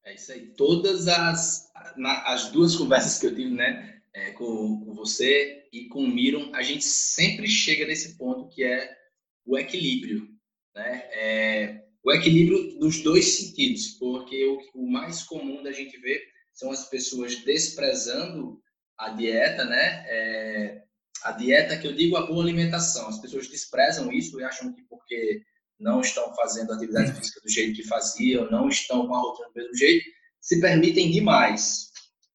É 0.05 0.15
isso 0.15 0.33
aí. 0.33 0.53
Todas 0.55 1.07
as, 1.07 1.73
as 1.75 2.51
duas 2.51 2.75
conversas 2.75 3.19
que 3.19 3.27
eu 3.27 3.35
tive, 3.35 3.55
né, 3.55 4.03
é, 4.13 4.33
com, 4.33 4.85
com, 4.85 4.95
você 4.95 5.69
e 5.73 5.89
com 5.89 6.01
o 6.01 6.09
Miron, 6.09 6.55
a 6.55 6.63
gente 6.63 6.85
sempre 6.85 7.47
chega 7.47 7.87
nesse 7.87 8.19
ponto 8.19 8.49
que 8.49 8.65
é 8.65 8.97
o 9.45 9.57
equilíbrio, 9.57 10.29
né? 10.75 11.09
É, 11.13 11.85
o 12.05 12.13
equilíbrio 12.13 12.79
dos 12.79 13.01
dois 13.01 13.37
sentidos, 13.37 13.91
porque 13.99 14.45
o, 14.45 14.83
o, 14.83 14.91
mais 14.91 15.23
comum 15.23 15.63
da 15.63 15.73
gente 15.73 15.97
ver 15.99 16.32
são 16.53 16.71
as 16.71 16.89
pessoas 16.89 17.37
desprezando 17.45 18.61
a 18.99 19.11
dieta, 19.11 19.65
né? 19.65 20.05
É, 20.07 20.83
a 21.25 21.33
dieta 21.33 21.79
que 21.79 21.87
eu 21.87 21.95
digo 21.95 22.17
a 22.17 22.27
boa 22.27 22.43
alimentação, 22.43 23.09
as 23.09 23.21
pessoas 23.21 23.49
desprezam 23.49 24.13
isso 24.13 24.41
e 24.41 24.45
acham 24.45 24.73
que 24.73 24.83
porque 24.83 25.43
não 25.79 26.01
estão 26.01 26.35
fazendo 26.35 26.73
atividade 26.73 27.13
física 27.13 27.41
do 27.41 27.51
jeito 27.51 27.77
que 27.77 27.87
faziam, 27.87 28.51
não 28.51 28.69
estão 28.69 29.07
com 29.07 29.15
a 29.15 29.21
rotina 29.21 29.49
do 29.49 29.55
mesmo 29.55 29.77
jeito, 29.77 30.05
se 30.41 30.61
permitem 30.61 31.11
demais. 31.11 31.91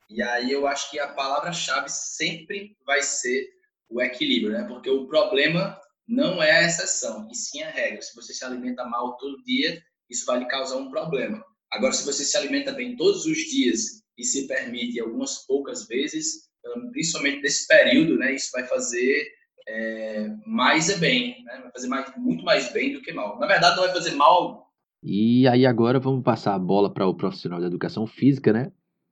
E 0.10 0.22
aí 0.22 0.52
eu 0.52 0.68
acho 0.68 0.90
que 0.90 1.00
a 1.00 1.14
palavra-chave 1.14 1.90
sempre 1.90 2.76
vai 2.86 3.02
ser 3.02 3.50
o 3.90 4.02
equilíbrio, 4.02 4.54
né? 4.54 4.64
Porque 4.68 4.90
o 4.90 5.08
problema 5.08 5.80
não 6.08 6.42
é 6.42 6.52
a 6.52 6.64
exceção, 6.64 7.28
e 7.30 7.36
sim 7.36 7.62
a 7.64 7.70
regra. 7.70 8.02
Se 8.02 8.16
você 8.16 8.34
se 8.34 8.44
alimenta 8.44 8.86
mal 8.86 9.18
todo 9.18 9.44
dia, 9.44 9.82
isso 10.10 10.26
vai 10.26 10.40
lhe 10.40 10.46
causar 10.46 10.78
um 10.78 10.90
problema. 10.90 11.44
Agora, 11.72 11.94
se 11.94 12.06
você 12.06 12.24
se 12.24 12.38
alimenta 12.38 12.72
bem 12.72 12.96
todos 12.96 13.26
os 13.26 13.38
dias 13.38 14.02
e 14.18 14.24
se 14.24 14.48
permite 14.48 15.00
algumas 15.00 15.46
poucas 15.46 15.88
vezes, 15.88 16.50
principalmente 16.92 17.42
nesse 17.42 17.68
período, 17.68 18.18
né? 18.18 18.34
Isso 18.34 18.50
vai 18.52 18.66
fazer 18.66 19.28
é, 19.68 20.30
mais 20.46 20.90
é 20.90 20.98
bem, 20.98 21.44
né? 21.44 21.60
Vai 21.62 21.72
fazer 21.72 21.88
mais, 21.88 22.12
muito 22.18 22.44
mais 22.44 22.72
bem 22.72 22.94
do 22.94 23.02
que 23.02 23.12
mal. 23.12 23.40
Na 23.40 23.48
verdade, 23.48 23.76
não 23.76 23.84
vai 23.84 23.94
fazer 23.94 24.12
mal. 24.12 24.72
E 25.04 25.48
aí 25.48 25.66
agora 25.66 26.00
vamos 26.00 26.24
passar 26.24 26.56
a 26.56 26.60
bola 26.60 26.92
para 26.92 27.08
o 27.08 27.16
profissional 27.16 27.60
da 27.60 27.68
educação 27.68 28.08
física, 28.08 28.52
né? 28.52 28.72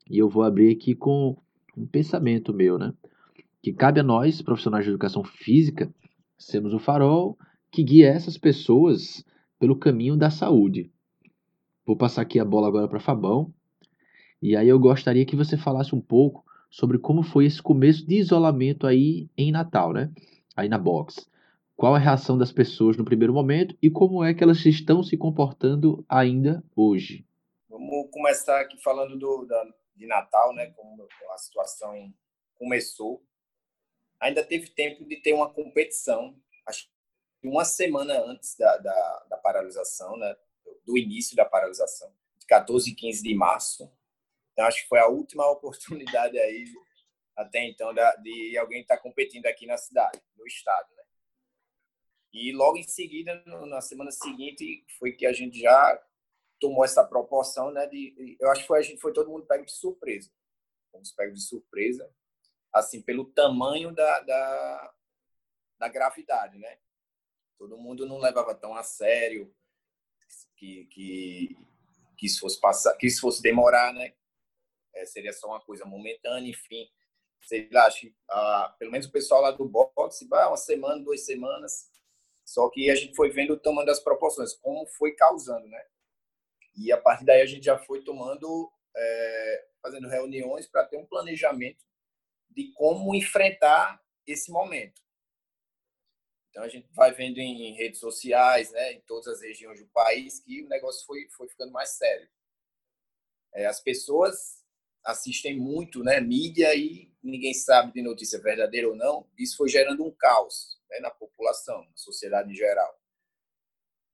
E 0.10 0.18
eu 0.18 0.30
vou 0.30 0.44
abrir 0.44 0.72
aqui 0.72 0.96
com 0.96 1.38
um 1.78 1.86
pensamento 1.86 2.54
meu, 2.54 2.78
né? 2.78 2.94
Que 3.62 3.74
cabe 3.74 4.00
a 4.00 4.04
nós, 4.04 4.42
profissionais 4.42 4.86
de 4.86 4.92
educação 4.92 5.24
física, 5.24 5.94
sermos 6.38 6.74
o 6.74 6.80
farol 6.80 7.38
que 7.72 7.84
guia 7.84 8.08
essas 8.08 8.38
pessoas 8.38 9.24
pelo 9.60 9.78
caminho 9.78 10.16
da 10.16 10.30
saúde. 10.30 10.90
Vou 11.86 11.98
passar 11.98 12.22
aqui 12.22 12.40
a 12.40 12.46
bola 12.46 12.68
agora 12.68 12.88
para 12.88 13.00
Fabão. 13.00 13.54
E 14.46 14.56
aí 14.56 14.70
eu 14.70 14.78
gostaria 14.80 15.26
que 15.26 15.36
você 15.36 15.58
falasse 15.58 15.96
um 15.96 16.00
pouco 16.00 16.46
sobre 16.70 17.00
como 17.00 17.24
foi 17.24 17.48
esse 17.48 17.60
começo 17.60 18.06
de 18.06 18.18
isolamento 18.20 18.86
aí 18.86 19.28
em 19.36 19.52
Natal, 19.52 19.92
né? 19.92 20.14
Aí 20.56 20.70
na 20.70 20.78
box. 20.78 21.28
Qual 21.76 21.96
a 21.96 21.98
reação 21.98 22.38
das 22.38 22.52
pessoas 22.52 22.96
no 22.96 23.04
primeiro 23.04 23.34
momento 23.34 23.76
e 23.82 23.90
como 23.90 24.24
é 24.24 24.36
que 24.36 24.44
elas 24.44 24.64
estão 24.64 25.02
se 25.02 25.18
comportando 25.18 26.06
ainda 26.08 26.64
hoje? 26.76 27.26
Vamos 27.68 28.08
começar 28.12 28.62
aqui 28.62 28.78
falando 28.84 29.18
do, 29.18 29.46
da, 29.46 29.66
de 29.96 30.06
Natal, 30.06 30.54
né, 30.54 30.68
como 30.76 31.08
a 31.34 31.38
situação 31.40 32.14
começou, 32.54 33.26
ainda 34.20 34.44
teve 34.44 34.70
tempo 34.70 35.04
de 35.06 35.16
ter 35.16 35.34
uma 35.34 35.50
competição, 35.50 36.36
acho 36.68 36.88
que 37.42 37.48
uma 37.48 37.66
semana 37.66 38.24
antes 38.28 38.56
da, 38.56 38.78
da, 38.78 39.26
da 39.28 39.38
paralisação, 39.38 40.16
né, 40.18 40.36
do 40.86 40.96
início 40.96 41.36
da 41.36 41.46
paralisação, 41.46 42.14
de 42.38 42.46
14 42.46 42.92
e 42.92 42.94
15 42.94 43.24
de 43.24 43.34
março. 43.34 43.92
Então, 44.56 44.66
acho 44.66 44.84
que 44.84 44.88
foi 44.88 45.00
a 45.00 45.08
última 45.08 45.46
oportunidade 45.52 46.40
aí, 46.40 46.66
até 47.36 47.66
então, 47.68 47.94
de 47.94 48.58
alguém 48.58 48.82
estar 48.82 48.96
tá 48.96 49.04
competindo 49.04 49.46
aqui 49.46 49.68
na 49.68 49.78
cidade, 49.78 50.22
no 50.38 50.48
estado. 50.48 50.88
Né? 50.96 51.04
E 52.34 52.54
logo 52.54 52.78
em 52.78 52.84
seguida, 52.84 53.44
na 53.46 53.82
semana 53.82 54.12
seguinte, 54.12 54.86
foi 54.98 55.12
que 55.12 55.26
a 55.26 55.34
gente 55.34 55.60
já 55.60 56.02
tomou 56.58 56.86
essa 56.86 57.04
proporção, 57.04 57.70
né? 57.70 57.86
De, 57.88 58.38
eu 58.40 58.50
acho 58.50 58.62
que 58.62 58.68
foi, 58.68 58.80
a 58.80 58.82
gente 58.82 59.02
foi 59.02 59.12
todo 59.12 59.30
mundo 59.30 59.46
pego 59.46 59.66
de 59.66 59.74
surpresa. 59.74 60.32
Fomos 60.90 61.12
pegos 61.12 61.40
de 61.40 61.46
surpresa, 61.46 62.10
assim, 62.74 63.02
pelo 63.02 63.26
tamanho 63.26 63.94
da, 63.94 64.22
da, 64.22 64.94
da 65.78 65.90
gravidade, 65.90 66.58
né? 66.58 66.80
Todo 67.58 67.78
mundo 67.78 68.06
não 68.06 68.18
levava 68.18 68.56
tão 68.56 68.74
a 68.74 68.84
sério 68.84 69.54
que, 70.56 70.86
que, 70.86 71.58
que 72.18 72.26
isso 72.26 72.40
fosse 72.40 72.60
passar, 72.60 72.96
que 72.96 73.08
isso 73.08 73.20
fosse 73.20 73.42
demorar, 73.42 73.94
né? 73.94 74.14
É, 74.96 75.06
seria 75.06 75.34
só 75.34 75.48
uma 75.48 75.62
coisa 75.62 75.86
momentânea, 75.86 76.50
enfim. 76.50 76.90
Sei 77.42 77.70
lá, 77.72 77.86
acho, 77.86 78.12
ah, 78.30 78.76
pelo 78.80 78.92
menos 78.92 79.08
o 79.08 79.12
pessoal 79.12 79.42
lá 79.42 79.52
do 79.52 79.68
boxe, 79.68 80.28
ah, 80.32 80.48
uma 80.48 80.58
semana, 80.58 81.04
duas 81.04 81.26
semanas. 81.26 81.92
Só 82.44 82.70
que 82.70 82.90
a 82.90 82.96
gente 82.96 83.16
foi 83.16 83.30
vendo 83.30 83.54
o 83.54 83.60
tamanho 83.60 83.86
das 83.86 84.00
proporções, 84.00 84.54
como 84.54 84.86
foi 84.88 85.14
causando, 85.14 85.68
né? 85.68 85.86
E 86.76 86.92
a 86.92 86.98
partir 86.98 87.26
daí 87.26 87.42
a 87.42 87.46
gente 87.46 87.66
já 87.66 87.78
foi 87.78 88.04
tomando, 88.04 88.72
é, 88.96 89.68
fazendo 89.82 90.08
reuniões 90.08 90.68
para 90.68 90.86
ter 90.86 90.98
um 90.98 91.06
planejamento 91.06 91.84
de 92.50 92.72
como 92.74 93.16
enfrentar 93.16 94.02
esse 94.26 94.52
momento. 94.52 95.02
Então 96.50 96.64
a 96.64 96.70
gente 96.70 96.88
vai 96.94 97.12
vendo 97.12 97.38
em 97.40 97.74
redes 97.74 98.00
sociais, 98.00 98.72
né, 98.72 98.94
em 98.94 99.02
todas 99.02 99.28
as 99.28 99.42
regiões 99.42 99.82
do 99.82 99.88
país, 99.88 100.40
que 100.40 100.64
o 100.64 100.70
negócio 100.70 101.06
foi, 101.06 101.28
foi 101.30 101.50
ficando 101.50 101.72
mais 101.72 101.90
sério. 101.98 102.30
É, 103.54 103.66
as 103.66 103.82
pessoas 103.82 104.65
assistem 105.06 105.58
muito, 105.58 106.04
né, 106.04 106.20
mídia 106.20 106.74
e 106.76 107.12
ninguém 107.24 107.54
sabe 107.54 107.94
de 107.94 108.02
notícia 108.02 108.42
verdadeira 108.42 108.90
ou 108.90 108.96
não. 108.96 109.30
Isso 109.38 109.58
foi 109.58 109.70
gerando 109.70 110.04
um 110.04 110.12
caos 110.12 110.80
né, 110.90 111.00
na 111.00 111.12
população, 111.12 111.84
na 111.84 111.96
sociedade 111.96 112.52
em 112.52 112.56
geral. 112.56 113.00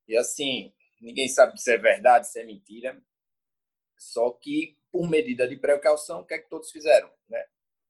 E 0.06 0.16
assim, 0.16 0.72
ninguém 1.00 1.28
sabe 1.28 1.60
se 1.60 1.72
é 1.72 1.78
verdade, 1.78 2.28
se 2.28 2.40
é 2.40 2.44
mentira. 2.44 3.02
Só 3.98 4.30
que 4.32 4.76
por 4.90 5.08
medida 5.08 5.48
de 5.48 5.56
precaução, 5.56 6.20
o 6.20 6.26
que 6.26 6.34
é 6.34 6.38
que 6.38 6.50
todos 6.50 6.70
fizeram, 6.70 7.10
né? 7.28 7.44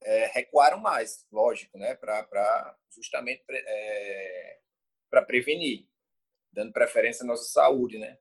é, 0.05 0.27
recuaram 0.27 0.79
mais, 0.79 1.27
lógico, 1.31 1.79
né, 1.79 1.95
para 1.95 2.77
justamente 2.95 3.43
é, 3.49 4.59
para 5.11 5.23
prevenir, 5.23 5.87
dando 6.53 6.73
preferência 6.73 7.25
à 7.25 7.27
nossa 7.27 7.45
saúde, 7.45 7.99
né. 7.99 8.19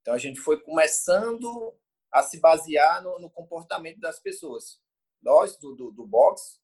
Então 0.00 0.14
a 0.14 0.18
gente 0.18 0.40
foi 0.40 0.60
começando 0.60 1.76
a 2.12 2.22
se 2.22 2.40
basear 2.40 3.02
no, 3.02 3.18
no 3.18 3.30
comportamento 3.30 4.00
das 4.00 4.18
pessoas. 4.18 4.80
Nós 5.22 5.56
do, 5.56 5.74
do, 5.74 5.90
do 5.90 6.06
box 6.06 6.60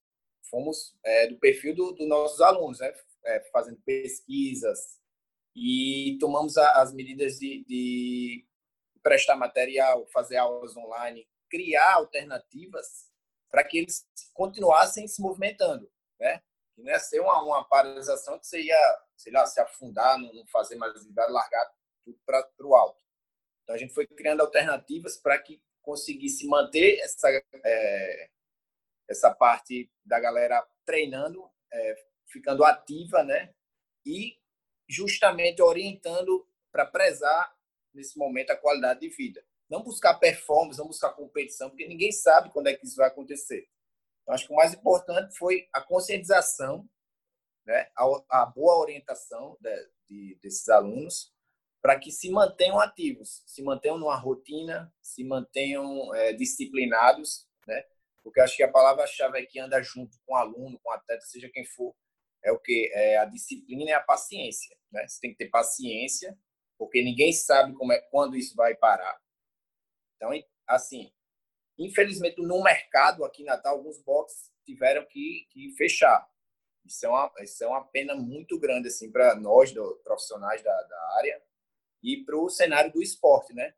fomos 0.50 0.96
é, 1.04 1.26
do 1.28 1.38
perfil 1.38 1.74
dos 1.74 1.96
do 1.96 2.06
nossos 2.06 2.40
alunos, 2.40 2.78
né, 2.80 2.92
é, 3.24 3.40
fazendo 3.52 3.80
pesquisas 3.82 5.00
e 5.54 6.16
tomamos 6.20 6.56
a, 6.56 6.82
as 6.82 6.92
medidas 6.92 7.38
de, 7.38 7.64
de 7.64 8.46
prestar 9.02 9.36
material, 9.36 10.06
fazer 10.08 10.36
aulas 10.36 10.76
online, 10.76 11.28
criar 11.50 11.94
alternativas 11.94 13.10
para 13.50 13.62
que 13.62 13.78
eles 13.78 14.06
continuassem 14.32 15.06
se 15.06 15.20
movimentando, 15.20 15.90
né? 16.18 16.42
E 16.78 16.82
não 16.82 16.90
é 16.90 16.98
ser 16.98 17.20
uma, 17.20 17.42
uma 17.42 17.64
paralisação 17.64 18.38
que 18.38 18.46
você 18.46 18.62
ia, 18.62 19.00
sei 19.14 19.30
lá, 19.30 19.44
se 19.44 19.60
afundar, 19.60 20.18
não 20.18 20.46
fazer 20.46 20.76
mais 20.76 20.96
atividade, 20.96 21.30
largar 21.30 21.70
tudo 22.02 22.18
para 22.24 22.48
o 22.60 22.74
alto. 22.74 23.01
Então, 23.62 23.74
a 23.74 23.78
gente 23.78 23.94
foi 23.94 24.06
criando 24.06 24.40
alternativas 24.40 25.16
para 25.16 25.38
que 25.38 25.62
conseguisse 25.80 26.46
manter 26.46 26.98
essa, 27.00 27.28
é, 27.64 28.30
essa 29.08 29.34
parte 29.34 29.90
da 30.04 30.18
galera 30.20 30.66
treinando, 30.84 31.48
é, 31.72 32.04
ficando 32.28 32.64
ativa, 32.64 33.22
né? 33.22 33.54
E 34.04 34.38
justamente 34.88 35.62
orientando 35.62 36.46
para 36.70 36.86
prezar, 36.86 37.54
nesse 37.94 38.18
momento, 38.18 38.50
a 38.50 38.56
qualidade 38.56 39.00
de 39.00 39.08
vida. 39.08 39.44
Não 39.68 39.82
buscar 39.82 40.14
performance, 40.14 40.78
não 40.78 40.86
buscar 40.86 41.12
competição, 41.12 41.70
porque 41.70 41.86
ninguém 41.86 42.12
sabe 42.12 42.50
quando 42.50 42.68
é 42.68 42.74
que 42.74 42.86
isso 42.86 42.96
vai 42.96 43.08
acontecer. 43.08 43.68
Então, 44.22 44.34
acho 44.34 44.46
que 44.46 44.52
o 44.52 44.56
mais 44.56 44.72
importante 44.74 45.36
foi 45.36 45.68
a 45.72 45.80
conscientização, 45.80 46.88
né, 47.66 47.90
a, 47.96 48.42
a 48.42 48.46
boa 48.46 48.78
orientação 48.78 49.56
de, 49.60 49.90
de, 50.08 50.38
desses 50.42 50.68
alunos, 50.68 51.32
para 51.82 51.98
que 51.98 52.12
se 52.12 52.30
mantenham 52.30 52.78
ativos, 52.78 53.42
se 53.44 53.60
mantenham 53.60 53.98
numa 53.98 54.14
rotina, 54.14 54.94
se 55.02 55.24
mantenham 55.24 56.14
é, 56.14 56.32
disciplinados, 56.32 57.48
né? 57.66 57.84
Porque 58.22 58.40
acho 58.40 58.56
que 58.56 58.62
a 58.62 58.70
palavra-chave 58.70 59.40
é 59.40 59.44
que 59.44 59.58
anda 59.58 59.82
junto 59.82 60.16
com 60.24 60.34
o 60.34 60.36
aluno, 60.36 60.78
com 60.80 60.90
o 60.90 60.92
atleta, 60.92 61.26
seja 61.26 61.50
quem 61.52 61.66
for, 61.66 61.92
é 62.44 62.52
o 62.52 62.58
que 62.58 62.88
é 62.94 63.18
a 63.18 63.24
disciplina 63.24 63.90
e 63.90 63.92
a 63.92 64.00
paciência, 64.00 64.76
né? 64.92 65.06
Você 65.08 65.20
tem 65.20 65.32
que 65.32 65.38
ter 65.38 65.50
paciência, 65.50 66.38
porque 66.78 67.02
ninguém 67.02 67.32
sabe 67.32 67.74
como 67.74 67.92
é 67.92 68.00
quando 68.00 68.36
isso 68.36 68.54
vai 68.54 68.76
parar. 68.76 69.20
Então, 70.16 70.30
assim, 70.68 71.12
infelizmente 71.76 72.40
no 72.40 72.62
mercado 72.62 73.24
aqui 73.24 73.42
em 73.42 73.46
Natal, 73.46 73.74
alguns 73.74 73.98
boxes 73.98 74.52
tiveram 74.64 75.04
que, 75.06 75.48
que 75.50 75.72
fechar. 75.76 76.30
Isso 76.84 77.06
é, 77.06 77.08
uma, 77.08 77.32
isso 77.40 77.64
é 77.64 77.66
uma 77.66 77.84
pena 77.84 78.14
muito 78.14 78.58
grande 78.58 78.86
assim 78.86 79.10
para 79.10 79.34
nós, 79.34 79.72
do, 79.72 79.96
profissionais 80.04 80.62
da, 80.62 80.82
da 80.82 81.16
área, 81.16 81.42
e 82.02 82.24
para 82.24 82.36
o 82.36 82.50
cenário 82.50 82.92
do 82.92 83.02
esporte, 83.02 83.54
né? 83.54 83.74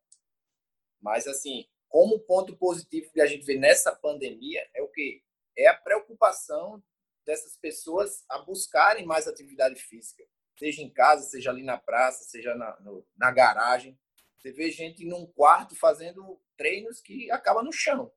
Mas, 1.01 1.27
assim, 1.27 1.69
como 1.89 2.19
ponto 2.19 2.57
positivo 2.57 3.13
que 3.13 3.21
a 3.21 3.27
gente 3.27 3.45
vê 3.45 3.57
nessa 3.57 3.95
pandemia 3.95 4.69
é 4.75 4.83
o 4.83 4.89
que? 4.89 5.23
É 5.57 5.69
a 5.69 5.75
preocupação 5.75 6.83
dessas 7.25 7.57
pessoas 7.57 8.25
a 8.29 8.39
buscarem 8.39 9.07
mais 9.07 9.29
atividade 9.29 9.81
física, 9.81 10.25
seja 10.59 10.83
em 10.83 10.91
casa, 10.91 11.25
seja 11.25 11.51
ali 11.51 11.63
na 11.63 11.79
praça, 11.79 12.25
seja 12.25 12.55
na, 12.55 12.79
no, 12.81 13.07
na 13.17 13.31
garagem. 13.31 13.99
Você 14.37 14.51
vê 14.51 14.71
gente 14.71 15.05
num 15.05 15.27
quarto 15.27 15.77
fazendo 15.77 16.41
treinos 16.57 17.01
que 17.01 17.31
acaba 17.31 17.63
no 17.63 17.73
chão. 17.73 18.13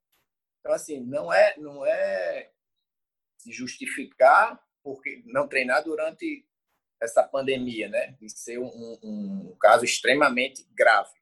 Então, 0.60 0.72
assim, 0.72 1.00
não 1.00 1.32
é, 1.32 1.58
não 1.58 1.86
é 1.86 2.52
se 3.38 3.52
justificar 3.52 4.62
porque 4.82 5.22
não 5.26 5.48
treinar 5.48 5.84
durante 5.84 6.47
essa 7.02 7.24
pandemia, 7.24 7.90
né? 7.90 8.12
De 8.20 8.30
ser 8.30 8.60
um, 8.60 8.68
um, 8.68 9.00
um 9.04 9.56
caso 9.60 9.86
extremamente 9.86 10.68
grave. 10.74 11.14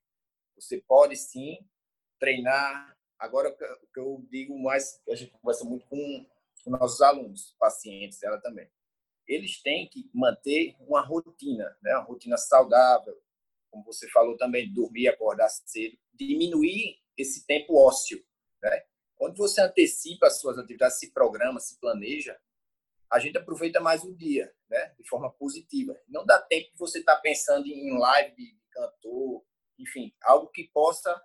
Você 0.56 0.82
pode 0.82 1.16
sim 1.16 1.58
treinar. 2.20 2.96
Agora, 3.18 3.50
o 3.50 3.88
que 3.94 4.00
eu 4.00 4.26
digo 4.30 4.58
mais, 4.58 5.02
a 5.10 5.16
gente 5.16 5.32
conversa 5.32 5.64
muito 5.64 5.86
com, 5.88 6.26
com 6.64 6.72
nossos 6.72 7.02
alunos, 7.02 7.56
pacientes, 7.60 8.22
ela 8.24 8.40
também. 8.40 8.70
Eles 9.28 9.62
têm 9.62 9.90
que 9.90 10.10
manter 10.14 10.76
uma 10.80 11.02
rotina, 11.02 11.76
né? 11.82 11.96
Uma 11.96 12.04
rotina 12.04 12.38
saudável, 12.38 13.20
como 13.72 13.84
você 13.84 14.08
falou 14.10 14.38
também, 14.38 14.72
dormir, 14.72 15.10
acordar 15.10 15.50
cedo, 15.50 15.98
diminuir 16.14 16.98
esse 17.18 17.46
tempo 17.46 17.76
ósseo. 17.76 18.24
Né? 18.62 18.84
Quando 19.16 19.36
você 19.36 19.62
antecipa 19.62 20.28
as 20.28 20.40
suas 20.40 20.58
atividades, 20.58 20.98
se 20.98 21.12
programa, 21.12 21.60
se 21.60 21.78
planeja, 21.80 22.40
a 23.12 23.20
gente 23.20 23.38
aproveita 23.38 23.80
mais 23.80 24.04
o 24.04 24.14
dia, 24.16 24.54
né? 24.76 24.94
de 25.00 25.08
forma 25.08 25.32
positiva. 25.32 25.98
Não 26.08 26.26
dá 26.26 26.42
tempo 26.42 26.72
de 26.72 26.78
você 26.78 27.00
estar 27.00 27.16
tá 27.16 27.22
pensando 27.22 27.68
em 27.68 27.98
live 27.98 28.36
de 28.36 28.60
cantor, 28.72 29.46
enfim, 29.80 30.14
algo 30.22 30.50
que 30.50 30.66
possa 30.66 31.22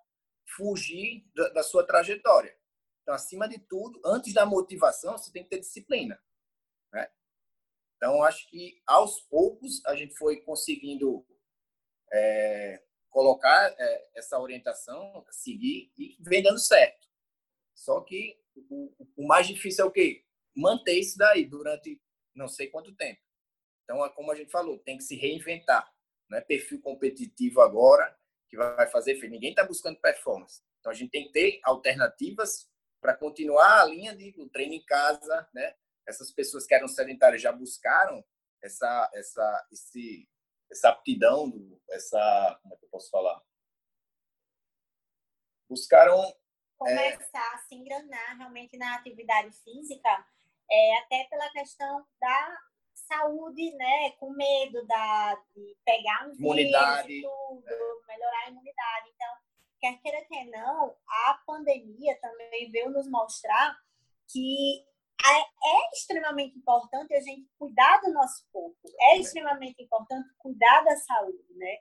fugir 0.56 1.26
da, 1.34 1.48
da 1.48 1.62
sua 1.62 1.84
trajetória. 1.84 2.56
Então, 3.02 3.14
acima 3.14 3.48
de 3.48 3.58
tudo, 3.58 4.00
antes 4.04 4.32
da 4.32 4.46
motivação, 4.46 5.18
você 5.18 5.32
tem 5.32 5.42
que 5.42 5.50
ter 5.50 5.58
disciplina. 5.58 6.20
Né? 6.92 7.10
Então, 7.96 8.22
acho 8.22 8.48
que 8.48 8.80
aos 8.86 9.20
poucos 9.22 9.84
a 9.84 9.96
gente 9.96 10.14
foi 10.14 10.40
conseguindo 10.42 11.26
é, 12.12 12.82
colocar 13.08 13.74
é, 13.76 14.10
essa 14.14 14.38
orientação, 14.38 15.24
seguir 15.30 15.92
e 15.98 16.16
vem 16.20 16.42
dando 16.42 16.60
certo. 16.60 17.08
Só 17.74 18.00
que 18.02 18.38
o, 18.68 18.92
o, 19.16 19.26
mais 19.26 19.46
difícil 19.46 19.84
é 19.84 19.88
o 19.88 19.90
quê? 19.90 20.24
Manter 20.54 20.98
isso 20.98 21.16
daí 21.16 21.44
durante 21.44 22.00
não 22.34 22.46
sei 22.46 22.68
quanto 22.68 22.94
tempo. 22.94 23.20
Então, 23.90 24.06
é 24.06 24.08
como 24.10 24.30
a 24.30 24.36
gente 24.36 24.52
falou, 24.52 24.78
tem 24.78 24.96
que 24.96 25.02
se 25.02 25.16
reinventar. 25.16 25.92
Não 26.28 26.38
é 26.38 26.40
perfil 26.40 26.80
competitivo 26.80 27.60
agora 27.60 28.16
que 28.48 28.56
vai 28.56 28.86
fazer. 28.86 29.18
Ninguém 29.28 29.50
está 29.50 29.64
buscando 29.64 30.00
performance. 30.00 30.62
Então, 30.78 30.92
a 30.92 30.94
gente 30.94 31.10
tem 31.10 31.26
que 31.26 31.32
ter 31.32 31.60
alternativas 31.64 32.70
para 33.00 33.16
continuar 33.16 33.80
a 33.80 33.84
linha 33.86 34.14
de 34.14 34.30
do 34.30 34.48
treino 34.48 34.74
em 34.74 34.84
casa, 34.84 35.50
né? 35.52 35.74
Essas 36.06 36.30
pessoas 36.30 36.66
que 36.66 36.74
eram 36.74 36.86
sedentárias 36.86 37.42
já 37.42 37.50
buscaram 37.50 38.24
essa, 38.62 39.10
essa, 39.12 39.68
esse, 39.72 40.28
essa 40.70 40.90
aptidão, 40.90 41.52
essa. 41.90 42.60
Como 42.62 42.72
é 42.72 42.76
que 42.76 42.84
eu 42.84 42.90
posso 42.90 43.10
falar? 43.10 43.42
Buscaram. 45.68 46.22
É, 46.22 46.36
Começar 46.78 47.52
é... 47.52 47.54
a 47.56 47.58
se 47.58 47.74
enganar 47.74 48.36
realmente 48.38 48.76
na 48.76 48.94
atividade 48.94 49.50
física, 49.64 50.26
é, 50.70 50.98
até 50.98 51.24
pela 51.24 51.50
questão 51.50 52.06
da 52.20 52.69
saúde, 53.10 53.72
né? 53.72 54.10
Com 54.18 54.30
medo 54.30 54.86
da, 54.86 55.34
de 55.54 55.76
pegar 55.84 56.28
um 56.28 56.34
imunidade, 56.34 57.08
vírus 57.08 57.30
tudo, 57.30 57.64
é. 57.66 58.12
melhorar 58.12 58.44
a 58.46 58.50
imunidade. 58.50 59.10
Então, 59.14 59.34
quer 59.80 60.00
queira, 60.00 60.24
quer 60.26 60.46
não, 60.46 60.94
a 61.08 61.42
pandemia 61.44 62.16
também 62.20 62.70
veio 62.70 62.90
nos 62.90 63.08
mostrar 63.08 63.76
que 64.30 64.84
é 65.22 65.92
extremamente 65.92 66.56
importante 66.56 67.14
a 67.14 67.20
gente 67.20 67.46
cuidar 67.58 68.00
do 68.00 68.12
nosso 68.12 68.46
corpo, 68.50 68.78
é 69.00 69.18
extremamente 69.18 69.82
importante 69.82 70.28
cuidar 70.38 70.82
da 70.82 70.96
saúde, 70.96 71.44
né? 71.56 71.76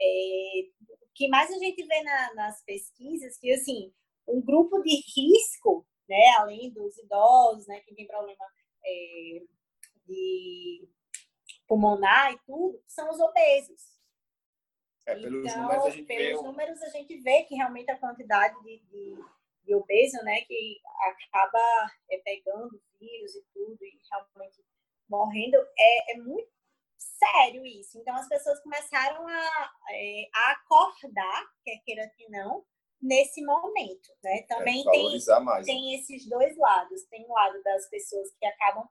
É, 0.00 0.68
o 0.90 1.08
que 1.14 1.28
mais 1.28 1.50
a 1.50 1.58
gente 1.58 1.86
vê 1.86 2.02
na, 2.02 2.34
nas 2.34 2.62
pesquisas, 2.64 3.38
que 3.38 3.52
assim, 3.52 3.92
um 4.26 4.40
grupo 4.40 4.82
de 4.82 4.96
risco, 5.14 5.86
né, 6.08 6.34
além 6.38 6.70
dos 6.72 6.96
idosos, 6.98 7.66
né, 7.68 7.80
que 7.80 7.94
tem 7.94 8.06
problema 8.06 8.44
é, 8.84 9.42
de 10.06 10.88
pulmonar 11.66 12.32
e 12.32 12.38
tudo, 12.46 12.82
são 12.86 13.10
os 13.10 13.20
obesos. 13.20 13.92
É, 15.06 15.14
pelos 15.14 15.50
então, 15.50 15.62
números 15.62 15.84
a 15.84 15.90
gente 15.90 16.06
pelos 16.06 16.40
vê... 16.40 16.46
números 16.46 16.82
a 16.82 16.88
gente 16.90 17.20
vê 17.20 17.42
que 17.44 17.54
realmente 17.54 17.90
a 17.90 17.98
quantidade 17.98 18.54
de, 18.62 18.78
de, 18.78 19.24
de 19.64 19.74
obeso, 19.74 20.22
né, 20.22 20.42
que 20.42 20.80
acaba 21.02 21.90
é, 22.10 22.18
pegando 22.18 22.80
vírus 23.00 23.34
e 23.34 23.44
tudo 23.52 23.78
e 23.84 23.98
realmente 24.10 24.64
morrendo, 25.08 25.56
é, 25.76 26.12
é 26.12 26.18
muito 26.18 26.50
sério 26.96 27.64
isso. 27.64 27.98
Então 27.98 28.14
as 28.14 28.28
pessoas 28.28 28.60
começaram 28.60 29.26
a, 29.26 29.72
é, 29.90 30.28
a 30.32 30.52
acordar, 30.52 31.46
quer 31.64 31.78
queira 31.84 32.08
que 32.16 32.28
não, 32.28 32.64
nesse 33.00 33.44
momento, 33.44 34.08
né? 34.22 34.38
É, 34.38 34.42
Também 34.42 34.84
tem, 34.84 35.18
mais. 35.42 35.66
tem 35.66 35.94
esses 35.94 36.28
dois 36.28 36.56
lados. 36.56 37.02
Tem 37.10 37.24
o 37.24 37.32
lado 37.32 37.60
das 37.62 37.88
pessoas 37.88 38.32
que 38.38 38.46
acabam 38.46 38.88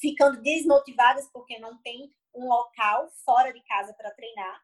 ficando 0.00 0.40
desmotivadas 0.42 1.28
porque 1.32 1.58
não 1.58 1.76
tem 1.82 2.12
um 2.34 2.46
local 2.48 3.08
fora 3.24 3.52
de 3.52 3.62
casa 3.64 3.92
para 3.94 4.10
treinar, 4.12 4.62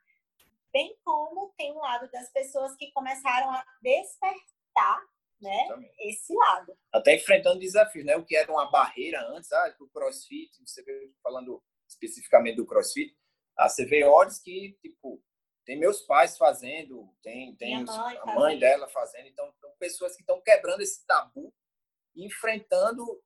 bem 0.73 0.97
como 1.05 1.53
tem 1.57 1.73
um 1.73 1.81
lado 1.81 2.11
das 2.11 2.31
pessoas 2.31 2.75
que 2.77 2.91
começaram 2.93 3.51
a 3.51 3.65
despertar 3.81 5.03
né, 5.41 5.69
esse 6.01 6.35
lado. 6.35 6.77
Até 6.93 7.17
enfrentando 7.17 7.61
desafios, 7.61 8.05
né? 8.05 8.17
O 8.17 8.25
que 8.25 8.37
era 8.37 8.51
uma 8.51 8.71
barreira 8.71 9.21
antes, 9.29 9.53
ah, 9.53 9.69
do 9.79 9.89
CrossFit, 9.89 10.51
você 10.65 10.83
vê 10.83 11.13
falando 11.23 11.63
especificamente 11.89 12.57
do 12.57 12.67
CrossFit, 12.67 13.15
ah, 13.57 13.69
você 13.69 13.85
vê 13.85 14.05
odds 14.05 14.39
que, 14.39 14.77
tipo, 14.81 15.23
tem 15.65 15.79
meus 15.79 16.03
pais 16.03 16.37
fazendo, 16.37 17.15
tem, 17.23 17.55
tem 17.57 17.83
os, 17.83 17.97
mãe 17.97 18.19
a 18.19 18.35
mãe 18.35 18.59
dela 18.59 18.89
fazendo, 18.89 19.29
então, 19.29 19.53
então 19.57 19.71
pessoas 19.79 20.15
que 20.15 20.23
estão 20.23 20.41
quebrando 20.41 20.81
esse 20.81 21.07
tabu, 21.07 21.55
enfrentando 22.17 23.23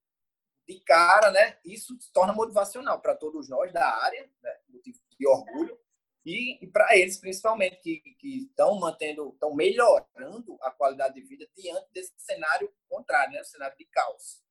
de 0.69 0.79
cara, 0.81 1.31
né? 1.31 1.57
Isso 1.65 1.97
se 1.99 2.13
torna 2.13 2.33
motivacional 2.33 3.01
para 3.01 3.17
todos 3.17 3.49
nós 3.49 3.73
da 3.73 3.89
área, 4.03 4.31
né? 4.43 4.55
motivo 4.69 4.99
de 5.19 5.27
orgulho, 5.27 5.79
e, 6.27 6.63
e 6.63 6.67
para 6.67 6.97
eles 6.97 7.17
principalmente 7.17 7.81
que 7.81 8.39
estão 8.39 8.79
mantendo, 8.79 9.31
estão 9.31 9.55
melhorando 9.55 10.59
a 10.61 10.71
qualidade 10.71 11.15
de 11.15 11.23
vida 11.23 11.49
diante 11.57 11.89
desse 11.93 12.13
cenário 12.19 12.71
contrário, 12.87 13.33
né? 13.33 13.41
O 13.41 13.45
cenário 13.45 13.77
de 13.79 13.87
caos. 13.87 14.43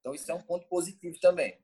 Então 0.00 0.12
isso 0.12 0.30
é 0.30 0.34
um 0.34 0.42
ponto 0.42 0.66
positivo 0.66 1.16
também. 1.20 1.56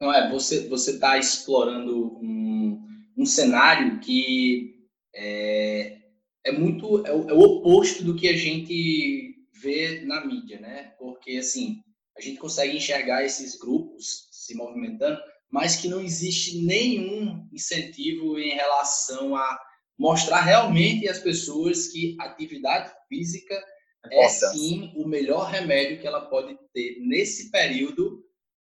Não 0.00 0.12
é, 0.12 0.30
você 0.30 0.68
está 0.68 1.18
explorando 1.18 2.18
um, 2.18 2.86
um 3.16 3.26
cenário 3.26 3.98
que 4.00 4.88
é, 5.14 6.00
é 6.44 6.52
muito 6.52 7.04
é 7.06 7.12
o, 7.12 7.30
é 7.30 7.32
o 7.32 7.40
oposto 7.40 8.04
do 8.04 8.14
que 8.14 8.28
a 8.28 8.36
gente 8.36 9.48
vê 9.52 10.00
na 10.04 10.24
mídia, 10.24 10.60
né? 10.60 10.94
Porque 10.98 11.38
assim 11.38 11.81
gente 12.24 12.38
consegue 12.38 12.76
enxergar 12.76 13.24
esses 13.24 13.58
grupos 13.58 14.28
se 14.30 14.54
movimentando, 14.54 15.20
mas 15.50 15.76
que 15.76 15.88
não 15.88 16.00
existe 16.00 16.64
nenhum 16.64 17.46
incentivo 17.52 18.38
em 18.38 18.54
relação 18.54 19.36
a 19.36 19.58
mostrar 19.98 20.40
realmente 20.40 21.08
às 21.08 21.18
pessoas 21.18 21.88
que 21.88 22.16
atividade 22.18 22.90
física 23.08 23.62
é 24.10 24.28
sim 24.28 24.92
o 24.96 25.06
melhor 25.06 25.50
remédio 25.50 26.00
que 26.00 26.06
ela 26.06 26.22
pode 26.22 26.58
ter 26.72 26.98
nesse 27.00 27.50
período 27.50 28.24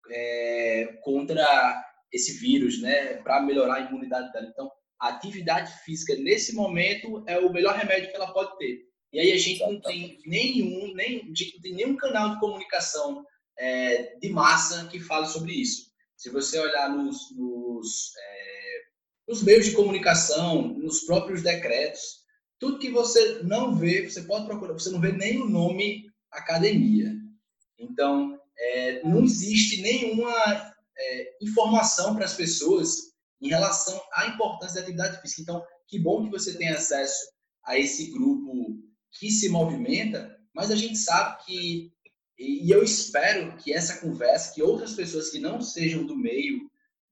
é, 0.09 0.97
contra 1.03 1.83
esse 2.11 2.39
vírus, 2.39 2.81
né, 2.81 3.15
para 3.15 3.41
melhorar 3.41 3.75
a 3.75 3.81
imunidade 3.81 4.31
dela. 4.31 4.47
Então, 4.47 4.71
a 4.99 5.09
atividade 5.09 5.71
física 5.83 6.15
nesse 6.15 6.55
momento 6.55 7.23
é 7.27 7.37
o 7.37 7.51
melhor 7.51 7.75
remédio 7.75 8.09
que 8.09 8.15
ela 8.15 8.33
pode 8.33 8.57
ter. 8.57 8.87
E 9.13 9.19
aí 9.19 9.31
a 9.31 9.37
gente 9.37 9.59
não 9.59 9.79
tem 9.79 10.17
nenhum, 10.25 10.93
nem, 10.93 11.25
não 11.25 11.61
tem 11.61 11.73
nenhum 11.73 11.95
canal 11.95 12.31
de 12.31 12.39
comunicação 12.39 13.23
é, 13.59 14.15
de 14.19 14.29
massa 14.29 14.87
que 14.87 14.99
fale 14.99 15.27
sobre 15.27 15.53
isso. 15.53 15.91
Se 16.15 16.29
você 16.29 16.59
olhar 16.59 16.89
nos, 16.89 17.35
nos, 17.35 18.13
é, 18.17 18.79
nos 19.27 19.43
meios 19.43 19.65
de 19.65 19.73
comunicação, 19.73 20.67
nos 20.67 21.01
próprios 21.01 21.41
decretos, 21.41 22.25
tudo 22.59 22.79
que 22.79 22.89
você 22.89 23.43
não 23.43 23.75
vê, 23.75 24.09
você 24.09 24.23
pode 24.23 24.45
procurar, 24.45 24.73
você 24.73 24.89
não 24.89 24.99
vê 24.99 25.11
nem 25.11 25.41
o 25.41 25.49
nome 25.49 26.09
academia. 26.31 27.13
Então, 27.77 28.39
é, 28.57 29.03
não 29.03 29.23
existe 29.23 29.81
nenhuma 29.81 30.33
é, 30.97 31.37
informação 31.41 32.15
para 32.15 32.25
as 32.25 32.33
pessoas 32.33 33.13
em 33.39 33.49
relação 33.49 34.01
à 34.13 34.27
importância 34.27 34.75
da 34.75 34.81
atividade 34.81 35.21
física. 35.21 35.41
Então, 35.43 35.63
que 35.87 35.99
bom 35.99 36.23
que 36.23 36.31
você 36.31 36.57
tem 36.57 36.69
acesso 36.69 37.27
a 37.63 37.77
esse 37.77 38.11
grupo 38.11 38.77
que 39.11 39.29
se 39.29 39.49
movimenta, 39.49 40.35
mas 40.53 40.71
a 40.71 40.75
gente 40.75 40.97
sabe 40.97 41.45
que 41.45 41.93
e, 42.37 42.69
eu 42.69 42.83
espero 42.83 43.57
que 43.57 43.73
essa 43.73 43.99
conversa, 43.99 44.53
que 44.53 44.61
outras 44.61 44.93
pessoas 44.93 45.29
que 45.29 45.39
não 45.39 45.61
sejam 45.61 46.05
do 46.05 46.15
meio 46.15 46.69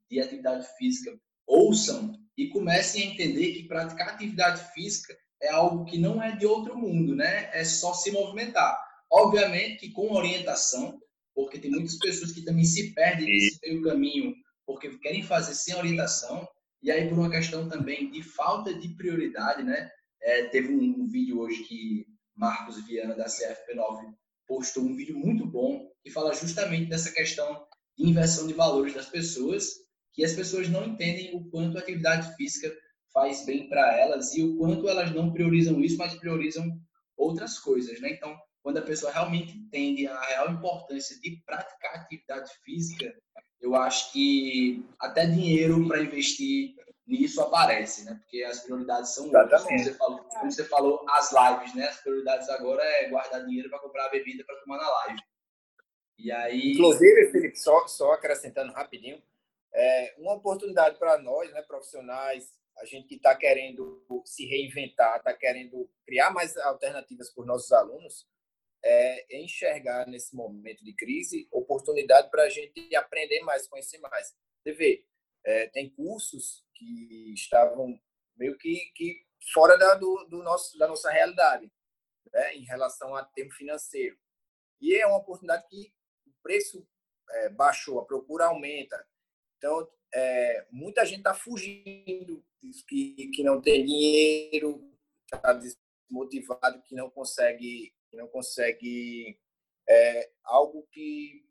de 0.10 0.20
atividade 0.20 0.68
física 0.78 1.18
ouçam 1.48 2.14
e 2.38 2.48
comecem 2.50 3.04
a 3.04 3.14
entender 3.14 3.54
que 3.54 3.68
praticar 3.68 4.10
atividade 4.10 4.72
física 4.74 5.18
é 5.42 5.50
algo 5.50 5.86
que 5.86 5.98
não 5.98 6.22
é 6.22 6.36
de 6.36 6.46
outro 6.46 6.78
mundo, 6.78 7.16
né? 7.16 7.50
É 7.54 7.64
só 7.64 7.94
se 7.94 8.12
movimentar. 8.12 8.78
Obviamente 9.12 9.78
que 9.78 9.92
com 9.92 10.14
orientação, 10.14 11.00
porque 11.34 11.60
tem 11.60 11.72
muitas 11.72 11.98
pessoas 11.98 12.32
que 12.32 12.42
também 12.44 12.66
se 12.66 12.94
perdem 12.94 13.26
nesse 13.26 13.60
meio 13.62 13.82
caminho 13.82 14.36
porque 14.66 14.98
querem 14.98 15.22
fazer 15.22 15.54
sem 15.54 15.76
orientação 15.76 16.48
e 16.82 16.92
aí 16.92 17.08
por 17.08 17.18
uma 17.18 17.30
questão 17.30 17.70
também 17.70 18.10
de 18.10 18.24
falta 18.24 18.74
de 18.74 18.90
prioridade, 18.90 19.64
né? 19.64 19.90
É, 20.22 20.46
teve 20.46 20.74
um, 20.74 21.02
um 21.02 21.08
vídeo 21.08 21.40
hoje 21.40 21.64
que 21.64 22.06
Marcos 22.36 22.84
Viana 22.86 23.16
da 23.16 23.26
CFP9 23.26 24.14
postou 24.48 24.84
um 24.84 24.96
vídeo 24.96 25.18
muito 25.18 25.46
bom 25.46 25.90
que 26.04 26.12
fala 26.12 26.34
justamente 26.34 26.90
dessa 26.90 27.12
questão 27.12 27.66
de 27.98 28.10
inversão 28.10 28.48
de 28.48 28.54
valores 28.54 28.94
das 28.94 29.08
pessoas, 29.08 29.66
que 30.14 30.24
as 30.24 30.34
pessoas 30.34 30.70
não 30.70 30.86
entendem 30.86 31.36
o 31.36 31.50
quanto 31.50 31.78
a 31.78 31.82
atividade 31.82 32.36
física 32.36 32.74
faz 33.14 33.46
bem 33.46 33.70
para 33.70 33.98
elas 33.98 34.36
e 34.36 34.44
o 34.44 34.58
quanto 34.58 34.90
elas 34.90 35.12
não 35.14 35.32
priorizam 35.32 35.82
isso, 35.82 35.98
mas 35.98 36.14
priorizam 36.16 36.80
outras 37.18 37.58
coisas, 37.58 38.00
né? 38.02 38.12
Então, 38.12 38.38
quando 38.62 38.78
a 38.78 38.82
pessoa 38.82 39.12
realmente 39.12 39.58
entende 39.58 40.08
a 40.08 40.20
real 40.26 40.52
importância 40.52 41.20
de 41.20 41.42
praticar 41.46 41.96
atividade 41.96 42.52
física, 42.64 43.14
eu 43.62 43.76
acho 43.76 44.12
que 44.12 44.84
até 45.00 45.26
dinheiro 45.26 45.88
para 45.88 46.04
investir 46.04 46.76
nisso 47.08 47.42
aparece, 47.42 48.06
né? 48.06 48.16
Porque 48.20 48.44
as 48.44 48.62
prioridades 48.62 49.14
são 49.14 49.26
outras. 49.26 49.64
Como 49.64 49.80
você, 49.80 49.94
falou, 49.94 50.20
como 50.24 50.52
você 50.52 50.66
falou, 50.66 51.06
as 51.10 51.32
lives, 51.32 51.76
né? 51.76 51.88
As 51.88 52.02
prioridades 52.02 52.50
agora 52.50 52.84
é 52.84 53.10
guardar 53.10 53.46
dinheiro 53.46 53.70
para 53.70 53.80
comprar 53.80 54.06
a 54.08 54.10
bebida 54.10 54.44
para 54.44 54.60
tomar 54.62 54.78
na 54.78 54.90
live. 54.90 55.22
E 56.18 56.32
aí. 56.32 56.74
Inclusive, 56.74 57.32
Felipe, 57.32 57.58
só, 57.58 57.88
só 57.88 58.14
acrescentando 58.14 58.74
rapidinho, 58.74 59.22
é 59.74 60.16
uma 60.18 60.34
oportunidade 60.34 60.98
para 60.98 61.18
nós, 61.18 61.52
né, 61.52 61.62
profissionais, 61.62 62.50
a 62.78 62.86
gente 62.86 63.08
que 63.08 63.16
está 63.16 63.36
querendo 63.36 64.04
se 64.26 64.46
reinventar, 64.46 65.18
está 65.18 65.34
querendo 65.34 65.90
criar 66.06 66.32
mais 66.32 66.58
alternativas 66.58 67.30
para 67.30 67.42
os 67.42 67.48
nossos 67.48 67.72
alunos, 67.72 68.28
é 68.84 69.42
enxergar 69.42 70.08
nesse 70.08 70.36
momento 70.36 70.84
de 70.84 70.94
crise 70.94 71.48
oportunidade 71.52 72.30
para 72.30 72.44
a 72.44 72.50
gente 72.50 72.96
aprender 72.96 73.42
mais, 73.42 73.68
conhecer 73.68 73.98
mais. 74.00 74.36
Você 74.62 74.74
vê, 74.74 75.06
é, 75.44 75.68
tem 75.68 75.90
cursos 75.90 76.65
que 76.76 77.34
estavam 77.34 78.00
meio 78.38 78.58
que, 78.58 78.92
que 78.96 79.26
fora 79.54 79.78
da, 79.78 79.96
do, 79.96 80.26
do, 80.30 80.44
nosso, 80.44 80.78
da 80.78 80.88
nossa 80.88 81.10
realidade, 81.10 81.72
né, 82.32 82.56
em 82.56 82.64
relação 82.64 83.16
a 83.16 83.24
tempo 83.24 83.54
financeiro. 83.54 84.18
E 84.82 84.96
é 84.96 85.08
uma 85.08 85.18
oportunidade 85.18 85.66
que 85.70 85.94
o 86.28 86.32
preço 86.44 86.88
é, 87.32 87.50
baixou, 87.50 88.00
a 88.00 88.06
procura 88.06 88.46
aumenta. 88.46 89.06
Então, 89.58 89.90
é, 90.14 90.68
muita 90.72 91.06
gente 91.06 91.20
está 91.20 91.34
fugindo, 91.34 92.44
que, 92.88 93.30
que 93.34 93.44
não 93.44 93.62
tem 93.62 93.86
dinheiro, 93.86 94.92
está 95.34 95.54
desmotivado, 95.54 96.82
que 96.84 96.96
não 96.96 97.10
consegue, 97.10 97.94
que 98.10 98.18
não 98.18 98.28
consegue 98.28 99.40
é, 99.88 100.32
algo 100.44 100.88
que 100.92 101.46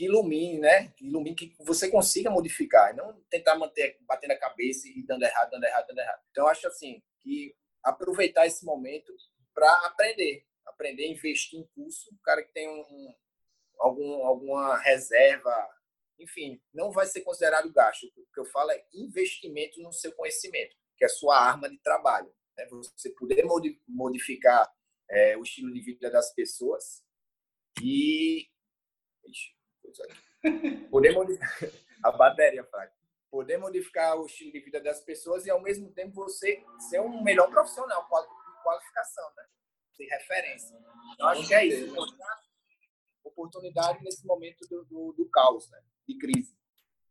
que 0.00 0.06
ilumine, 0.06 0.58
né? 0.58 0.88
Que 0.96 1.06
ilumine, 1.06 1.36
que 1.36 1.54
você 1.58 1.90
consiga 1.90 2.30
modificar, 2.30 2.96
não 2.96 3.20
tentar 3.28 3.54
manter 3.54 3.98
batendo 4.08 4.30
a 4.30 4.38
cabeça 4.38 4.88
e 4.88 5.02
dando 5.02 5.24
errado, 5.24 5.50
dando 5.50 5.64
errado, 5.64 5.88
dando 5.88 5.98
errado. 5.98 6.22
Então, 6.30 6.46
acho 6.46 6.66
assim 6.66 7.02
que 7.18 7.54
aproveitar 7.82 8.46
esse 8.46 8.64
momento 8.64 9.14
para 9.52 9.70
aprender, 9.84 10.46
aprender 10.64 11.06
investir 11.06 11.60
em 11.60 11.66
curso. 11.74 12.08
O 12.14 12.22
cara 12.22 12.42
que 12.42 12.50
tem 12.50 12.66
um, 12.66 13.14
algum, 13.78 14.24
alguma 14.24 14.78
reserva, 14.78 15.54
enfim, 16.18 16.58
não 16.72 16.90
vai 16.90 17.04
ser 17.04 17.20
considerado 17.20 17.70
gasto. 17.70 18.06
O 18.16 18.32
que 18.32 18.40
eu 18.40 18.46
falo 18.46 18.70
é 18.70 18.82
investimento 18.94 19.82
no 19.82 19.92
seu 19.92 20.12
conhecimento, 20.12 20.74
que 20.96 21.04
é 21.04 21.08
a 21.08 21.10
sua 21.10 21.38
arma 21.38 21.68
de 21.68 21.76
trabalho. 21.76 22.34
Né? 22.56 22.66
Você 22.70 23.10
poder 23.10 23.44
modificar 23.86 24.66
é, 25.10 25.36
o 25.36 25.42
estilo 25.42 25.70
de 25.70 25.82
vida 25.82 26.10
das 26.10 26.32
pessoas 26.32 27.04
e 27.82 28.49
Poder 30.90 31.12
modificar 31.12 31.50
a 32.02 32.10
bateria, 32.12 32.64
fraca. 32.64 32.92
Poder 33.30 33.58
modificar 33.58 34.18
o 34.18 34.26
estilo 34.26 34.52
de 34.52 34.60
vida 34.60 34.80
das 34.80 35.00
pessoas 35.00 35.46
e 35.46 35.50
ao 35.50 35.62
mesmo 35.62 35.90
tempo 35.92 36.14
você 36.14 36.64
ser 36.88 37.00
um 37.00 37.22
melhor 37.22 37.48
profissional, 37.50 38.08
qualificação, 38.62 39.24
né? 39.36 39.44
Ser 39.92 40.04
referência. 40.06 40.76
Eu 41.18 41.26
acho 41.26 41.46
que 41.46 41.54
é 41.54 41.66
isso. 41.66 41.94
Oportunidade 43.22 44.02
nesse 44.02 44.26
momento 44.26 44.66
do, 44.68 44.84
do, 44.86 45.12
do 45.12 45.28
caos, 45.28 45.70
né? 45.70 45.78
De 46.08 46.18
crise. 46.18 46.58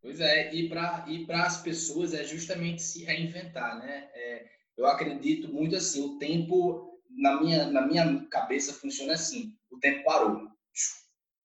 Pois 0.01 0.19
é, 0.19 0.53
e 0.53 0.69
para 0.69 1.05
e 1.07 1.25
as 1.31 1.61
pessoas 1.61 2.13
é 2.13 2.23
justamente 2.23 2.81
se 2.81 3.03
reinventar, 3.03 3.77
né? 3.79 4.09
É, 4.13 4.49
eu 4.77 4.85
acredito 4.87 5.51
muito 5.51 5.75
assim, 5.75 6.01
o 6.01 6.17
tempo, 6.17 7.01
na 7.09 7.39
minha, 7.41 7.65
na 7.67 7.85
minha 7.85 8.25
cabeça, 8.27 8.73
funciona 8.73 9.13
assim: 9.13 9.53
o 9.69 9.77
tempo 9.77 10.05
parou. 10.05 10.47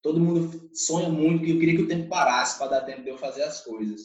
Todo 0.05 0.21
mundo 0.21 0.71
sonha 0.75 1.09
muito 1.09 1.43
que 1.43 1.53
eu 1.53 1.59
queria 1.59 1.77
que 1.77 1.83
o 1.85 1.89
tempo 1.89 2.11
parasse 2.11 2.59
para 2.59 2.73
dar 2.73 2.83
tempo 2.83 3.03
de 3.03 3.09
eu 3.09 3.17
fazer 3.17 3.43
as 3.43 3.63
coisas. 3.63 4.03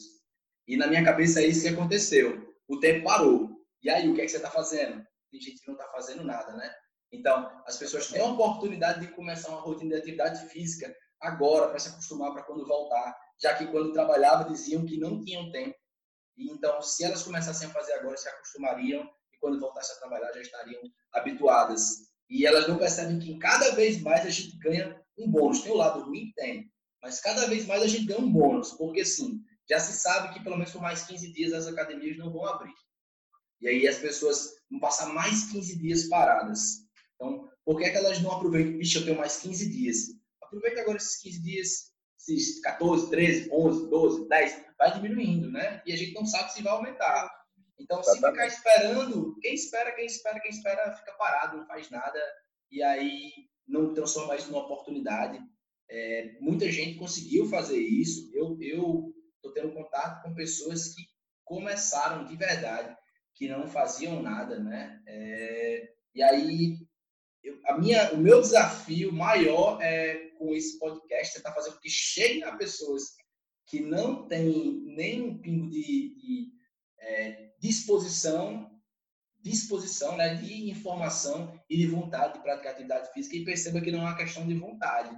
E 0.66 0.74
na 0.74 0.86
minha 0.86 1.04
cabeça 1.04 1.42
é 1.42 1.46
isso 1.46 1.60
que 1.60 1.68
aconteceu. 1.68 2.56
O 2.66 2.80
tempo 2.80 3.04
parou. 3.04 3.50
E 3.82 3.90
aí, 3.90 4.08
o 4.08 4.14
que 4.14 4.22
é 4.22 4.24
que 4.24 4.30
você 4.30 4.38
está 4.38 4.50
fazendo? 4.50 5.06
Tem 5.30 5.38
gente 5.38 5.60
que 5.60 5.68
não 5.68 5.74
está 5.74 5.86
fazendo 5.88 6.24
nada, 6.24 6.54
né? 6.54 6.74
Então, 7.12 7.62
as 7.66 7.76
pessoas 7.76 8.08
têm 8.08 8.22
a 8.22 8.24
oportunidade 8.24 9.00
de 9.00 9.12
começar 9.12 9.50
uma 9.50 9.60
rotina 9.60 9.90
de 9.90 10.00
atividade 10.00 10.48
física 10.48 10.90
agora, 11.20 11.68
para 11.68 11.78
se 11.78 11.90
acostumar 11.90 12.32
para 12.32 12.44
quando 12.44 12.66
voltar, 12.66 13.14
já 13.38 13.52
que 13.54 13.66
quando 13.66 13.92
trabalhava 13.92 14.48
diziam 14.48 14.86
que 14.86 14.96
não 14.96 15.22
tinham 15.22 15.52
tempo. 15.52 15.76
E 16.34 16.50
então, 16.50 16.80
se 16.80 17.04
elas 17.04 17.22
começassem 17.22 17.68
a 17.68 17.72
fazer 17.72 17.92
agora, 17.92 18.16
se 18.16 18.26
acostumariam 18.26 19.02
e 19.34 19.38
quando 19.38 19.60
voltassem 19.60 19.96
a 19.96 19.98
trabalhar 19.98 20.32
já 20.32 20.40
estariam 20.40 20.80
habituadas. 21.12 22.08
E 22.30 22.46
elas 22.46 22.66
não 22.66 22.78
percebem 22.78 23.18
que 23.18 23.38
cada 23.38 23.72
vez 23.72 24.00
mais 24.00 24.24
a 24.24 24.30
gente 24.30 24.56
ganha 24.56 24.98
um 25.18 25.30
bônus. 25.30 25.62
Tem 25.62 25.72
o 25.72 25.76
lado 25.76 26.04
ruim? 26.04 26.32
Tem. 26.36 26.70
Mas 27.02 27.20
cada 27.20 27.46
vez 27.46 27.66
mais 27.66 27.82
a 27.82 27.86
gente 27.86 28.06
ganha 28.06 28.20
um 28.20 28.30
bônus, 28.30 28.72
porque 28.72 29.00
assim, 29.00 29.40
já 29.68 29.78
se 29.80 29.98
sabe 29.98 30.34
que 30.34 30.42
pelo 30.42 30.56
menos 30.56 30.72
por 30.72 30.82
mais 30.82 31.02
15 31.04 31.32
dias 31.32 31.52
as 31.52 31.66
academias 31.66 32.18
não 32.18 32.32
vão 32.32 32.44
abrir. 32.46 32.74
E 33.60 33.68
aí 33.68 33.86
as 33.86 33.98
pessoas 33.98 34.54
vão 34.70 34.80
passar 34.80 35.12
mais 35.12 35.50
15 35.50 35.78
dias 35.78 36.04
paradas. 36.08 36.86
Então, 37.14 37.48
por 37.64 37.78
que, 37.78 37.84
é 37.84 37.90
que 37.90 37.96
elas 37.96 38.20
não 38.20 38.32
aproveitam? 38.32 38.78
Vixe, 38.78 38.96
eu 38.96 39.04
tenho 39.04 39.18
mais 39.18 39.36
15 39.38 39.70
dias. 39.70 39.96
Aproveita 40.42 40.80
agora 40.80 40.96
esses 40.96 41.20
15 41.20 41.42
dias, 41.42 41.92
esses 42.18 42.60
14, 42.62 43.10
13, 43.10 43.50
11, 43.52 43.90
12, 43.90 44.28
10, 44.28 44.64
vai 44.78 44.94
diminuindo, 44.94 45.50
né? 45.50 45.82
E 45.86 45.92
a 45.92 45.96
gente 45.96 46.14
não 46.14 46.26
sabe 46.26 46.52
se 46.52 46.62
vai 46.62 46.72
aumentar. 46.72 47.30
Então, 47.78 48.02
se 48.02 48.16
ficar 48.16 48.46
esperando, 48.46 49.38
quem 49.40 49.54
espera, 49.54 49.92
quem 49.92 50.06
espera, 50.06 50.40
quem 50.40 50.50
espera, 50.50 50.96
fica 50.96 51.12
parado, 51.12 51.58
não 51.58 51.66
faz 51.66 51.88
nada. 51.90 52.18
E 52.70 52.82
aí 52.82 53.49
não 53.70 53.94
transforma 53.94 54.36
isso 54.36 54.50
numa 54.50 54.64
oportunidade. 54.64 55.40
É, 55.88 56.36
muita 56.40 56.70
gente 56.70 56.98
conseguiu 56.98 57.46
fazer 57.46 57.78
isso. 57.78 58.30
Eu 58.34 58.58
estou 59.36 59.52
tendo 59.54 59.72
contato 59.72 60.22
com 60.22 60.34
pessoas 60.34 60.94
que 60.94 61.02
começaram 61.44 62.24
de 62.24 62.36
verdade, 62.36 62.96
que 63.34 63.48
não 63.48 63.66
faziam 63.66 64.22
nada, 64.22 64.58
né? 64.58 65.02
É, 65.06 65.92
e 66.14 66.22
aí, 66.22 66.76
eu, 67.42 67.58
a 67.66 67.78
minha, 67.78 68.12
o 68.12 68.18
meu 68.18 68.40
desafio 68.40 69.12
maior 69.12 69.80
é 69.80 70.30
com 70.38 70.54
esse 70.54 70.78
podcast 70.78 71.34
tentar 71.34 71.52
fazer 71.52 71.72
com 71.72 71.78
que 71.78 71.90
chegue 71.90 72.42
a 72.44 72.56
pessoas 72.56 73.02
que 73.66 73.80
não 73.80 74.26
têm 74.26 74.82
nem 74.84 75.22
um 75.22 75.38
pingo 75.38 75.70
de, 75.70 76.14
de 76.16 76.52
é, 76.98 77.52
disposição 77.58 78.70
disposição, 79.42 80.16
né, 80.16 80.34
de 80.34 80.70
informação 80.70 81.58
e 81.68 81.76
de 81.76 81.86
vontade 81.86 82.34
de 82.34 82.42
praticar 82.42 82.72
atividade 82.72 83.12
física 83.12 83.36
e 83.36 83.44
perceba 83.44 83.80
que 83.80 83.90
não 83.90 84.00
é 84.00 84.02
uma 84.02 84.16
questão 84.16 84.46
de 84.46 84.54
vontade, 84.54 85.16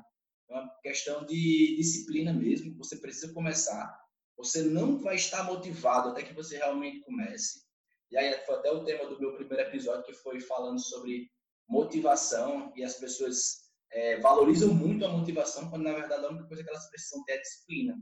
é 0.48 0.54
uma 0.54 0.68
questão 0.82 1.24
de 1.26 1.76
disciplina 1.76 2.32
mesmo. 2.32 2.76
Você 2.76 2.96
precisa 2.96 3.32
começar. 3.32 4.00
Você 4.36 4.62
não 4.62 4.98
vai 4.98 5.16
estar 5.16 5.44
motivado 5.44 6.10
até 6.10 6.22
que 6.22 6.34
você 6.34 6.56
realmente 6.56 7.00
comece. 7.00 7.62
E 8.10 8.16
aí 8.16 8.32
foi 8.44 8.56
até 8.56 8.70
o 8.70 8.84
tema 8.84 9.06
do 9.06 9.18
meu 9.18 9.34
primeiro 9.34 9.62
episódio 9.62 10.04
que 10.04 10.14
foi 10.14 10.40
falando 10.40 10.78
sobre 10.78 11.30
motivação 11.68 12.72
e 12.76 12.84
as 12.84 12.96
pessoas 12.96 13.62
é, 13.90 14.20
valorizam 14.20 14.74
muito 14.74 15.04
a 15.04 15.08
motivação 15.08 15.70
quando 15.70 15.84
na 15.84 15.92
verdade 15.92 16.24
a 16.24 16.28
única 16.28 16.46
coisa 16.46 16.62
que 16.62 16.68
elas 16.68 16.88
precisam 16.90 17.24
ter 17.24 17.32
é 17.32 17.40
disciplina, 17.40 17.98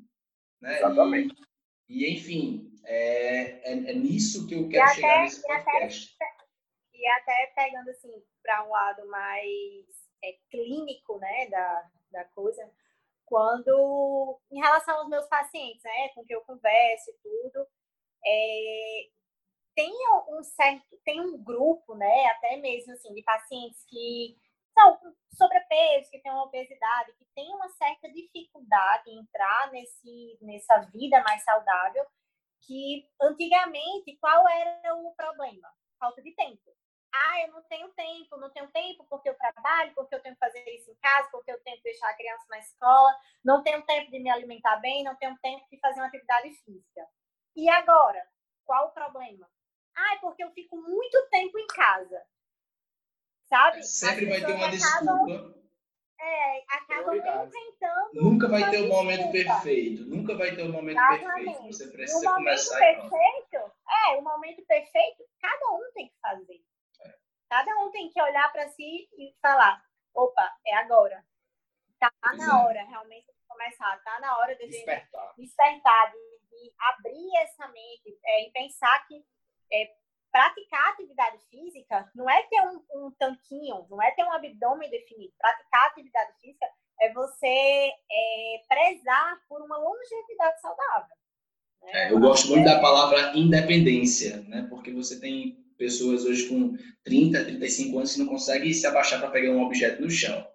né? 0.60 0.78
Exatamente. 0.78 1.34
E, 1.90 2.08
enfim, 2.14 2.72
é, 2.84 3.68
é, 3.68 3.72
é 3.72 3.94
nisso 3.94 4.46
que 4.46 4.54
eu 4.54 4.68
quero 4.68 4.88
e 4.88 4.94
chegar 4.94 5.10
até, 5.10 5.22
nesse 5.22 5.42
podcast. 5.42 6.16
E 6.20 6.24
até, 6.24 6.36
e 6.94 7.06
até 7.08 7.46
pegando 7.56 7.90
assim 7.90 8.22
para 8.40 8.64
um 8.64 8.70
lado 8.70 9.08
mais 9.08 9.86
é, 10.22 10.36
clínico, 10.48 11.18
né, 11.18 11.48
da, 11.48 11.90
da 12.12 12.24
coisa, 12.26 12.70
quando 13.26 14.40
em 14.52 14.60
relação 14.60 14.98
aos 14.98 15.08
meus 15.08 15.26
pacientes, 15.26 15.82
né, 15.82 16.10
com 16.14 16.24
que 16.24 16.32
eu 16.32 16.42
converso 16.42 17.10
e 17.10 17.14
tudo, 17.22 17.66
é, 18.24 19.08
tem 19.74 19.92
um 20.28 20.44
certo, 20.44 20.96
tem 21.04 21.20
um 21.20 21.42
grupo, 21.42 21.96
né, 21.96 22.26
até 22.26 22.56
mesmo 22.58 22.92
assim, 22.92 23.12
de 23.12 23.22
pacientes 23.24 23.84
que 23.88 24.36
são 24.74 24.98
sobrepeso, 25.32 26.10
que 26.10 26.20
tem 26.20 26.32
uma 26.32 26.44
obesidade, 26.44 27.12
que 27.14 27.24
tem 27.34 27.54
uma 27.54 27.68
certa 27.70 28.10
dificuldade 28.12 29.10
em 29.10 29.20
entrar 29.20 29.70
nesse, 29.72 30.38
nessa 30.40 30.78
vida 30.92 31.22
mais 31.22 31.42
saudável, 31.42 32.04
que 32.62 33.08
antigamente 33.20 34.16
qual 34.20 34.46
era 34.48 34.94
o 34.96 35.14
problema? 35.14 35.68
Falta 35.98 36.22
de 36.22 36.34
tempo. 36.34 36.70
Ah, 37.12 37.40
eu 37.42 37.52
não 37.52 37.62
tenho 37.64 37.88
tempo, 37.92 38.36
não 38.36 38.50
tenho 38.50 38.70
tempo 38.70 39.04
porque 39.08 39.28
eu 39.28 39.36
trabalho, 39.36 39.92
porque 39.94 40.14
eu 40.14 40.22
tenho 40.22 40.34
que 40.34 40.38
fazer 40.38 40.64
isso 40.68 40.90
em 40.90 40.94
casa, 40.96 41.28
porque 41.32 41.50
eu 41.50 41.60
tenho 41.62 41.76
que 41.78 41.82
deixar 41.82 42.08
a 42.08 42.16
criança 42.16 42.44
na 42.48 42.58
escola, 42.58 43.16
não 43.44 43.62
tenho 43.62 43.84
tempo 43.84 44.10
de 44.10 44.20
me 44.20 44.30
alimentar 44.30 44.76
bem, 44.76 45.02
não 45.02 45.16
tenho 45.16 45.36
tempo 45.38 45.66
de 45.68 45.80
fazer 45.80 46.00
uma 46.00 46.06
atividade 46.06 46.50
física. 46.64 47.06
E 47.56 47.68
agora, 47.68 48.24
qual 48.64 48.88
o 48.88 48.92
problema? 48.92 49.50
Ah, 49.96 50.14
é 50.14 50.18
porque 50.18 50.44
eu 50.44 50.52
fico 50.52 50.76
muito 50.76 51.28
tempo 51.30 51.58
em 51.58 51.66
casa. 51.66 52.24
Sabe? 53.50 53.82
Sempre 53.82 54.26
vai 54.26 54.40
ter 54.40 54.52
uma 54.52 54.70
desculpa 54.70 55.60
é, 56.20 56.64
acabam 56.68 57.16
inventando. 57.16 58.22
Nunca 58.22 58.48
vai 58.48 58.70
ter 58.70 58.82
o 58.82 58.84
um 58.84 58.88
momento 58.88 59.32
perfeito. 59.32 60.04
Nunca 60.04 60.36
vai 60.36 60.54
ter 60.54 60.62
o 60.62 60.66
um 60.66 60.72
momento 60.72 60.98
Exatamente. 60.98 61.44
perfeito. 61.44 61.66
Você 61.66 61.88
precisa 61.88 62.30
o 62.30 62.34
começar 62.34 62.78
perfeito, 62.78 63.72
É, 63.88 64.16
o 64.16 64.22
momento 64.22 64.64
perfeito, 64.66 65.24
cada 65.40 65.72
um 65.72 65.92
tem 65.94 66.08
que 66.08 66.18
fazer. 66.20 66.60
É. 67.06 67.14
Cada 67.48 67.78
um 67.78 67.90
tem 67.90 68.10
que 68.10 68.20
olhar 68.20 68.52
para 68.52 68.68
si 68.68 69.08
e 69.16 69.34
falar: 69.40 69.82
opa, 70.14 70.52
é 70.66 70.76
agora. 70.76 71.24
Tá 71.98 72.12
na 72.22 72.44
é. 72.44 72.64
hora 72.64 72.82
realmente 72.84 73.26
de 73.26 73.42
começar. 73.48 74.02
Tá 74.04 74.20
na 74.20 74.38
hora 74.38 74.54
de 74.56 74.66
despertar, 74.66 75.34
despertar 75.36 76.12
de, 76.12 76.48
de 76.50 76.72
abrir 76.78 77.36
essa 77.42 77.66
mente 77.68 78.18
é, 78.24 78.46
e 78.46 78.52
pensar 78.52 79.06
que 79.06 79.24
é, 79.72 79.90
praticar 80.30 80.92
atividade 80.92 81.38
física 81.50 82.10
não 82.14 82.28
é 82.28 82.42
ter 82.44 82.59
um, 82.70 83.06
um, 83.06 83.10
tanquinho, 83.12 83.86
não 83.90 84.02
é 84.02 84.10
ter 84.12 84.24
um 84.24 84.32
abdômen 84.32 84.90
definido. 84.90 85.32
Praticar 85.38 85.86
atividade 85.88 86.32
física 86.40 86.66
é 87.00 87.12
você 87.12 87.46
é, 87.46 88.62
prezar 88.68 89.40
por 89.48 89.62
uma 89.62 89.78
longevidade 89.78 90.60
saudável. 90.60 91.16
Né? 91.82 91.90
É, 91.92 92.12
eu 92.12 92.20
gosto 92.20 92.48
muito 92.48 92.64
da 92.64 92.80
palavra 92.80 93.36
independência, 93.36 94.42
né? 94.48 94.66
porque 94.68 94.92
você 94.92 95.18
tem 95.18 95.64
pessoas 95.76 96.24
hoje 96.24 96.46
com 96.48 96.76
30, 97.04 97.44
35 97.44 97.98
anos 97.98 98.12
que 98.12 98.18
não 98.20 98.26
conseguem 98.26 98.72
se 98.72 98.86
abaixar 98.86 99.18
para 99.18 99.30
pegar 99.30 99.50
um 99.52 99.62
objeto 99.62 100.02
no 100.02 100.10
chão. 100.10 100.46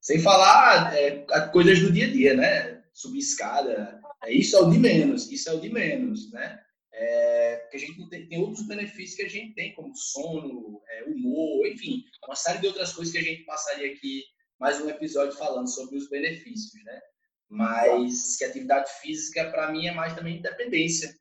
Sem 0.00 0.20
falar 0.20 0.94
é, 0.96 1.24
coisas 1.50 1.80
do 1.80 1.90
dia 1.90 2.06
a 2.06 2.10
dia, 2.10 2.34
né? 2.34 2.82
Subir 2.92 3.18
escada. 3.18 4.00
É, 4.22 4.32
isso 4.32 4.54
é 4.54 4.60
o 4.60 4.70
de 4.70 4.78
menos, 4.78 5.30
isso 5.32 5.48
é 5.48 5.54
o 5.54 5.60
de 5.60 5.70
menos, 5.70 6.30
né? 6.30 6.60
É, 6.96 7.56
porque 7.56 7.76
a 7.76 7.80
gente 7.80 8.08
tem, 8.08 8.28
tem, 8.28 8.38
outros 8.38 8.66
benefícios 8.66 9.16
que 9.16 9.24
a 9.24 9.28
gente 9.28 9.52
tem, 9.54 9.74
como 9.74 9.92
sono, 9.96 10.80
é, 10.88 11.04
humor, 11.04 11.66
enfim, 11.66 12.04
uma 12.24 12.36
série 12.36 12.60
de 12.60 12.68
outras 12.68 12.92
coisas 12.92 13.12
que 13.12 13.18
a 13.18 13.22
gente 13.22 13.42
passaria 13.42 13.92
aqui 13.92 14.22
mais 14.60 14.80
um 14.80 14.88
episódio 14.88 15.36
falando 15.36 15.68
sobre 15.68 15.96
os 15.96 16.08
benefícios, 16.08 16.82
né? 16.84 17.00
Mas 17.48 18.36
que 18.36 18.44
atividade 18.44 18.88
física, 19.00 19.50
para 19.50 19.72
mim, 19.72 19.88
é 19.88 19.92
mais 19.92 20.14
também 20.14 20.38
independência. 20.38 21.12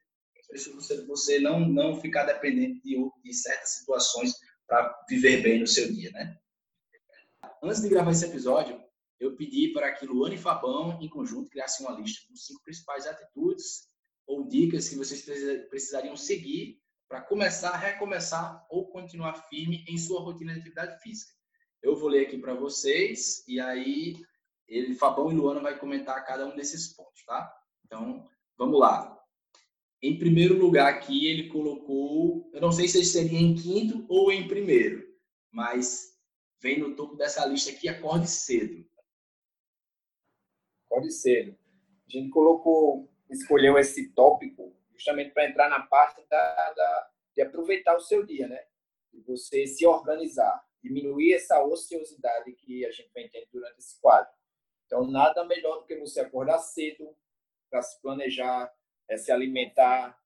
Você, 0.51 1.03
você 1.05 1.39
não, 1.39 1.59
não 1.59 1.99
ficar 1.99 2.25
dependente 2.25 2.79
de, 2.83 2.95
de 3.23 3.33
certas 3.33 3.69
situações 3.69 4.31
para 4.67 4.95
viver 5.09 5.41
bem 5.41 5.59
no 5.59 5.67
seu 5.67 5.91
dia, 5.91 6.11
né? 6.11 6.37
Antes 7.63 7.81
de 7.81 7.89
gravar 7.89 8.11
esse 8.11 8.25
episódio, 8.25 8.79
eu 9.19 9.35
pedi 9.35 9.69
para 9.73 9.91
que 9.93 10.05
Luane 10.05 10.35
e 10.35 10.37
Fabão, 10.37 10.99
em 11.01 11.09
conjunto, 11.09 11.49
criassem 11.49 11.85
uma 11.85 11.99
lista 11.99 12.21
com 12.27 12.35
cinco 12.35 12.61
principais 12.61 13.07
atitudes 13.07 13.91
ou 14.25 14.47
dicas 14.47 14.89
que 14.89 14.95
vocês 14.95 15.23
precisariam 15.69 16.15
seguir 16.15 16.81
para 17.07 17.21
começar, 17.21 17.75
recomeçar 17.77 18.65
ou 18.69 18.89
continuar 18.89 19.35
firme 19.49 19.85
em 19.87 19.97
sua 19.97 20.21
rotina 20.21 20.53
de 20.53 20.59
atividade 20.59 21.01
física. 21.01 21.33
Eu 21.81 21.95
vou 21.95 22.09
ler 22.09 22.27
aqui 22.27 22.37
para 22.37 22.53
vocês 22.53 23.47
e 23.47 23.59
aí 23.59 24.15
ele, 24.67 24.95
Fabão 24.95 25.31
e 25.31 25.35
Luana 25.35 25.59
vai 25.59 25.77
comentar 25.77 26.25
cada 26.25 26.47
um 26.47 26.55
desses 26.55 26.95
pontos, 26.95 27.23
tá? 27.25 27.53
Então, 27.85 28.27
vamos 28.57 28.79
lá. 28.79 29.19
Em 30.01 30.17
primeiro 30.17 30.57
lugar 30.57 30.91
aqui 30.91 31.27
ele 31.27 31.49
colocou, 31.49 32.49
eu 32.53 32.59
não 32.59 32.71
sei 32.71 32.87
se 32.87 33.03
seria 33.05 33.39
em 33.39 33.55
quinto 33.55 34.05
ou 34.09 34.31
em 34.31 34.47
primeiro, 34.47 35.07
mas 35.51 36.17
vem 36.61 36.79
no 36.79 36.95
topo 36.95 37.15
dessa 37.15 37.45
lista 37.45 37.71
aqui, 37.71 37.87
acorde 37.87 38.27
cedo. 38.27 38.85
Pode 40.89 41.11
ser. 41.11 41.57
A 42.07 42.11
gente 42.11 42.29
colocou, 42.29 43.12
escolheu 43.33 43.77
esse 43.77 44.09
tópico 44.13 44.75
justamente 44.93 45.31
para 45.31 45.49
entrar 45.49 45.69
na 45.69 45.81
parte 45.81 46.25
da, 46.29 46.73
da, 46.73 47.11
de 47.35 47.41
aproveitar 47.41 47.95
o 47.95 48.01
seu 48.01 48.25
dia, 48.25 48.47
né? 48.47 48.65
De 49.11 49.21
você 49.21 49.67
se 49.67 49.85
organizar, 49.85 50.63
diminuir 50.81 51.33
essa 51.33 51.63
ociosidade 51.63 52.53
que 52.53 52.85
a 52.85 52.91
gente 52.91 53.11
vem 53.13 53.29
tendo 53.29 53.47
durante 53.51 53.79
esse 53.79 53.99
quadro. 53.99 54.31
Então, 54.85 55.05
nada 55.05 55.43
melhor 55.45 55.79
do 55.79 55.85
que 55.85 55.95
você 55.95 56.21
acordar 56.21 56.59
cedo 56.59 57.15
para 57.69 57.81
se 57.81 57.99
planejar, 58.01 58.71
é, 59.09 59.17
se 59.17 59.31
alimentar, 59.31 60.17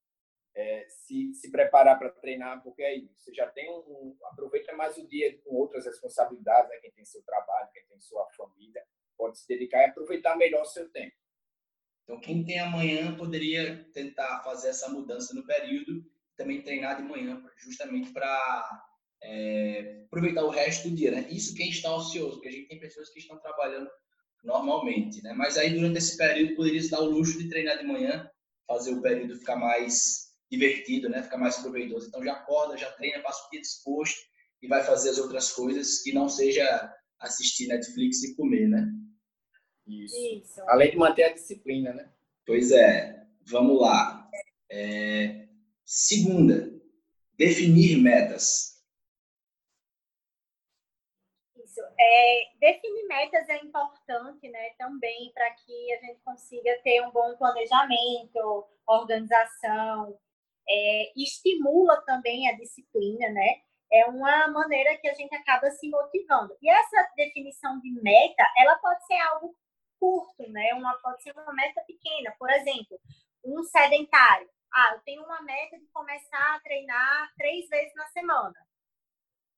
é, 0.55 0.85
se, 0.89 1.33
se 1.33 1.51
preparar 1.51 1.97
para 1.99 2.09
treinar, 2.09 2.61
porque 2.63 2.83
aí 2.83 3.09
você 3.15 3.33
já 3.33 3.47
tem 3.47 3.69
um, 3.71 3.77
um, 3.77 4.17
aproveita 4.25 4.75
mais 4.75 4.97
o 4.97 5.07
dia 5.07 5.39
com 5.43 5.55
outras 5.55 5.85
responsabilidades, 5.85 6.69
né? 6.69 6.77
quem 6.77 6.91
tem 6.91 7.05
seu 7.05 7.21
trabalho, 7.23 7.69
quem 7.71 7.85
tem 7.85 7.99
sua 7.99 8.27
família, 8.31 8.83
pode 9.15 9.37
se 9.37 9.47
dedicar 9.47 9.81
e 9.81 9.85
aproveitar 9.85 10.35
melhor 10.35 10.63
o 10.63 10.65
seu 10.65 10.89
tempo. 10.89 11.15
Então, 12.07 12.21
quem 12.21 12.41
tem 12.45 12.57
amanhã 12.57 13.13
poderia 13.17 13.85
tentar 13.93 14.41
fazer 14.41 14.69
essa 14.69 14.87
mudança 14.87 15.33
no 15.33 15.45
período, 15.45 16.05
também 16.37 16.61
treinar 16.61 16.95
de 16.95 17.03
manhã, 17.03 17.43
justamente 17.57 18.11
para 18.11 18.85
é, 19.21 20.03
aproveitar 20.05 20.45
o 20.45 20.49
resto 20.49 20.89
do 20.89 20.95
dia, 20.95 21.11
né? 21.11 21.27
Isso 21.29 21.53
quem 21.53 21.69
está 21.69 21.93
ocioso, 21.93 22.35
porque 22.35 22.47
a 22.47 22.51
gente 22.51 22.69
tem 22.69 22.79
pessoas 22.79 23.09
que 23.09 23.19
estão 23.19 23.37
trabalhando 23.39 23.89
normalmente, 24.41 25.21
né? 25.21 25.33
Mas 25.33 25.57
aí 25.57 25.73
durante 25.73 25.97
esse 25.97 26.15
período 26.15 26.55
poderia 26.55 26.81
se 26.81 26.89
dar 26.89 27.01
o 27.01 27.09
luxo 27.09 27.37
de 27.37 27.49
treinar 27.49 27.77
de 27.77 27.85
manhã, 27.85 28.29
fazer 28.65 28.93
o 28.93 29.01
período 29.01 29.37
ficar 29.37 29.57
mais 29.57 30.27
divertido, 30.49 31.09
né? 31.09 31.21
Ficar 31.23 31.37
mais 31.37 31.57
proveitoso. 31.57 32.07
Então 32.07 32.23
já 32.23 32.35
acorda, 32.35 32.77
já 32.77 32.89
treina, 32.93 33.21
passa 33.21 33.45
o 33.45 33.49
dia 33.49 33.59
disposto 33.59 34.17
e 34.61 34.67
vai 34.67 34.81
fazer 34.81 35.09
as 35.09 35.17
outras 35.17 35.51
coisas 35.51 36.01
que 36.01 36.13
não 36.13 36.29
seja 36.29 36.89
assistir 37.19 37.67
Netflix 37.67 38.23
e 38.23 38.33
comer, 38.33 38.69
né? 38.69 38.87
Isso. 39.87 40.15
Isso. 40.17 40.61
Além 40.69 40.91
de 40.91 40.97
manter 40.97 41.23
a 41.23 41.33
disciplina, 41.33 41.93
né? 41.93 42.11
Pois 42.45 42.71
é. 42.71 43.25
Vamos 43.45 43.79
lá. 43.79 44.29
É... 44.69 45.47
Segunda, 45.85 46.69
definir 47.37 47.97
metas. 47.97 48.83
Isso. 51.55 51.81
É, 51.97 52.49
definir 52.59 53.07
metas 53.07 53.47
é 53.47 53.57
importante, 53.63 54.49
né? 54.49 54.71
Também 54.77 55.31
para 55.33 55.49
que 55.51 55.93
a 55.93 56.05
gente 56.05 56.19
consiga 56.25 56.77
ter 56.83 57.01
um 57.03 57.11
bom 57.11 57.37
planejamento, 57.37 58.67
organização, 58.85 60.19
é, 60.69 61.13
estimula 61.15 62.01
também 62.05 62.49
a 62.49 62.57
disciplina, 62.57 63.29
né? 63.29 63.61
É 63.91 64.05
uma 64.07 64.49
maneira 64.49 64.97
que 64.97 65.07
a 65.07 65.13
gente 65.13 65.33
acaba 65.33 65.71
se 65.71 65.89
motivando. 65.89 66.53
E 66.61 66.69
essa 66.69 67.09
definição 67.15 67.79
de 67.79 67.89
meta, 68.01 68.43
ela 68.57 68.75
pode 68.79 69.05
ser 69.05 69.17
algo 69.31 69.55
curto, 69.99 70.49
né? 70.49 70.73
Uma 70.73 70.97
pode 70.99 71.21
ser 71.23 71.31
uma 71.31 71.53
meta 71.53 71.81
pequena, 71.81 72.33
por 72.37 72.49
exemplo, 72.49 72.99
um 73.43 73.63
sedentário. 73.63 74.49
Ah, 74.73 74.93
eu 74.93 75.01
tenho 75.01 75.23
uma 75.23 75.41
meta 75.41 75.77
de 75.79 75.87
começar 75.87 76.55
a 76.55 76.59
treinar 76.59 77.33
três 77.37 77.67
vezes 77.69 77.93
na 77.95 78.07
semana. 78.07 78.55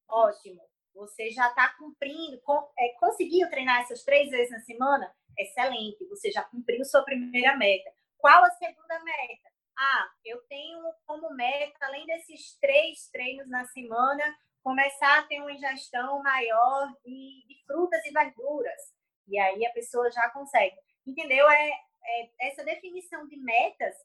Ótimo. 0.08 0.62
Você 0.94 1.30
já 1.30 1.48
está 1.50 1.70
cumprindo, 1.78 2.42
é, 2.78 2.90
conseguiu 3.00 3.50
treinar 3.50 3.82
essas 3.82 4.04
três 4.04 4.30
vezes 4.30 4.52
na 4.52 4.60
semana? 4.60 5.14
Excelente. 5.38 6.06
Você 6.10 6.32
já 6.32 6.44
cumpriu 6.44 6.84
sua 6.84 7.04
primeira 7.04 7.56
meta. 7.56 7.92
Qual 8.18 8.44
a 8.44 8.50
segunda 8.52 9.00
meta? 9.04 9.50
ah, 9.80 10.12
eu 10.26 10.42
tenho 10.50 10.84
como 11.06 11.34
meta, 11.34 11.86
além 11.86 12.06
desses 12.06 12.58
três 12.60 13.10
treinos 13.12 13.50
na 13.50 13.66
semana, 13.68 14.24
começar 14.62 15.20
a 15.20 15.24
ter 15.24 15.40
uma 15.40 15.54
ingestão 15.54 16.22
maior 16.22 16.92
de, 17.06 17.46
de 17.48 17.64
frutas 17.66 18.06
e 18.06 18.12
verduras. 18.12 18.82
E 19.30 19.38
aí 19.38 19.66
a 19.66 19.72
pessoa 19.72 20.12
já 20.12 20.30
consegue. 20.32 20.76
Entendeu? 21.06 21.50
É, 21.50 21.70
é, 21.70 22.48
essa 22.48 22.64
definição 22.64 23.28
de 23.28 23.38
metas 23.38 23.96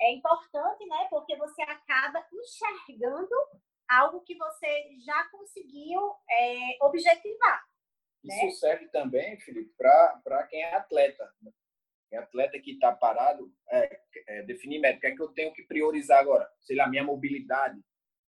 é 0.00 0.12
importante, 0.12 0.86
né? 0.86 1.06
Porque 1.10 1.36
você 1.36 1.62
acaba 1.62 2.24
enxergando 2.32 3.34
algo 3.88 4.20
que 4.20 4.36
você 4.36 4.96
já 5.04 5.24
conseguiu 5.30 6.00
é, 6.30 6.84
objetivar. 6.84 7.64
Isso 8.24 8.44
né? 8.44 8.50
serve 8.50 8.88
também, 8.88 9.38
Felipe, 9.40 9.72
para 9.76 10.46
quem 10.48 10.62
é 10.62 10.74
atleta. 10.74 11.32
É 12.10 12.18
atleta 12.18 12.58
que 12.58 12.72
está 12.72 12.92
parado, 12.92 13.52
é, 13.70 14.00
é, 14.26 14.42
definir 14.42 14.80
meta. 14.80 14.98
O 14.98 15.00
que 15.00 15.06
é 15.06 15.14
que 15.14 15.22
eu 15.22 15.28
tenho 15.28 15.52
que 15.52 15.62
priorizar 15.62 16.20
agora? 16.20 16.50
Sei 16.60 16.76
lá, 16.76 16.88
minha 16.88 17.04
mobilidade. 17.04 17.80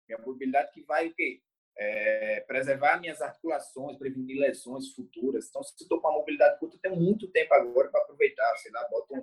Minha 0.07 0.21
mobilidade 0.21 0.71
que 0.73 0.83
vai 0.83 1.09
o 1.09 1.15
quê? 1.15 1.41
É, 1.77 2.41
preservar 2.47 3.01
minhas 3.01 3.23
articulações, 3.23 3.97
prevenir 3.97 4.39
lesões 4.39 4.93
futuras. 4.93 5.49
Então, 5.49 5.63
se 5.63 5.75
estou 5.81 6.01
com 6.01 6.09
a 6.09 6.13
mobilidade 6.13 6.59
curta, 6.59 6.77
eu 6.77 6.81
tenho 6.81 6.97
muito 6.97 7.29
tempo 7.29 7.55
agora 7.55 7.89
para 7.89 8.03
aproveitar. 8.03 8.55
Sei 8.57 8.71
lá, 8.71 8.87
boto 8.89 9.15
um, 9.15 9.23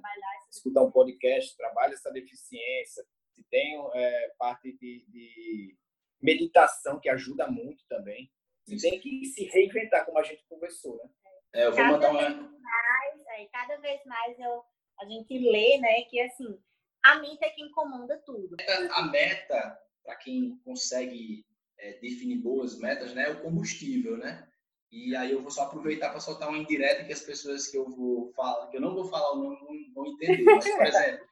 escutar 0.50 0.82
um 0.82 0.92
podcast, 0.92 1.56
trabalho 1.56 1.94
essa 1.94 2.12
deficiência. 2.12 3.06
Se 3.34 3.44
tem 3.52 3.80
é, 3.94 4.34
parte 4.40 4.72
de, 4.74 5.06
de 5.08 5.78
meditação 6.22 7.00
que 7.00 7.10
ajuda 7.10 7.48
muito 7.48 7.84
também. 7.88 8.32
Você 8.66 8.90
tem 8.90 9.00
que 9.00 9.26
se 9.26 9.46
reinventar, 9.46 10.06
como 10.06 10.18
a 10.18 10.24
gente 10.24 10.44
conversou, 10.50 10.98
né? 10.98 11.10
É, 11.54 11.66
eu 11.66 11.72
vou 11.74 11.86
mandar 11.86 12.12
uma. 12.12 12.30
Mais, 12.30 13.26
é, 13.28 13.46
cada 13.46 13.78
vez 13.78 14.04
mais 14.06 14.38
eu, 14.38 14.64
a 15.00 15.06
gente 15.06 15.38
lê, 15.38 15.78
né, 15.78 16.02
que 16.04 16.20
assim, 16.20 16.62
a 17.04 17.16
meta 17.16 17.46
é 17.46 17.50
quem 17.52 17.72
comanda 17.72 18.22
tudo. 18.26 18.58
A 18.92 19.04
meta, 19.04 19.80
para 20.04 20.16
quem 20.18 20.58
consegue 20.66 21.46
é, 21.80 22.00
definir 22.00 22.38
boas 22.38 22.78
metas, 22.80 23.14
né, 23.14 23.26
é 23.26 23.32
o 23.32 23.42
combustível, 23.42 24.18
né? 24.18 24.48
E 24.92 25.16
aí 25.16 25.32
eu 25.32 25.42
vou 25.42 25.52
só 25.52 25.64
aproveitar 25.64 26.10
para 26.10 26.20
soltar 26.20 26.48
uma 26.48 26.58
indireta 26.58 27.04
que 27.04 27.12
as 27.12 27.22
pessoas 27.22 27.68
que 27.68 27.78
eu 27.78 27.90
vou 27.90 28.32
falar, 28.34 28.68
que 28.68 28.78
eu 28.78 28.82
não 28.82 28.94
vou 28.94 29.06
falar 29.06 29.34
o 29.34 29.38
nome, 29.38 29.58
não 29.62 29.94
vão 29.94 30.14
entender. 30.14 30.44
Mas, 30.44 30.70
por 30.70 30.86
exemplo, 30.88 31.26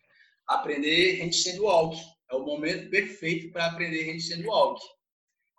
aprender 0.47 1.21
handstand 1.21 1.59
walk. 1.61 1.97
É 2.29 2.35
o 2.35 2.43
momento 2.43 2.89
perfeito 2.89 3.51
para 3.51 3.67
aprender 3.67 4.11
handstand 4.11 4.45
walk. 4.45 4.81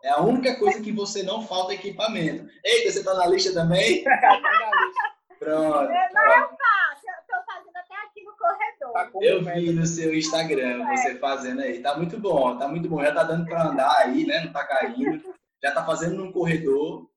É 0.05 0.11
a 0.11 0.21
única 0.21 0.57
coisa 0.57 0.83
que 0.83 0.93
você 0.93 1.23
não 1.23 1.47
falta 1.47 1.75
equipamento. 1.75 2.47
Eita, 2.63 2.93
você 2.93 3.03
tá 3.03 3.15
na 3.15 3.27
lista 3.27 3.53
também? 3.55 4.05
Pronto. 5.39 5.91
É, 5.91 6.13
não, 6.13 6.23
eu 6.23 6.49
faço. 6.49 7.07
Eu 7.07 7.27
tô 7.27 7.45
fazendo 7.45 7.77
até 7.77 7.95
aqui 8.05 8.23
no 8.23 8.37
corredor. 8.37 8.86
Tá 8.97 9.11
eu 9.21 9.45
vi 9.45 9.73
no 9.73 9.87
seu 9.87 10.15
Instagram 10.15 10.87
você 10.87 11.17
fazendo 11.19 11.61
aí. 11.61 11.83
Tá 11.83 11.97
muito 11.99 12.19
bom, 12.19 12.57
tá 12.57 12.67
muito 12.67 12.89
bom. 12.89 13.03
Já 13.03 13.13
tá 13.13 13.25
dando 13.25 13.45
para 13.45 13.69
andar 13.69 13.95
aí, 13.99 14.25
né? 14.25 14.45
Não 14.45 14.53
tá 14.53 14.65
caindo. 14.67 15.23
Já 15.63 15.73
tá 15.73 15.85
fazendo 15.85 16.17
num 16.17 16.33
corredor. 16.33 17.11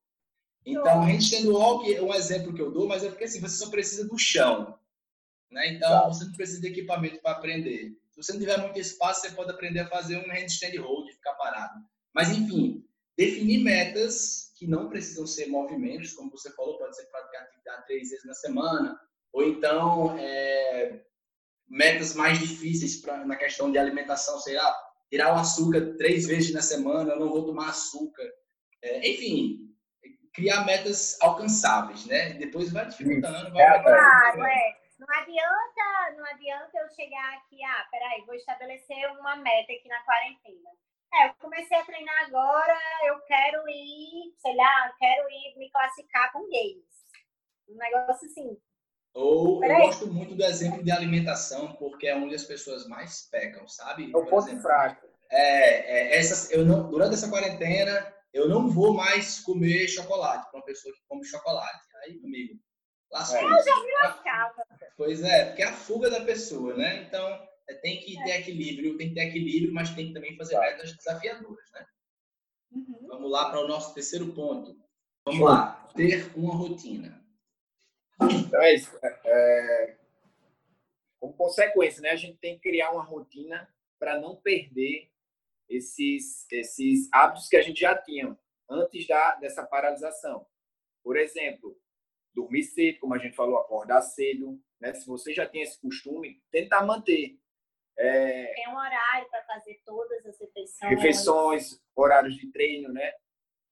Então, 0.65 1.01
handstand 1.01 1.47
walk 1.47 1.95
é 1.95 2.01
um 2.01 2.13
exemplo 2.13 2.53
que 2.53 2.61
eu 2.61 2.69
dou, 2.69 2.85
mas 2.85 3.03
é 3.03 3.09
porque 3.09 3.23
assim, 3.23 3.39
você 3.39 3.55
só 3.55 3.69
precisa 3.69 4.07
do 4.07 4.17
chão. 4.17 4.77
Né? 5.49 5.73
Então, 5.73 6.11
você 6.11 6.25
não 6.25 6.33
precisa 6.33 6.59
de 6.59 6.67
equipamento 6.67 7.21
para 7.21 7.31
aprender. 7.31 7.93
Se 8.11 8.17
você 8.17 8.33
não 8.33 8.39
tiver 8.39 8.57
muito 8.57 8.77
espaço, 8.77 9.21
você 9.21 9.31
pode 9.31 9.49
aprender 9.49 9.79
a 9.79 9.87
fazer 9.87 10.17
um 10.17 10.29
handstand 10.29 10.75
hold, 10.77 11.09
ficar 11.11 11.33
parado. 11.35 11.79
Mas, 12.13 12.29
enfim, 12.29 12.85
definir 13.17 13.63
metas 13.63 14.51
que 14.57 14.67
não 14.67 14.89
precisam 14.89 15.25
ser 15.25 15.47
movimentos, 15.47 16.13
como 16.13 16.29
você 16.29 16.51
falou, 16.51 16.77
pode 16.77 16.95
ser 16.95 17.05
praticar 17.05 17.43
atividade 17.43 17.85
três 17.87 18.09
vezes 18.09 18.25
na 18.25 18.33
semana, 18.33 18.99
ou 19.31 19.43
então 19.43 20.17
é, 20.19 21.01
metas 21.69 22.15
mais 22.15 22.39
difíceis 22.39 22.97
pra, 22.97 23.25
na 23.25 23.35
questão 23.35 23.71
de 23.71 23.77
alimentação, 23.77 24.39
sei 24.39 24.55
lá, 24.55 24.75
tirar 25.09 25.33
o 25.33 25.39
açúcar 25.39 25.95
três 25.97 26.25
vezes 26.25 26.53
na 26.53 26.61
semana, 26.61 27.13
eu 27.13 27.19
não 27.19 27.29
vou 27.29 27.45
tomar 27.45 27.69
açúcar. 27.69 28.27
É, 28.81 29.09
enfim, 29.09 29.69
criar 30.33 30.65
metas 30.65 31.17
alcançáveis, 31.21 32.05
né? 32.05 32.33
Depois 32.33 32.71
vai 32.71 32.87
dificultando. 32.87 33.51
Vai 33.51 33.63
é, 33.63 33.83
claro, 33.83 34.43
é. 34.43 34.79
Não 34.99 35.07
adianta, 35.17 36.17
não 36.17 36.25
adianta 36.25 36.77
eu 36.77 36.89
chegar 36.89 37.37
aqui, 37.37 37.63
ah, 37.63 37.87
peraí, 37.89 38.25
vou 38.25 38.35
estabelecer 38.35 39.09
uma 39.19 39.37
meta 39.37 39.71
aqui 39.71 39.87
na 39.87 40.01
quarentena. 40.03 40.69
É, 41.13 41.27
eu 41.27 41.33
comecei 41.39 41.77
a 41.77 41.85
treinar 41.85 42.25
agora, 42.25 42.77
eu 43.07 43.19
quero 43.21 43.67
ir, 43.67 44.33
sei 44.37 44.55
lá, 44.55 44.93
quero 44.99 45.27
ir 45.29 45.57
me 45.57 45.71
classificar 45.71 46.31
com 46.31 46.41
games. 46.41 46.85
Um 47.67 47.77
negócio 47.77 48.27
assim. 48.27 48.57
Ou 49.13 49.63
eu 49.63 49.77
gosto 49.77 50.07
muito 50.07 50.35
do 50.35 50.43
exemplo 50.43 50.83
de 50.83 50.91
alimentação, 50.91 51.73
porque 51.73 52.07
é 52.07 52.15
onde 52.15 52.35
as 52.35 52.43
pessoas 52.43 52.87
mais 52.87 53.27
pecam, 53.29 53.67
sabe? 53.67 54.11
É 54.13 54.17
o 54.17 54.25
ponto 54.25 54.47
exemplo, 54.47 54.61
fraco. 54.61 55.07
É, 55.31 56.15
é, 56.15 56.17
essas, 56.17 56.49
eu 56.51 56.65
não, 56.65 56.89
durante 56.89 57.13
essa 57.15 57.29
quarentena, 57.29 58.13
eu 58.33 58.47
não 58.47 58.69
vou 58.69 58.93
mais 58.93 59.39
comer 59.39 59.87
chocolate 59.87 60.49
para 60.49 60.59
uma 60.59 60.65
pessoa 60.65 60.93
que 60.93 61.01
come 61.07 61.25
chocolate. 61.25 61.87
Aí, 62.03 62.19
amigo, 62.23 62.59
lascou. 63.11 63.41
Eu 63.41 63.63
já 63.63 63.83
me 63.83 63.93
lascava. 64.03 64.63
Pois 64.95 65.23
é, 65.23 65.45
porque 65.45 65.63
é 65.63 65.65
a 65.65 65.73
fuga 65.73 66.09
da 66.09 66.21
pessoa, 66.21 66.75
né? 66.75 67.03
Então, 67.03 67.27
é, 67.67 67.73
tem 67.75 67.99
que 68.01 68.15
ter 68.23 68.39
equilíbrio, 68.39 68.97
tem 68.97 69.09
que 69.09 69.15
ter 69.15 69.27
equilíbrio, 69.27 69.73
mas 69.73 69.89
tem 69.91 70.07
que 70.07 70.13
também 70.13 70.35
fazer 70.35 70.55
claro. 70.55 70.71
metas 70.71 70.95
desafiadoras, 70.95 71.65
né? 71.73 71.85
Uhum. 72.71 73.07
Vamos 73.07 73.31
lá 73.31 73.49
para 73.49 73.61
o 73.61 73.67
nosso 73.67 73.93
terceiro 73.93 74.27
ponto. 74.33 74.77
Vamos 75.25 75.41
lá, 75.41 75.87
ter 75.95 76.31
uma 76.35 76.55
rotina. 76.55 77.19
Então 78.21 78.61
é 78.61 78.73
isso. 78.73 78.97
É, 79.03 79.19
é, 79.25 79.97
como 81.19 81.33
consequência, 81.33 82.01
né, 82.01 82.11
a 82.11 82.15
gente 82.15 82.37
tem 82.37 82.55
que 82.55 82.69
criar 82.69 82.91
uma 82.91 83.03
rotina 83.03 83.67
para 83.99 84.19
não 84.19 84.35
perder 84.35 85.09
esses, 85.67 86.47
esses 86.51 87.09
hábitos 87.13 87.47
que 87.47 87.57
a 87.57 87.61
gente 87.61 87.79
já 87.79 87.95
tinha 87.95 88.37
antes 88.69 89.07
da, 89.07 89.35
dessa 89.35 89.65
paralisação. 89.65 90.45
Por 91.03 91.17
exemplo, 91.17 91.77
dormir 92.33 92.63
cedo, 92.63 92.99
como 92.99 93.13
a 93.13 93.17
gente 93.17 93.35
falou, 93.35 93.57
acordar 93.57 94.01
cedo. 94.01 94.59
Né? 94.79 94.93
Se 94.93 95.05
você 95.05 95.33
já 95.33 95.47
tem 95.47 95.61
esse 95.61 95.79
costume, 95.79 96.41
tentar 96.51 96.85
manter. 96.85 97.37
É... 97.97 98.53
Tem 98.53 98.69
um 98.69 98.77
horário 98.77 99.29
para 99.29 99.43
fazer 99.43 99.81
todas 99.85 100.25
as 100.25 100.39
refeições. 100.39 100.91
Refeições, 100.91 101.83
horários 101.95 102.35
de 102.35 102.49
treino, 102.51 102.89
né? 102.93 103.13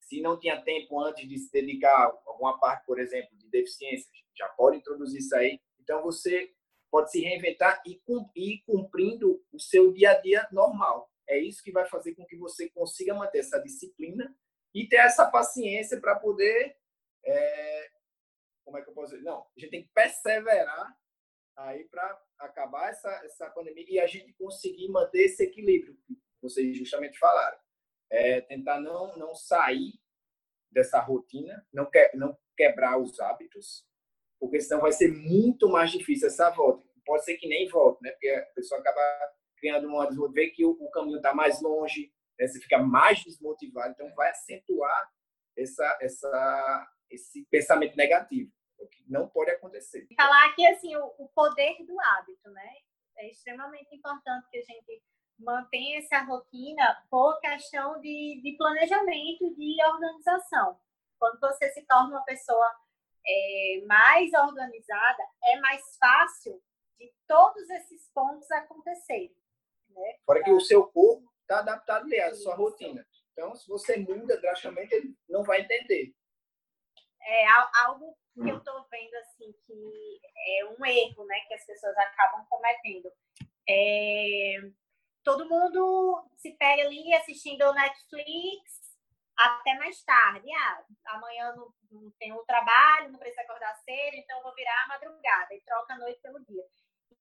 Se 0.08 0.22
não 0.22 0.40
tinha 0.40 0.62
tempo 0.62 1.00
antes 1.02 1.28
de 1.28 1.38
se 1.38 1.52
dedicar 1.52 1.94
a 1.94 2.18
alguma 2.26 2.58
parte, 2.58 2.86
por 2.86 2.98
exemplo, 2.98 3.38
de 3.38 3.50
deficiência, 3.50 4.10
já 4.34 4.48
pode 4.50 4.78
introduzir 4.78 5.20
isso 5.20 5.36
aí. 5.36 5.60
Então, 5.82 6.02
você 6.02 6.54
pode 6.90 7.12
se 7.12 7.20
reinventar 7.20 7.84
e 7.86 8.02
ir 8.36 8.64
cumprindo 8.66 9.44
o 9.52 9.60
seu 9.60 9.92
dia 9.92 10.12
a 10.12 10.22
dia 10.22 10.48
normal. 10.50 11.12
É 11.28 11.38
isso 11.38 11.62
que 11.62 11.74
vai 11.74 11.86
fazer 11.86 12.16
com 12.16 12.26
que 12.26 12.38
você 12.38 12.70
consiga 12.70 13.14
manter 13.14 13.40
essa 13.40 13.60
disciplina 13.60 14.34
e 14.74 14.88
ter 14.88 14.96
essa 14.96 15.30
paciência 15.30 16.00
para 16.00 16.16
poder. 16.16 16.78
É... 17.26 17.90
como 18.64 18.78
é 18.78 18.82
que 18.82 18.90
eu 18.90 18.94
posso 18.94 19.12
dizer? 19.12 19.26
Não, 19.26 19.42
a 19.42 19.60
gente 19.60 19.72
tem 19.72 19.84
que 19.84 19.90
perseverar 19.94 20.98
aí 21.58 21.84
para 21.86 22.22
acabar 22.40 22.92
essa, 22.92 23.10
essa 23.26 23.50
pandemia 23.50 23.86
e 23.90 24.00
a 24.00 24.08
gente 24.08 24.32
conseguir 24.34 24.88
manter 24.88 25.24
esse 25.24 25.44
equilíbrio 25.44 25.98
que 26.08 26.18
vocês 26.42 26.78
justamente 26.78 27.20
falaram 27.20 27.60
é 28.10 28.42
tentar 28.42 28.80
não, 28.80 29.16
não 29.18 29.36
sair 29.36 29.94
dessa 30.72 31.00
rotina, 31.00 31.66
não, 31.74 31.90
que, 31.90 32.12
não 32.16 32.38
quebrar 32.56 32.98
os 32.98 33.20
hábitos, 33.20 33.86
porque 34.40 34.60
senão 34.60 34.82
vai 34.82 34.92
ser 34.92 35.12
muito 35.12 35.70
mais 35.70 35.92
difícil 35.92 36.28
essa 36.28 36.50
volta. 36.50 36.86
Pode 37.06 37.24
ser 37.24 37.38
que 37.38 37.48
nem 37.48 37.68
volte, 37.70 38.04
né? 38.04 38.12
Porque 38.12 38.30
a 38.30 38.46
pessoa 38.54 38.80
acaba 38.80 39.02
criando 39.58 39.88
uma 39.88 40.08
vê 40.32 40.50
que 40.50 40.66
o, 40.66 40.72
o 40.72 40.90
caminho 40.92 41.18
está 41.18 41.34
mais 41.34 41.62
longe, 41.62 42.12
né? 42.40 42.48
você 42.48 42.60
fica 42.60 42.78
mais 42.78 43.24
desmotivado, 43.24 43.92
então 43.92 44.14
vai 44.14 44.30
acentuar 44.30 45.12
essa, 45.58 45.98
essa, 46.02 46.92
esse 47.10 47.46
pensamento 47.50 47.96
negativo, 47.96 48.52
o 48.78 48.88
que 48.88 49.04
não 49.08 49.28
pode 49.28 49.52
acontecer. 49.52 50.08
Falar 50.16 50.50
aqui 50.50 50.68
assim 50.68 50.96
o, 50.96 51.06
o 51.18 51.30
poder 51.30 51.84
do 51.86 52.00
hábito, 52.00 52.50
né? 52.52 52.74
É 53.18 53.32
extremamente 53.32 53.96
importante 53.96 54.48
que 54.52 54.58
a 54.58 54.62
gente 54.62 55.02
mantém 55.40 55.98
essa 55.98 56.20
rotina 56.24 57.04
por 57.10 57.40
questão 57.40 58.00
de, 58.02 58.42
de 58.42 58.56
planejamento, 58.58 59.56
de 59.56 59.84
organização. 59.84 60.80
Quando 61.20 61.40
você 61.40 61.70
se 61.72 61.86
torna 61.86 62.10
uma 62.10 62.26
pessoa 62.26 62.76
é, 63.26 63.82
mais 63.86 64.32
organizada, 64.34 65.24
é 65.44 65.60
mais 65.60 65.82
fácil 65.98 66.62
de 66.98 67.12
todos 67.28 67.70
esses 67.70 68.10
pontos 68.14 68.50
acontecerem. 68.52 69.36
Né? 69.90 70.18
Fora 70.26 70.44
que 70.44 70.52
o 70.52 70.60
seu 70.60 70.88
corpo 70.88 71.32
está 71.42 71.60
adaptado 71.60 72.06
ali 72.06 72.20
à 72.20 72.34
sua 72.34 72.56
rotina. 72.56 73.06
Então, 73.32 73.56
se 73.56 73.68
você 73.68 73.98
muda 73.98 74.40
drasticamente, 74.40 74.96
ele 74.96 75.16
não 75.30 75.44
vai 75.44 75.62
entender. 75.62 76.14
É 77.22 77.46
algo 77.86 78.18
que 78.34 78.50
eu 78.50 78.58
estou 78.58 78.86
vendo 78.90 79.16
assim 79.16 79.54
que 79.66 80.20
é 80.36 80.66
um 80.66 80.86
erro, 80.86 81.26
né, 81.26 81.40
que 81.48 81.54
as 81.54 81.66
pessoas 81.66 81.96
acabam 81.98 82.46
cometendo. 82.50 83.12
É, 83.70 84.72
todo 85.28 85.50
mundo 85.50 86.26
se 86.38 86.56
pega 86.56 86.84
ali 86.84 87.14
assistindo 87.14 87.74
Netflix 87.74 88.96
até 89.38 89.76
mais 89.76 90.02
tarde. 90.06 90.48
Ah, 90.54 90.86
amanhã 91.08 91.54
não, 91.54 91.68
não 91.92 92.12
tenho 92.12 92.42
trabalho, 92.46 93.12
não 93.12 93.20
preciso 93.20 93.42
acordar 93.42 93.76
cedo, 93.76 94.16
então 94.16 94.42
vou 94.42 94.56
virar 94.56 94.86
a 94.86 94.88
madrugada 94.88 95.54
e 95.54 95.60
troca 95.66 95.96
a 95.96 95.98
noite 95.98 96.22
pelo 96.22 96.40
dia. 96.46 96.64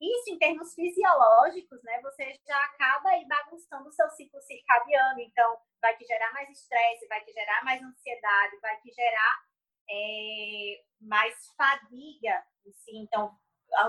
Isso, 0.01 0.31
em 0.31 0.39
termos 0.39 0.73
fisiológicos, 0.73 1.83
né, 1.83 2.01
você 2.01 2.39
já 2.47 2.65
acaba 2.67 3.09
aí 3.09 3.27
bagunçando 3.27 3.89
o 3.89 3.93
seu 3.93 4.09
ciclo 4.11 4.41
circadiano, 4.43 5.21
então 5.21 5.59
vai 5.83 5.97
te 5.97 6.05
gerar 6.05 6.33
mais 6.33 6.49
estresse, 6.51 7.09
vai 7.09 7.25
te 7.25 7.33
gerar 7.33 7.65
mais 7.65 7.83
ansiedade, 7.83 8.61
vai 8.61 8.81
te 8.83 8.93
gerar 8.93 9.45
é, 9.91 10.85
mais 11.01 11.35
fadiga. 11.57 12.45
Assim, 12.69 12.99
então, 12.99 13.37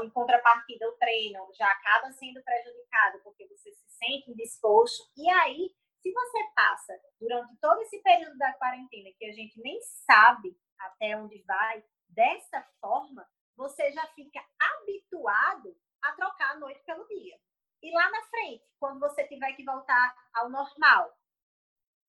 em 0.03 0.09
contrapartida, 0.09 0.87
o 0.87 0.97
treino 0.97 1.47
já 1.53 1.67
acaba 1.67 2.11
sendo 2.13 2.41
prejudicado 2.43 3.19
porque 3.23 3.47
você 3.47 3.71
se 3.71 3.89
sente 3.89 4.31
indisposto. 4.31 5.03
E 5.15 5.29
aí, 5.29 5.75
se 6.01 6.11
você 6.11 6.37
passa 6.55 6.93
durante 7.19 7.55
todo 7.57 7.81
esse 7.81 8.01
período 8.01 8.37
da 8.37 8.53
quarentena, 8.53 9.09
que 9.17 9.25
a 9.25 9.31
gente 9.31 9.59
nem 9.61 9.79
sabe 10.05 10.57
até 10.79 11.17
onde 11.17 11.41
vai, 11.43 11.83
dessa 12.09 12.65
forma, 12.79 13.27
você 13.55 13.91
já 13.91 14.05
fica 14.07 14.43
habituado 14.59 15.75
a 16.03 16.11
trocar 16.13 16.51
a 16.51 16.59
noite 16.59 16.81
pelo 16.85 17.07
dia. 17.07 17.37
E 17.81 17.91
lá 17.91 18.09
na 18.11 18.21
frente, 18.23 18.63
quando 18.79 18.99
você 18.99 19.27
tiver 19.27 19.53
que 19.53 19.63
voltar 19.63 20.15
ao 20.33 20.49
normal, 20.49 21.15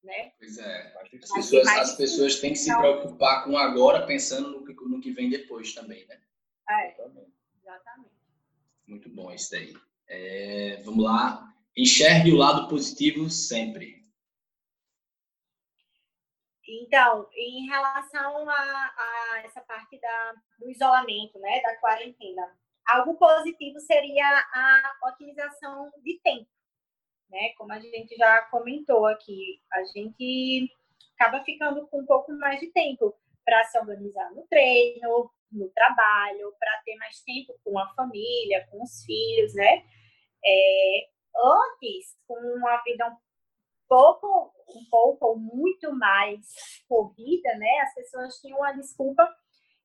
né? 0.03 0.33
Pois 0.39 0.59
é. 0.59 0.95
As 1.01 1.09
pessoas, 1.09 1.66
as 1.66 1.97
pessoas 1.97 2.41
têm 2.41 2.53
que 2.53 2.59
se 2.59 2.77
preocupar 2.77 3.45
com 3.45 3.57
agora, 3.57 4.07
pensando 4.07 4.51
no 4.51 4.64
que, 4.64 4.73
no 4.73 5.01
que 5.01 5.11
vem 5.11 5.29
depois 5.29 5.75
também, 5.75 6.07
né? 6.07 6.21
É. 6.69 6.93
Exatamente. 6.93 7.38
Muito 8.87 9.09
bom 9.11 9.31
isso 9.33 9.51
daí. 9.51 9.75
É, 10.09 10.83
vamos 10.85 11.05
lá. 11.05 11.55
Enxergue 11.77 12.33
o 12.33 12.37
lado 12.37 12.69
positivo 12.69 13.29
sempre. 13.29 13.99
Então, 16.66 17.29
em 17.35 17.66
relação 17.66 18.49
a, 18.49 18.55
a 18.55 19.43
essa 19.45 19.61
parte 19.62 19.99
da, 19.99 20.35
do 20.59 20.71
isolamento, 20.71 21.39
né, 21.39 21.62
da 21.62 21.77
quarentena, 21.77 22.47
algo 22.87 23.14
positivo 23.14 23.81
seria 23.81 24.27
a 24.53 24.99
otimização 25.09 25.91
de 26.03 26.19
tempo, 26.21 26.49
né? 27.31 27.51
Como 27.57 27.73
a 27.73 27.81
gente 27.81 28.14
já 28.16 28.43
comentou 28.43 29.07
aqui, 29.07 29.62
a 29.73 29.85
gente 29.85 30.71
acaba 31.19 31.43
ficando 31.45 31.87
com 31.89 32.01
um 32.01 32.07
pouco 32.07 32.33
mais 32.33 32.61
de 32.61 32.69
tempo 32.69 33.14
para 33.49 33.64
se 33.64 33.78
organizar 33.78 34.30
no 34.34 34.46
treino, 34.46 35.30
no 35.51 35.70
trabalho, 35.70 36.55
para 36.61 36.82
ter 36.84 36.96
mais 36.96 37.22
tempo 37.22 37.59
com 37.64 37.78
a 37.78 37.88
família, 37.94 38.68
com 38.70 38.82
os 38.82 39.03
filhos, 39.07 39.55
né? 39.55 39.86
É, 40.44 41.09
antes, 41.34 42.14
com 42.26 42.34
uma 42.34 42.76
vida 42.82 43.09
um 43.09 43.16
pouco, 43.88 44.53
um 44.68 44.84
pouco 44.90 45.26
ou 45.28 45.38
muito 45.38 45.90
mais 45.94 46.46
corrida, 46.86 47.55
né? 47.57 47.78
As 47.80 47.94
pessoas 47.94 48.38
tinham 48.38 48.62
a 48.62 48.72
desculpa 48.72 49.26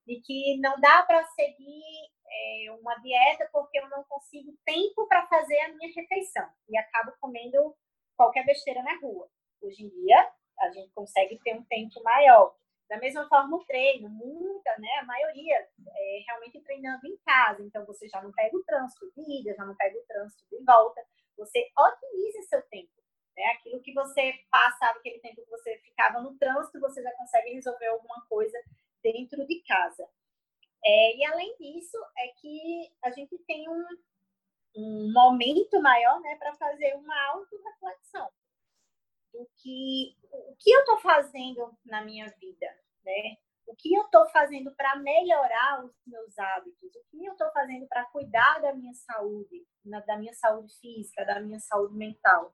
de 0.05 0.20
que 0.20 0.59
não 0.59 0.78
dá 0.82 1.03
para 1.03 1.24
seguir 1.28 1.82
é, 2.30 2.72
uma 2.82 2.95
dieta 2.95 3.47
porque 3.53 3.80
eu 3.80 3.88
não 3.88 4.03
consigo 4.03 4.51
tempo 4.66 5.07
para 5.07 5.26
fazer 5.28 5.57
a 5.61 5.70
minha 5.70 5.89
refeição 5.95 6.49
e 6.68 6.78
acabo 6.78 7.14
comendo 7.22 7.74
qualquer 8.18 8.45
besteira 8.45 8.84
na 8.84 8.99
rua. 8.99 9.30
Hoje 9.61 9.86
em 9.86 9.89
dia, 9.89 10.30
a 10.59 10.70
gente 10.70 10.91
consegue 10.91 11.39
ter 11.45 11.55
um 11.55 11.64
tempo 11.64 12.03
maior. 12.03 12.53
Da 12.94 13.00
mesma 13.00 13.28
forma, 13.28 13.58
o 13.58 13.66
treino, 13.66 14.08
muita, 14.08 14.78
né, 14.78 15.00
a 15.02 15.06
maioria 15.06 15.56
é 15.56 16.24
realmente 16.28 16.62
treinando 16.62 17.08
em 17.08 17.18
casa. 17.26 17.64
Então, 17.64 17.84
você 17.88 18.08
já 18.08 18.22
não 18.22 18.32
pega 18.32 18.56
o 18.56 18.64
trânsito 18.64 19.12
de 19.18 19.39
ida, 19.39 19.56
já 19.56 19.66
não 19.66 19.76
pega 19.76 19.98
o 19.98 20.06
trânsito 20.06 20.46
de 20.48 20.64
volta. 20.64 21.04
Você 21.36 21.72
otimiza 21.76 22.44
seu 22.44 22.62
tempo. 22.70 22.91
Né? 23.36 23.46
Aquilo 23.46 23.82
que 23.82 23.91
você 23.96 24.36
passava, 24.52 25.00
aquele 25.00 25.18
tempo 25.22 25.41
que 25.41 25.50
você 25.50 25.76
ficava 25.80 26.22
no 26.22 26.38
trânsito, 26.38 26.80
você 26.80 27.02
já 27.02 27.12
consegue 27.16 27.56
resolver 27.56 27.88
alguma 27.88 28.24
coisa 28.30 28.60
dentro 29.02 29.44
de 29.48 29.64
casa. 29.64 30.08
É, 30.86 31.18
e 31.18 31.26
além 31.26 31.56
disso, 31.58 31.98
é 32.16 32.28
que 32.39 32.94
a 33.02 33.10
gente 33.10 33.36
tem 33.48 33.68
um, 33.68 33.86
um 34.76 35.12
momento 35.12 35.82
maior 35.82 36.22
né, 36.22 36.36
para 36.36 36.54
fazer 36.54 36.94
uma 36.94 37.20
auto-reflexão 37.32 38.30
do 39.34 39.50
que 39.56 40.16
o 40.32 40.56
que 40.60 40.72
eu 40.72 40.82
estou 40.82 41.00
fazendo 41.00 41.76
na 41.84 42.04
minha 42.04 42.30
vida, 42.39 42.83
né? 43.04 43.38
O 43.66 43.76
que 43.76 43.93
eu 43.93 44.04
estou 44.04 44.26
fazendo 44.30 44.74
para 44.76 44.97
melhorar 44.97 45.86
os 45.86 45.93
meus 46.06 46.38
hábitos? 46.38 46.95
O 46.95 47.04
que 47.10 47.26
eu 47.26 47.32
estou 47.32 47.49
fazendo 47.51 47.88
para 47.88 48.06
cuidar 48.06 48.60
da 48.62 48.74
minha 48.74 48.93
saúde, 48.93 49.66
da 50.06 50.18
minha 50.18 50.34
saúde 50.34 50.74
física, 50.80 51.26
da 51.26 51.39
minha 51.39 51.60
saúde 51.60 51.95
mental? 51.95 52.54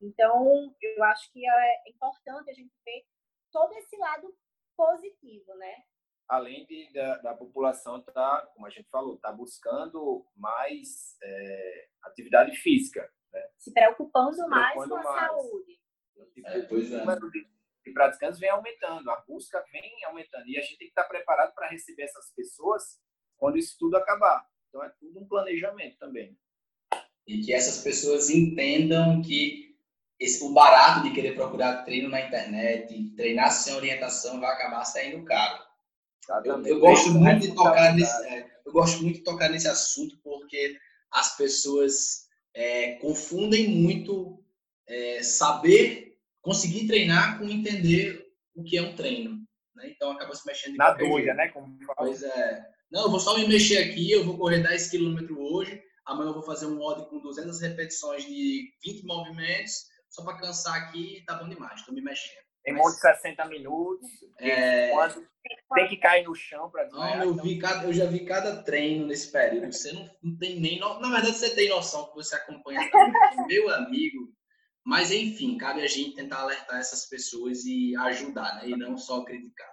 Então, 0.00 0.74
eu 0.80 1.04
acho 1.04 1.30
que 1.32 1.46
é 1.46 1.90
importante 1.90 2.50
a 2.50 2.54
gente 2.54 2.72
ver 2.84 3.04
todo 3.50 3.72
esse 3.74 3.96
lado 3.96 4.34
positivo, 4.76 5.54
né? 5.56 5.84
Além 6.28 6.64
de, 6.66 6.92
da, 6.92 7.18
da 7.18 7.34
população 7.34 8.00
tá, 8.02 8.46
como 8.54 8.66
a 8.66 8.70
gente 8.70 8.88
falou, 8.88 9.18
tá 9.18 9.32
buscando 9.32 10.24
mais 10.36 11.16
é, 11.22 11.88
atividade 12.04 12.56
física, 12.56 13.10
né? 13.32 13.50
Se 13.58 13.72
preocupando, 13.72 14.34
Se 14.34 14.46
preocupando 14.46 14.50
mais 14.50 14.88
com 14.88 14.94
a 14.94 15.02
mais. 15.02 15.26
saúde. 15.26 15.80
É, 16.44 16.62
pois 16.62 16.92
é 16.92 17.04
de 17.84 17.92
praticantes 17.92 18.38
vem 18.38 18.50
aumentando, 18.50 19.10
a 19.10 19.16
busca 19.26 19.62
vem 19.72 20.04
aumentando. 20.04 20.46
E 20.48 20.58
a 20.58 20.60
gente 20.60 20.78
tem 20.78 20.86
que 20.86 20.92
estar 20.92 21.04
preparado 21.04 21.54
para 21.54 21.68
receber 21.68 22.02
essas 22.02 22.30
pessoas 22.34 22.98
quando 23.36 23.56
isso 23.56 23.76
tudo 23.78 23.96
acabar. 23.96 24.46
Então, 24.68 24.84
é 24.84 24.92
tudo 25.00 25.20
um 25.20 25.26
planejamento 25.26 25.98
também. 25.98 26.36
E 27.26 27.40
que 27.40 27.52
essas 27.52 27.82
pessoas 27.82 28.30
entendam 28.30 29.22
que 29.22 29.76
esse, 30.18 30.44
o 30.44 30.52
barato 30.52 31.02
de 31.02 31.14
querer 31.14 31.34
procurar 31.34 31.82
treino 31.84 32.08
na 32.08 32.20
internet, 32.20 33.14
treinar 33.16 33.50
sem 33.50 33.74
orientação, 33.74 34.38
vai 34.38 34.52
acabar 34.52 34.84
saindo 34.84 35.24
caro. 35.24 35.64
Eu, 36.44 36.64
eu, 36.64 36.78
gosto 36.78 37.10
muito 37.12 37.40
de 37.40 37.54
tocar 37.54 37.94
nesse, 37.94 38.26
é, 38.26 38.46
eu 38.64 38.72
gosto 38.72 39.02
muito 39.02 39.16
de 39.16 39.24
tocar 39.24 39.48
nesse 39.48 39.66
assunto 39.66 40.16
porque 40.22 40.78
as 41.10 41.36
pessoas 41.36 42.28
é, 42.54 42.92
confundem 42.96 43.68
muito 43.68 44.44
é, 44.86 45.22
saber 45.22 46.09
conseguir 46.40 46.86
treinar 46.86 47.38
com 47.38 47.44
entender 47.44 48.26
o 48.54 48.62
que 48.62 48.76
é 48.76 48.82
um 48.82 48.94
treino. 48.94 49.38
né? 49.74 49.90
Então 49.90 50.10
acaba 50.12 50.34
se 50.34 50.46
mexendo 50.46 50.76
Na 50.76 50.92
doida, 50.92 51.34
né? 51.34 51.48
Como 51.48 51.76
pois 51.96 52.22
é. 52.22 52.66
Não, 52.90 53.02
eu 53.02 53.10
vou 53.10 53.20
só 53.20 53.38
me 53.38 53.46
mexer 53.46 53.78
aqui, 53.78 54.10
eu 54.10 54.24
vou 54.24 54.36
correr 54.36 54.62
10 54.62 54.90
km 54.90 55.18
hoje, 55.38 55.80
amanhã 56.04 56.30
eu 56.30 56.34
vou 56.34 56.42
fazer 56.42 56.66
um 56.66 56.80
odd 56.82 57.08
com 57.08 57.20
200 57.20 57.60
repetições 57.60 58.24
de 58.24 58.72
20 58.84 59.06
movimentos, 59.06 59.84
só 60.08 60.24
para 60.24 60.38
cansar 60.38 60.74
aqui, 60.74 61.22
tá 61.24 61.34
bom 61.34 61.48
demais, 61.48 61.78
estou 61.78 61.94
me 61.94 62.02
mexendo. 62.02 62.40
Tem 62.64 62.74
monte 62.74 62.96
de 62.96 63.00
60 63.00 63.44
minutos, 63.46 64.08
é... 64.38 64.90
quando 64.90 65.26
tem 65.74 65.88
que 65.88 65.96
cair 65.96 66.24
no 66.24 66.34
chão 66.34 66.68
para. 66.68 66.88
Não, 66.88 67.22
eu, 67.22 67.32
então... 67.32 67.44
vi 67.44 67.58
cada, 67.58 67.86
eu 67.86 67.92
já 67.92 68.04
vi 68.06 68.24
cada 68.26 68.62
treino 68.62 69.06
nesse 69.06 69.30
período, 69.30 69.72
você 69.72 69.92
não, 69.92 70.10
não 70.22 70.36
tem 70.36 70.60
nem... 70.60 70.78
No... 70.78 71.00
Na 71.00 71.10
verdade, 71.10 71.36
você 71.36 71.54
tem 71.54 71.68
noção 71.68 72.08
que 72.08 72.16
você 72.16 72.34
acompanha, 72.34 72.80
meu 73.48 73.70
amigo, 73.70 74.30
mas, 74.84 75.10
enfim, 75.10 75.58
cabe 75.58 75.82
a 75.82 75.86
gente 75.86 76.16
tentar 76.16 76.38
alertar 76.38 76.78
essas 76.78 77.06
pessoas 77.06 77.64
e 77.64 77.94
ajudar, 77.96 78.56
né? 78.56 78.68
E 78.68 78.76
não 78.76 78.96
só 78.96 79.24
criticar. 79.24 79.70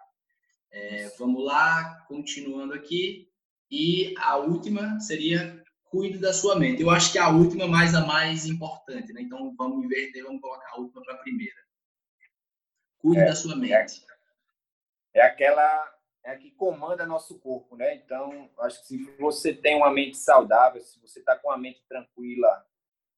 É, 0.71 1.09
vamos 1.17 1.43
lá, 1.43 2.05
continuando 2.07 2.73
aqui. 2.73 3.29
E 3.71 4.13
a 4.17 4.37
última 4.37 4.99
seria 4.99 5.63
cuide 5.89 6.17
da 6.17 6.33
sua 6.33 6.57
mente. 6.57 6.81
Eu 6.81 6.89
acho 6.89 7.11
que 7.11 7.17
a 7.17 7.29
última 7.29 7.63
é 7.63 7.67
mais 7.67 7.95
a 7.95 8.05
mais 8.05 8.45
importante, 8.45 9.13
né? 9.13 9.21
Então 9.21 9.55
vamos 9.55 9.83
inverter, 9.83 10.23
vamos 10.23 10.41
colocar 10.41 10.69
a 10.73 10.79
última 10.79 11.01
para 11.03 11.15
a 11.15 11.19
primeira. 11.19 11.55
Cuide 12.99 13.21
é, 13.21 13.25
da 13.25 13.35
sua 13.35 13.55
mente. 13.55 14.05
É, 15.13 15.19
é, 15.19 15.21
aquela 15.23 15.93
é 16.23 16.31
a 16.31 16.37
que 16.37 16.51
comanda 16.51 17.05
nosso 17.05 17.39
corpo, 17.39 17.75
né? 17.77 17.95
Então, 17.95 18.49
acho 18.59 18.81
que 18.81 18.87
se 18.87 18.97
você 19.17 19.53
tem 19.53 19.77
uma 19.77 19.91
mente 19.91 20.17
saudável, 20.17 20.81
se 20.81 20.99
você 20.99 21.19
está 21.19 21.37
com 21.37 21.49
a 21.49 21.57
mente 21.57 21.81
tranquila, 21.87 22.65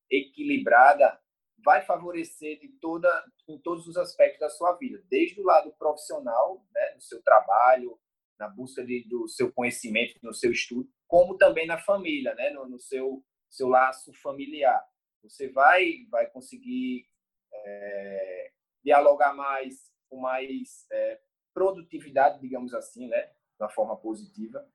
equilibrada, 0.09 1.19
vai 1.63 1.81
favorecer 1.81 2.59
de 2.59 2.69
toda, 2.79 3.09
em 3.47 3.57
todos 3.57 3.87
os 3.87 3.97
aspectos 3.97 4.39
da 4.39 4.49
sua 4.49 4.73
vida, 4.73 5.03
desde 5.09 5.39
o 5.41 5.45
lado 5.45 5.71
profissional, 5.73 6.65
né, 6.73 6.93
do 6.95 7.01
seu 7.01 7.21
trabalho, 7.21 7.99
na 8.37 8.47
busca 8.47 8.85
de, 8.85 9.05
do 9.07 9.27
seu 9.27 9.51
conhecimento, 9.51 10.17
no 10.23 10.33
seu 10.33 10.51
estudo, 10.51 10.89
como 11.07 11.37
também 11.37 11.67
na 11.67 11.77
família, 11.77 12.33
né, 12.35 12.49
no, 12.51 12.67
no 12.67 12.79
seu, 12.79 13.23
seu 13.49 13.67
laço 13.67 14.13
familiar. 14.13 14.81
Você 15.23 15.49
vai, 15.49 16.05
vai 16.09 16.29
conseguir 16.29 17.05
é, 17.51 18.51
dialogar 18.83 19.33
mais, 19.33 19.91
com 20.09 20.17
mais 20.17 20.85
é, 20.91 21.19
produtividade, 21.53 22.39
digamos 22.39 22.73
assim, 22.73 23.07
né, 23.07 23.21
de 23.23 23.63
uma 23.63 23.69
forma 23.69 23.97
positiva. 23.97 24.65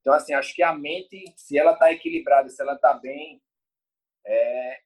Então, 0.00 0.12
assim, 0.12 0.34
acho 0.34 0.54
que 0.54 0.62
a 0.62 0.74
mente, 0.74 1.32
se 1.36 1.58
ela 1.58 1.72
está 1.72 1.90
equilibrada, 1.92 2.48
se 2.48 2.60
ela 2.60 2.74
está 2.74 2.92
bem, 2.92 3.42
é, 4.26 4.82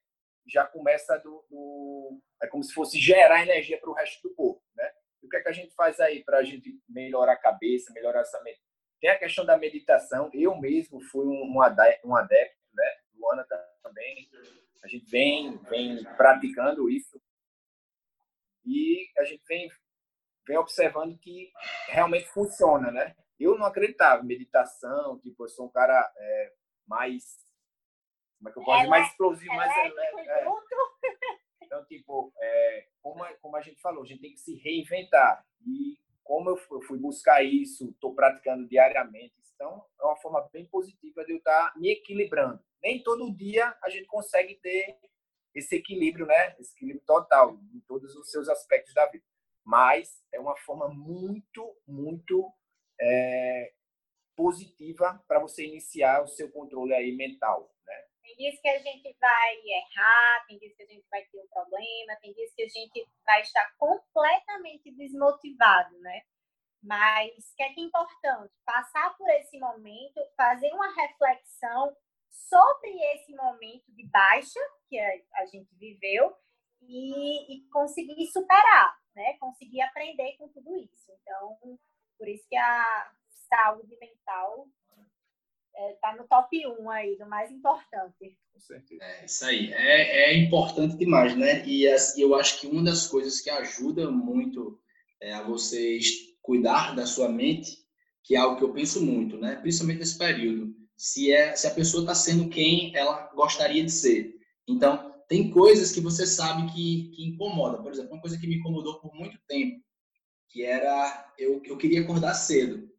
já 0.47 0.65
começa 0.65 1.17
do, 1.19 1.45
do, 1.49 2.21
é 2.41 2.47
como 2.47 2.63
se 2.63 2.73
fosse 2.73 2.99
gerar 2.99 3.43
energia 3.43 3.79
para 3.79 3.89
o 3.89 3.93
resto 3.93 4.27
do 4.27 4.35
corpo, 4.35 4.61
né? 4.75 4.89
E 5.21 5.25
o 5.25 5.29
que 5.29 5.37
é 5.37 5.41
que 5.41 5.49
a 5.49 5.53
gente 5.53 5.73
faz 5.73 5.99
aí 5.99 6.23
para 6.23 6.39
a 6.39 6.43
gente 6.43 6.77
melhorar 6.87 7.33
a 7.33 7.39
cabeça, 7.39 7.93
melhorar 7.93 8.21
essa 8.21 8.41
mente? 8.43 8.61
Tem 8.99 9.09
a 9.09 9.19
questão 9.19 9.45
da 9.45 9.57
meditação. 9.57 10.29
Eu 10.33 10.55
mesmo 10.55 11.01
fui 11.01 11.25
um, 11.25 11.61
adepto, 11.61 12.07
um 12.07 12.15
adepto 12.15 12.57
né? 12.73 12.95
Luana 13.15 13.45
também. 13.81 14.29
A 14.83 14.87
gente 14.87 15.05
vem, 15.09 15.57
vem 15.69 16.03
praticando 16.17 16.89
isso 16.89 17.21
e 18.65 19.09
a 19.17 19.23
gente 19.23 19.43
vem, 19.47 19.69
vem 20.47 20.57
observando 20.57 21.17
que 21.17 21.51
realmente 21.87 22.27
funciona, 22.27 22.91
né? 22.91 23.15
Eu 23.39 23.57
não 23.57 23.65
acreditava 23.65 24.23
meditação, 24.23 25.19
tipo, 25.19 25.43
eu 25.43 25.49
sou 25.49 25.67
um 25.67 25.71
cara 25.71 26.11
é, 26.15 26.53
mais 26.87 27.42
como 28.43 28.49
é 28.49 28.51
que 28.51 28.59
eu 28.59 28.63
posso 28.63 28.77
dizer, 28.79 28.89
mais 28.89 29.07
explosivo, 29.07 29.55
mais 29.55 29.85
elétrico. 29.85 30.19
É. 30.19 31.43
Então, 31.73 31.85
tipo, 31.85 32.31
é, 32.39 32.87
como, 33.01 33.25
como 33.41 33.55
a 33.55 33.61
gente 33.61 33.81
falou, 33.81 34.03
a 34.03 34.05
gente 34.05 34.21
tem 34.21 34.33
que 34.33 34.39
se 34.39 34.53
reinventar. 34.57 35.43
E 35.65 35.97
como 36.23 36.51
eu 36.51 36.57
fui 36.83 36.99
buscar 36.99 37.43
isso, 37.43 37.89
estou 37.89 38.13
praticando 38.13 38.67
diariamente, 38.67 39.33
então 39.55 39.83
é 39.99 40.03
uma 40.05 40.15
forma 40.17 40.47
bem 40.53 40.65
positiva 40.67 41.25
de 41.25 41.31
eu 41.31 41.37
estar 41.37 41.71
tá 41.71 41.79
me 41.79 41.89
equilibrando. 41.89 42.63
Nem 42.79 43.01
todo 43.01 43.33
dia 43.33 43.75
a 43.81 43.89
gente 43.89 44.05
consegue 44.05 44.53
ter 44.55 44.99
esse 45.55 45.75
equilíbrio, 45.75 46.27
né? 46.27 46.55
Esse 46.59 46.75
equilíbrio 46.75 47.03
total 47.07 47.57
em 47.73 47.79
todos 47.87 48.15
os 48.15 48.29
seus 48.29 48.47
aspectos 48.49 48.93
da 48.93 49.07
vida. 49.07 49.25
Mas 49.63 50.23
é 50.31 50.39
uma 50.39 50.55
forma 50.57 50.89
muito, 50.89 51.75
muito 51.87 52.53
é, 52.99 53.73
positiva 54.35 55.23
para 55.27 55.39
você 55.39 55.65
iniciar 55.65 56.23
o 56.23 56.27
seu 56.27 56.51
controle 56.51 56.93
aí 56.93 57.15
mental. 57.15 57.72
Tem 58.23 58.35
dias 58.37 58.59
que 58.61 58.69
a 58.69 58.79
gente 58.79 59.15
vai 59.19 59.55
errar, 59.65 60.45
tem 60.47 60.57
dias 60.57 60.73
que 60.75 60.83
a 60.83 60.87
gente 60.87 61.05
vai 61.11 61.23
ter 61.25 61.39
um 61.39 61.47
problema, 61.47 62.15
tem 62.21 62.33
dias 62.33 62.53
que 62.55 62.63
a 62.63 62.69
gente 62.69 63.05
vai 63.25 63.41
estar 63.41 63.75
completamente 63.77 64.89
desmotivado, 64.91 65.99
né? 65.99 66.21
Mas 66.81 67.31
o 67.31 67.55
que 67.55 67.63
é, 67.63 67.73
que 67.73 67.81
é 67.81 67.83
importante? 67.83 68.53
Passar 68.65 69.15
por 69.17 69.29
esse 69.29 69.59
momento, 69.59 70.21
fazer 70.37 70.71
uma 70.73 70.93
reflexão 70.93 71.95
sobre 72.29 72.89
esse 73.13 73.35
momento 73.35 73.91
de 73.93 74.07
baixa 74.07 74.59
que 74.87 74.97
a, 74.99 75.45
gente 75.45 75.75
viveu 75.75 76.33
e, 76.81 77.55
e 77.55 77.69
conseguir 77.69 78.27
superar, 78.27 78.97
né? 79.15 79.37
Conseguir 79.37 79.81
aprender 79.81 80.37
com 80.37 80.47
tudo 80.47 80.77
isso. 80.77 81.11
Então, 81.21 81.57
por 82.17 82.27
isso 82.27 82.47
que 82.47 82.55
a 82.55 83.13
saúde 83.49 83.97
mental 83.99 84.67
é, 85.75 85.93
tá 86.01 86.15
no 86.15 86.27
top 86.27 86.65
1 86.65 86.89
aí, 86.89 87.17
do 87.17 87.27
mais 87.27 87.51
importante. 87.51 88.37
Com 88.53 88.59
certeza. 88.59 89.03
É, 89.03 89.25
isso 89.25 89.45
aí. 89.45 89.73
É, 89.73 90.31
é 90.31 90.37
importante 90.37 90.97
demais, 90.97 91.35
né? 91.35 91.65
E 91.65 91.85
eu 92.17 92.35
acho 92.35 92.59
que 92.59 92.67
uma 92.67 92.83
das 92.83 93.07
coisas 93.07 93.41
que 93.41 93.49
ajuda 93.49 94.11
muito 94.11 94.79
é, 95.21 95.33
a 95.33 95.41
vocês 95.41 96.33
cuidar 96.41 96.95
da 96.95 97.05
sua 97.05 97.29
mente, 97.29 97.77
que 98.23 98.35
é 98.35 98.39
algo 98.39 98.57
que 98.57 98.63
eu 98.63 98.73
penso 98.73 99.03
muito, 99.03 99.37
né? 99.37 99.55
Principalmente 99.55 99.99
nesse 99.99 100.17
período. 100.17 100.73
Se, 100.95 101.31
é, 101.31 101.55
se 101.55 101.65
a 101.65 101.71
pessoa 101.71 102.03
está 102.03 102.13
sendo 102.13 102.49
quem 102.49 102.95
ela 102.95 103.31
gostaria 103.33 103.83
de 103.83 103.91
ser. 103.91 104.35
Então, 104.67 105.13
tem 105.27 105.49
coisas 105.49 105.91
que 105.91 105.99
você 105.99 106.27
sabe 106.27 106.71
que, 106.71 107.09
que 107.15 107.25
incomoda. 107.25 107.81
Por 107.81 107.91
exemplo, 107.91 108.13
uma 108.13 108.21
coisa 108.21 108.37
que 108.37 108.47
me 108.47 108.57
incomodou 108.57 108.99
por 108.99 109.13
muito 109.15 109.37
tempo, 109.47 109.83
que 110.49 110.63
era 110.63 111.33
eu, 111.37 111.61
eu 111.65 111.75
queria 111.77 112.01
acordar 112.01 112.35
cedo. 112.35 112.92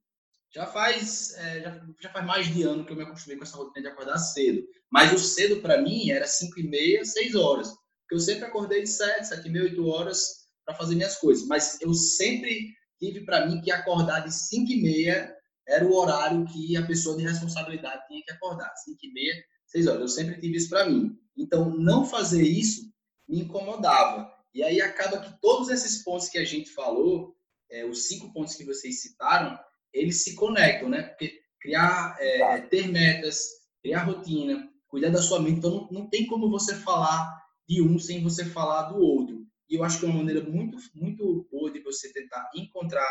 Já 0.54 0.66
faz, 0.66 1.34
é, 1.36 1.62
já, 1.62 1.86
já, 2.00 2.10
faz 2.10 2.24
mais 2.24 2.46
de 2.46 2.62
ano 2.62 2.84
que 2.86 2.92
eu 2.92 2.96
me 2.96 3.02
acostumei 3.02 3.36
com 3.36 3.42
essa 3.42 3.56
rotina 3.56 3.88
de 3.88 3.92
acordar 3.92 4.18
cedo. 4.18 4.64
Mas 4.88 5.12
o 5.12 5.18
cedo, 5.18 5.60
para 5.60 5.82
mim, 5.82 6.10
era 6.10 6.26
5 6.28 6.60
e 6.60 6.68
meia, 6.68 7.04
6 7.04 7.34
horas. 7.34 7.68
Porque 7.68 8.14
eu 8.14 8.20
sempre 8.20 8.44
acordei 8.44 8.82
de 8.82 8.88
7, 8.88 9.26
7 9.26 9.48
e 9.48 9.50
meia, 9.50 9.64
8 9.64 9.86
horas 9.86 10.46
para 10.64 10.76
fazer 10.76 10.94
minhas 10.94 11.16
coisas. 11.16 11.44
Mas 11.48 11.80
eu 11.80 11.92
sempre 11.92 12.72
tive 13.00 13.24
para 13.24 13.46
mim 13.46 13.60
que 13.62 13.72
acordar 13.72 14.20
de 14.20 14.32
5 14.32 14.70
e 14.70 14.80
meia 14.80 15.36
era 15.66 15.84
o 15.84 15.92
horário 15.92 16.46
que 16.46 16.76
a 16.76 16.86
pessoa 16.86 17.16
de 17.16 17.24
responsabilidade 17.24 18.06
tinha 18.06 18.22
que 18.22 18.32
acordar. 18.32 18.72
5 18.76 18.98
e 19.02 19.12
meia, 19.12 19.44
6 19.66 19.88
horas. 19.88 20.00
Eu 20.02 20.08
sempre 20.08 20.40
tive 20.40 20.56
isso 20.56 20.70
para 20.70 20.88
mim. 20.88 21.18
Então, 21.36 21.68
não 21.70 22.06
fazer 22.06 22.42
isso 22.42 22.82
me 23.28 23.40
incomodava. 23.40 24.32
E 24.54 24.62
aí 24.62 24.80
acaba 24.80 25.18
que 25.18 25.40
todos 25.40 25.68
esses 25.68 26.04
pontos 26.04 26.28
que 26.28 26.38
a 26.38 26.44
gente 26.44 26.70
falou, 26.70 27.34
é, 27.68 27.84
os 27.84 28.06
cinco 28.06 28.32
pontos 28.32 28.54
que 28.54 28.64
vocês 28.64 29.02
citaram, 29.02 29.58
eles 29.94 30.22
se 30.22 30.34
conectam, 30.34 30.88
né? 30.88 31.02
Porque 31.04 31.40
criar, 31.60 32.16
é, 32.18 32.60
ter 32.62 32.88
metas, 32.88 33.48
criar 33.80 34.04
rotina, 34.04 34.68
cuidar 34.88 35.10
da 35.10 35.22
sua 35.22 35.40
mente, 35.40 35.58
então 35.58 35.70
não, 35.70 35.88
não 35.90 36.10
tem 36.10 36.26
como 36.26 36.50
você 36.50 36.74
falar 36.74 37.42
de 37.66 37.80
um 37.80 37.98
sem 37.98 38.22
você 38.22 38.44
falar 38.44 38.82
do 38.90 38.98
outro. 38.98 39.46
E 39.68 39.76
eu 39.76 39.84
acho 39.84 39.98
que 39.98 40.04
é 40.04 40.08
uma 40.08 40.18
maneira 40.18 40.42
muito, 40.42 40.76
muito 40.94 41.48
boa 41.50 41.72
de 41.72 41.80
você 41.80 42.12
tentar 42.12 42.50
encontrar 42.54 43.08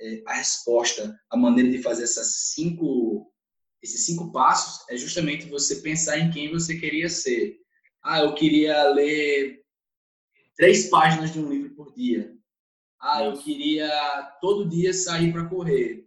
é, 0.00 0.22
a 0.26 0.34
resposta, 0.34 1.18
a 1.30 1.36
maneira 1.36 1.70
de 1.70 1.82
fazer 1.82 2.04
essas 2.04 2.52
cinco, 2.52 3.32
esses 3.82 4.04
cinco 4.04 4.30
passos 4.30 4.84
é 4.90 4.96
justamente 4.96 5.48
você 5.48 5.76
pensar 5.76 6.18
em 6.18 6.30
quem 6.30 6.52
você 6.52 6.78
queria 6.78 7.08
ser. 7.08 7.56
Ah, 8.02 8.20
eu 8.20 8.34
queria 8.34 8.90
ler 8.90 9.62
três 10.54 10.88
páginas 10.90 11.32
de 11.32 11.38
um 11.38 11.48
livro 11.48 11.74
por 11.74 11.94
dia. 11.94 12.34
Ah, 13.00 13.24
eu 13.24 13.38
queria 13.38 13.88
todo 14.40 14.68
dia 14.68 14.92
sair 14.92 15.32
para 15.32 15.48
correr. 15.48 16.05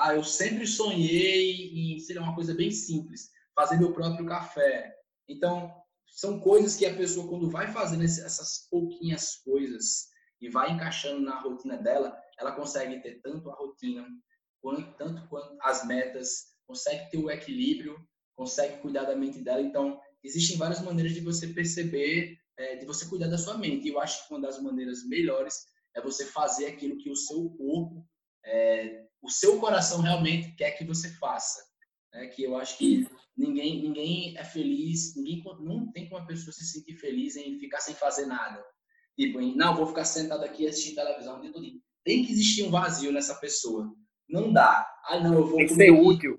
Ah, 0.00 0.14
eu 0.14 0.22
sempre 0.22 0.64
sonhei 0.64 1.72
em 1.74 1.98
ser 1.98 2.18
uma 2.18 2.32
coisa 2.32 2.54
bem 2.54 2.70
simples, 2.70 3.30
fazer 3.52 3.76
meu 3.78 3.92
próprio 3.92 4.24
café. 4.24 4.94
Então, 5.28 5.74
são 6.06 6.38
coisas 6.38 6.76
que 6.76 6.86
a 6.86 6.94
pessoa, 6.94 7.28
quando 7.28 7.50
vai 7.50 7.72
fazendo 7.72 8.04
essas 8.04 8.68
pouquinhas 8.70 9.36
coisas 9.36 10.06
e 10.40 10.48
vai 10.48 10.70
encaixando 10.70 11.20
na 11.20 11.40
rotina 11.40 11.76
dela, 11.76 12.16
ela 12.38 12.52
consegue 12.52 13.02
ter 13.02 13.20
tanto 13.22 13.50
a 13.50 13.54
rotina, 13.56 14.06
quanto, 14.60 14.96
tanto 14.96 15.28
quanto 15.28 15.56
as 15.62 15.84
metas, 15.84 16.54
consegue 16.64 17.10
ter 17.10 17.18
o 17.18 17.28
equilíbrio, 17.28 17.98
consegue 18.36 18.80
cuidar 18.80 19.02
da 19.02 19.16
mente 19.16 19.40
dela. 19.40 19.60
Então, 19.60 20.00
existem 20.22 20.56
várias 20.56 20.80
maneiras 20.80 21.12
de 21.12 21.20
você 21.20 21.48
perceber, 21.48 22.38
é, 22.56 22.76
de 22.76 22.86
você 22.86 23.04
cuidar 23.08 23.26
da 23.26 23.36
sua 23.36 23.58
mente. 23.58 23.88
E 23.88 23.90
eu 23.90 24.00
acho 24.00 24.28
que 24.28 24.32
uma 24.32 24.40
das 24.40 24.62
maneiras 24.62 25.04
melhores 25.08 25.66
é 25.92 26.00
você 26.00 26.24
fazer 26.24 26.66
aquilo 26.66 26.98
que 26.98 27.10
o 27.10 27.16
seu 27.16 27.50
corpo 27.50 28.06
é, 28.44 29.07
o 29.22 29.30
seu 29.30 29.58
coração 29.58 30.00
realmente 30.00 30.52
quer 30.52 30.72
que 30.72 30.84
você 30.84 31.10
faça. 31.16 31.62
Né? 32.12 32.26
Que 32.28 32.44
eu 32.44 32.56
acho 32.56 32.78
que 32.78 33.06
ninguém, 33.36 33.82
ninguém 33.82 34.36
é 34.36 34.44
feliz, 34.44 35.14
ninguém 35.16 35.42
não 35.60 35.90
tem 35.92 36.08
como 36.08 36.22
a 36.22 36.26
pessoa 36.26 36.52
se 36.52 36.64
sentir 36.64 36.96
feliz 36.96 37.36
em 37.36 37.58
ficar 37.58 37.80
sem 37.80 37.94
fazer 37.94 38.26
nada. 38.26 38.64
Tipo, 39.18 39.40
em, 39.40 39.56
não, 39.56 39.76
vou 39.76 39.86
ficar 39.86 40.04
sentado 40.04 40.44
aqui 40.44 40.66
assistindo 40.66 40.96
televisão 40.96 41.38
o 41.38 41.42
dia 41.42 41.52
todo. 41.52 41.66
tem 42.04 42.24
que 42.24 42.32
existir 42.32 42.62
um 42.64 42.70
vazio 42.70 43.12
nessa 43.12 43.34
pessoa. 43.34 43.92
Não 44.28 44.52
dá. 44.52 44.86
Ah, 45.04 45.20
não, 45.20 45.34
eu 45.34 45.46
vou. 45.46 45.56
Tem 45.56 45.66
que 45.66 45.74
ser 45.74 45.90
útil. 45.90 46.38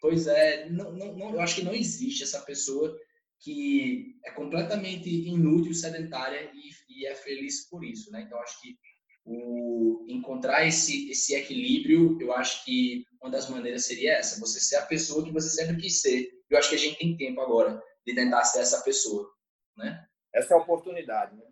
Pois 0.00 0.26
é, 0.26 0.68
não, 0.70 0.92
não, 0.92 1.16
não, 1.16 1.34
eu 1.34 1.40
acho 1.40 1.56
que 1.56 1.64
não 1.64 1.74
existe 1.74 2.22
essa 2.22 2.40
pessoa 2.40 2.96
que 3.40 4.16
é 4.24 4.30
completamente 4.30 5.08
inútil, 5.08 5.74
sedentária 5.74 6.50
e, 6.54 6.70
e 6.88 7.06
é 7.06 7.14
feliz 7.14 7.68
por 7.68 7.84
isso, 7.84 8.10
né? 8.10 8.22
Então, 8.22 8.38
acho 8.40 8.60
que 8.60 8.78
o, 9.24 10.04
encontrar 10.08 10.66
esse, 10.66 11.10
esse 11.10 11.34
equilíbrio, 11.34 12.18
eu 12.20 12.32
acho 12.32 12.64
que 12.64 13.04
uma 13.20 13.30
das 13.30 13.48
maneiras 13.48 13.84
seria 13.84 14.14
essa, 14.14 14.40
você 14.40 14.60
ser 14.60 14.76
a 14.76 14.86
pessoa 14.86 15.24
que 15.24 15.32
você 15.32 15.48
sempre 15.50 15.76
quis 15.76 16.00
ser. 16.00 16.28
Eu 16.48 16.58
acho 16.58 16.70
que 16.70 16.74
a 16.74 16.78
gente 16.78 16.98
tem 16.98 17.16
tempo 17.16 17.40
agora 17.40 17.82
de 18.06 18.14
tentar 18.14 18.44
ser 18.44 18.60
essa 18.60 18.82
pessoa, 18.82 19.28
né? 19.76 20.04
Essa 20.34 20.54
é 20.54 20.56
a 20.56 20.60
oportunidade, 20.60 21.36
né? 21.36 21.44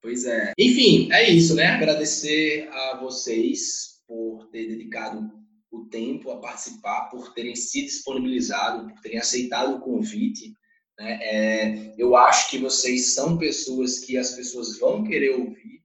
Pois 0.00 0.24
é. 0.24 0.52
Enfim, 0.58 1.10
é 1.12 1.30
isso, 1.30 1.54
né? 1.54 1.66
Agradecer 1.66 2.68
a 2.70 3.00
vocês 3.00 4.02
por 4.06 4.48
ter 4.50 4.68
dedicado 4.68 5.30
o 5.70 5.86
tempo 5.86 6.30
a 6.30 6.40
participar, 6.40 7.08
por 7.10 7.32
terem 7.32 7.56
se 7.56 7.82
disponibilizado, 7.82 8.88
por 8.88 9.00
terem 9.00 9.18
aceitado 9.18 9.76
o 9.76 9.80
convite. 9.80 10.54
Né? 10.98 11.18
É, 11.22 11.94
eu 11.98 12.16
acho 12.16 12.50
que 12.50 12.58
vocês 12.58 13.14
são 13.14 13.38
pessoas 13.38 13.98
que 13.98 14.16
as 14.16 14.34
pessoas 14.34 14.78
vão 14.78 15.04
querer 15.04 15.30
ouvir 15.30 15.83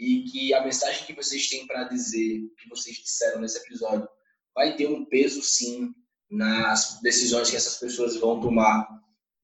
e 0.00 0.24
que 0.24 0.54
a 0.54 0.64
mensagem 0.64 1.04
que 1.04 1.12
vocês 1.12 1.50
têm 1.50 1.66
para 1.66 1.84
dizer, 1.84 2.40
que 2.58 2.68
vocês 2.70 2.96
disseram 2.96 3.42
nesse 3.42 3.58
episódio, 3.58 4.08
vai 4.54 4.74
ter 4.74 4.88
um 4.88 5.04
peso 5.04 5.42
sim 5.42 5.94
nas 6.30 6.98
decisões 7.02 7.50
que 7.50 7.56
essas 7.56 7.76
pessoas 7.76 8.16
vão 8.16 8.40
tomar 8.40 8.88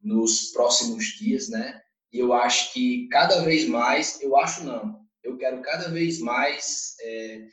nos 0.01 0.53
próximos 0.53 1.05
dias, 1.19 1.51
né? 1.51 1.83
E 2.11 2.19
eu 2.19 2.33
acho 2.33 2.73
que 2.73 3.07
cada 3.09 3.43
vez 3.43 3.69
mais, 3.69 4.19
eu 4.23 4.35
acho 4.35 4.65
não, 4.65 4.99
eu 5.23 5.37
quero 5.37 5.61
cada 5.61 5.91
vez 5.91 6.21
mais 6.21 6.95
é, 7.03 7.49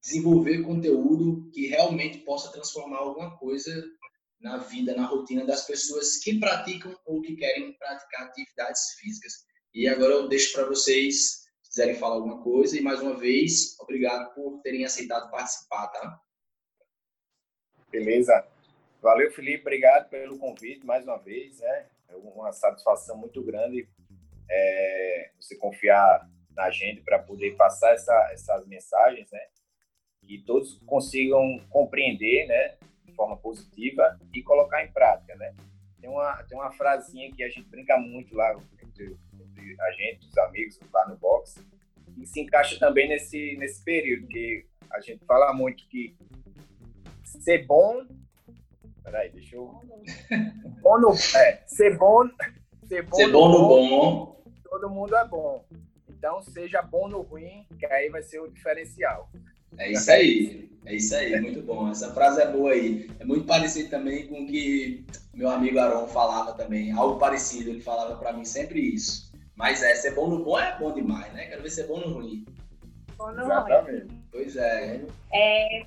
desenvolver 0.00 0.62
conteúdo 0.62 1.50
que 1.52 1.66
realmente 1.66 2.18
possa 2.18 2.52
transformar 2.52 2.98
alguma 2.98 3.36
coisa 3.38 3.84
na 4.40 4.58
vida, 4.58 4.94
na 4.94 5.06
rotina 5.06 5.44
das 5.44 5.66
pessoas 5.66 6.18
que 6.18 6.38
praticam 6.38 6.96
ou 7.06 7.20
que 7.22 7.34
querem 7.34 7.76
praticar 7.76 8.26
atividades 8.26 8.82
físicas. 9.00 9.32
E 9.74 9.88
agora 9.88 10.12
eu 10.12 10.28
deixo 10.28 10.52
para 10.52 10.68
vocês, 10.68 11.45
quiserem 11.76 11.94
falar 11.96 12.14
alguma 12.14 12.42
coisa, 12.42 12.78
e 12.78 12.80
mais 12.80 13.02
uma 13.02 13.14
vez, 13.14 13.78
obrigado 13.78 14.32
por 14.32 14.62
terem 14.62 14.86
aceitado 14.86 15.30
participar, 15.30 15.88
tá? 15.88 16.18
Beleza. 17.90 18.48
Valeu, 19.02 19.30
Felipe. 19.30 19.60
Obrigado 19.60 20.08
pelo 20.08 20.38
convite 20.38 20.86
mais 20.86 21.04
uma 21.04 21.18
vez. 21.18 21.60
Né? 21.60 21.86
É 22.08 22.16
uma 22.16 22.50
satisfação 22.50 23.18
muito 23.18 23.42
grande 23.42 23.86
é, 24.48 25.30
você 25.38 25.54
confiar 25.54 26.26
na 26.52 26.70
gente 26.70 27.02
para 27.02 27.18
poder 27.18 27.54
passar 27.56 27.92
essa, 27.92 28.30
essas 28.32 28.66
mensagens, 28.66 29.30
né? 29.30 29.46
E 30.22 30.38
todos 30.38 30.80
consigam 30.86 31.60
compreender, 31.68 32.46
né? 32.46 32.78
De 33.04 33.12
forma 33.12 33.36
positiva 33.36 34.18
e 34.32 34.42
colocar 34.42 34.82
em 34.82 34.90
prática, 34.90 35.36
né? 35.36 35.54
Tem 36.00 36.08
uma, 36.08 36.42
tem 36.44 36.56
uma 36.56 36.72
frasinha 36.72 37.30
que 37.34 37.44
a 37.44 37.50
gente 37.50 37.68
brinca 37.68 37.98
muito 37.98 38.34
lá 38.34 38.58
entre, 38.82 39.14
entre 39.58 39.80
a 39.80 39.92
gente, 39.92 40.26
os 40.26 40.38
amigos 40.38 40.78
lá 40.92 41.08
no 41.08 41.16
box, 41.16 41.64
e 42.16 42.26
se 42.26 42.40
encaixa 42.40 42.78
também 42.78 43.08
nesse, 43.08 43.56
nesse 43.58 43.82
período, 43.82 44.26
que 44.28 44.66
a 44.90 45.00
gente 45.00 45.24
fala 45.24 45.52
muito 45.52 45.86
que 45.88 46.16
ser 47.24 47.66
bom. 47.66 48.04
Peraí, 49.02 49.30
deixa 49.30 49.56
eu. 49.56 49.80
bom 50.82 50.98
no, 50.98 51.12
é, 51.12 51.62
ser 51.66 51.96
bom. 51.96 52.28
Ser 52.86 53.02
bom, 53.02 53.16
ser 53.16 53.30
bom 53.30 53.48
no, 53.48 53.58
no 53.58 53.68
bom. 53.68 54.44
Todo 54.64 54.90
mundo 54.90 55.16
é 55.16 55.26
bom. 55.26 55.64
Então, 56.08 56.42
seja 56.42 56.82
bom 56.82 57.08
no 57.08 57.20
ruim, 57.20 57.66
que 57.78 57.86
aí 57.86 58.08
vai 58.08 58.22
ser 58.22 58.40
o 58.40 58.48
diferencial. 58.48 59.30
É 59.78 59.92
isso 59.92 60.10
aí. 60.10 60.70
É 60.86 60.94
isso 60.94 61.14
aí, 61.14 61.40
muito 61.40 61.62
bom. 61.62 61.90
Essa 61.90 62.12
frase 62.14 62.40
é 62.40 62.50
boa 62.50 62.70
aí. 62.70 63.10
É 63.18 63.24
muito 63.24 63.44
parecido 63.44 63.90
também 63.90 64.26
com 64.28 64.42
o 64.42 64.46
que 64.46 65.04
meu 65.34 65.50
amigo 65.50 65.78
Aron 65.78 66.06
falava 66.06 66.52
também. 66.54 66.92
Algo 66.92 67.18
parecido, 67.18 67.70
ele 67.70 67.80
falava 67.80 68.16
para 68.16 68.32
mim 68.32 68.44
sempre 68.44 68.80
isso. 68.80 69.32
Mas 69.56 69.82
é, 69.82 69.94
ser 69.94 70.14
bom 70.14 70.28
no 70.28 70.44
bom 70.44 70.58
é 70.58 70.78
bom 70.78 70.92
demais, 70.92 71.32
né? 71.32 71.46
Quero 71.46 71.62
ver 71.62 71.70
ser 71.70 71.86
bom 71.86 71.98
no 71.98 72.12
ruim. 72.12 72.44
Bom 73.16 73.32
no 73.32 73.42
Exatamente. 73.42 74.06
ruim. 74.06 74.24
Pois 74.30 74.56
é. 74.56 75.02
é. 75.32 75.86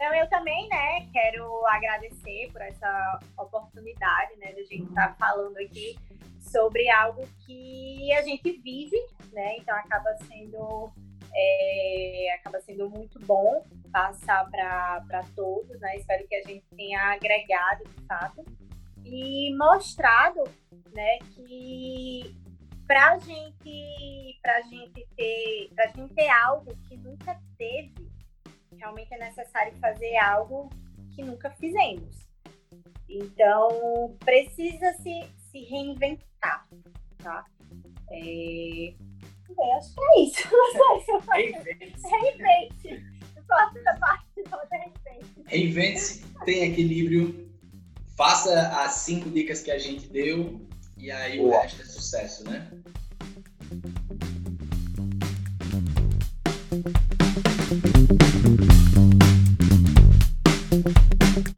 Então, 0.00 0.14
eu 0.14 0.26
também, 0.30 0.66
né, 0.70 1.06
quero 1.12 1.66
agradecer 1.66 2.48
por 2.50 2.62
essa 2.62 3.20
oportunidade, 3.36 4.34
né, 4.38 4.50
de 4.54 4.60
a 4.60 4.64
gente 4.64 4.88
estar 4.88 5.08
tá 5.08 5.16
falando 5.18 5.58
aqui 5.58 5.94
sobre 6.40 6.88
algo 6.88 7.28
que 7.44 8.10
a 8.14 8.22
gente 8.22 8.50
vive, 8.62 8.96
né, 9.30 9.58
então 9.58 9.76
acaba 9.76 10.16
sendo, 10.26 10.90
é, 11.34 12.34
acaba 12.34 12.62
sendo 12.62 12.88
muito 12.88 13.18
bom 13.26 13.62
passar 13.92 14.48
para 14.50 15.22
todos, 15.36 15.78
né, 15.80 15.98
espero 15.98 16.26
que 16.26 16.36
a 16.36 16.42
gente 16.44 16.64
tenha 16.74 17.12
agregado, 17.12 17.84
de 17.84 18.06
fato, 18.06 18.42
e 19.04 19.54
mostrado, 19.54 20.44
né, 20.94 21.18
que 21.34 22.34
para 22.90 23.16
gente, 23.20 24.40
pra 24.42 24.62
gente 24.62 25.06
ter, 25.16 25.70
pra 25.76 25.86
gente 25.92 26.12
ter 26.12 26.28
algo 26.28 26.76
que 26.88 26.96
nunca 26.96 27.40
teve, 27.56 28.10
realmente 28.76 29.14
é 29.14 29.18
necessário 29.18 29.72
fazer 29.76 30.16
algo 30.16 30.68
que 31.14 31.22
nunca 31.22 31.50
fizemos. 31.52 32.16
Então, 33.08 34.16
precisa 34.18 34.92
se, 34.94 35.22
se 35.52 35.60
reinventar, 35.66 36.66
tá? 37.18 37.46
É... 38.10 38.92
Eu 39.48 39.72
acho 39.78 39.94
que 39.94 40.00
é 40.02 40.22
isso. 40.22 40.48
Não 40.50 40.72
sei 40.72 41.20
se 41.20 41.30
Reinvente-se. 41.30 42.08
Reinvente. 42.08 43.04
parte 44.00 44.42
toda 44.50 44.68
reinvente. 44.72 45.42
Reinvente-se, 45.46 46.26
tem 46.44 46.72
equilíbrio, 46.72 47.54
faça 48.16 48.82
as 48.82 48.94
cinco 48.94 49.30
dicas 49.30 49.62
que 49.62 49.70
a 49.70 49.78
gente 49.78 50.08
deu 50.08 50.68
e 51.00 51.10
aí 51.10 51.38
Boa. 51.38 51.56
o 51.56 51.62
resto 51.62 51.80
é 51.80 51.84
sucesso, 51.86 52.44
né? 52.44 52.68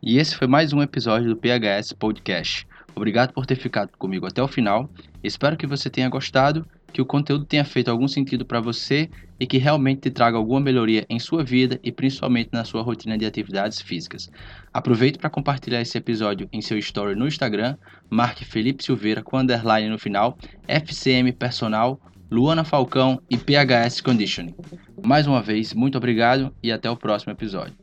E 0.01 0.19
esse 0.19 0.37
foi 0.37 0.47
mais 0.47 0.73
um 0.73 0.81
episódio 0.81 1.29
do 1.29 1.37
PHS 1.37 1.93
Podcast. 1.93 2.67
Obrigado 2.95 3.33
por 3.33 3.45
ter 3.45 3.57
ficado 3.57 3.91
comigo 3.99 4.27
até 4.27 4.43
o 4.43 4.47
final. 4.47 4.89
Espero 5.25 5.57
que 5.57 5.67
você 5.67 5.91
tenha 5.91 6.09
gostado, 6.09 6.65
que 6.93 7.01
o 7.01 7.07
conteúdo 7.07 7.45
tenha 7.45 7.65
feito 7.65 7.91
algum 7.91 8.07
sentido 8.07 8.45
para 8.45 8.61
você 8.61 9.09
e 9.41 9.47
que 9.47 9.59
realmente 9.59 10.03
te 10.03 10.11
traga 10.11 10.37
alguma 10.37 10.61
melhoria 10.61 11.05
em 11.09 11.19
sua 11.19 11.43
vida 11.43 11.81
e 11.83 11.91
principalmente 11.91 12.51
na 12.53 12.65
sua 12.65 12.83
rotina 12.83 13.19
de 13.19 13.25
atividades 13.25 13.81
físicas. 13.81 14.31
Aproveite 14.73 15.19
para 15.19 15.31
compartilhar 15.31 15.81
esse 15.81 15.99
episódio 15.99 16.49
em 16.53 16.61
seu 16.61 16.79
story 16.79 17.17
no 17.17 17.27
Instagram, 17.27 17.77
marque 18.09 18.45
Felipe 18.45 18.85
Silveira 18.85 19.23
com 19.23 19.39
underline 19.39 19.89
no 19.89 19.99
final, 19.99 20.39
FCM 20.69 21.33
Personal, 21.33 22.01
Luana 22.31 22.65
Falcão 22.65 23.21
e 23.29 23.37
PHS 23.37 24.01
Conditioning. 24.01 24.55
Mais 25.05 25.27
uma 25.27 25.43
vez, 25.43 25.75
muito 25.75 25.99
obrigado 25.99 26.55
e 26.63 26.71
até 26.71 26.91
o 26.91 26.97
próximo 26.97 27.33
episódio. 27.33 27.75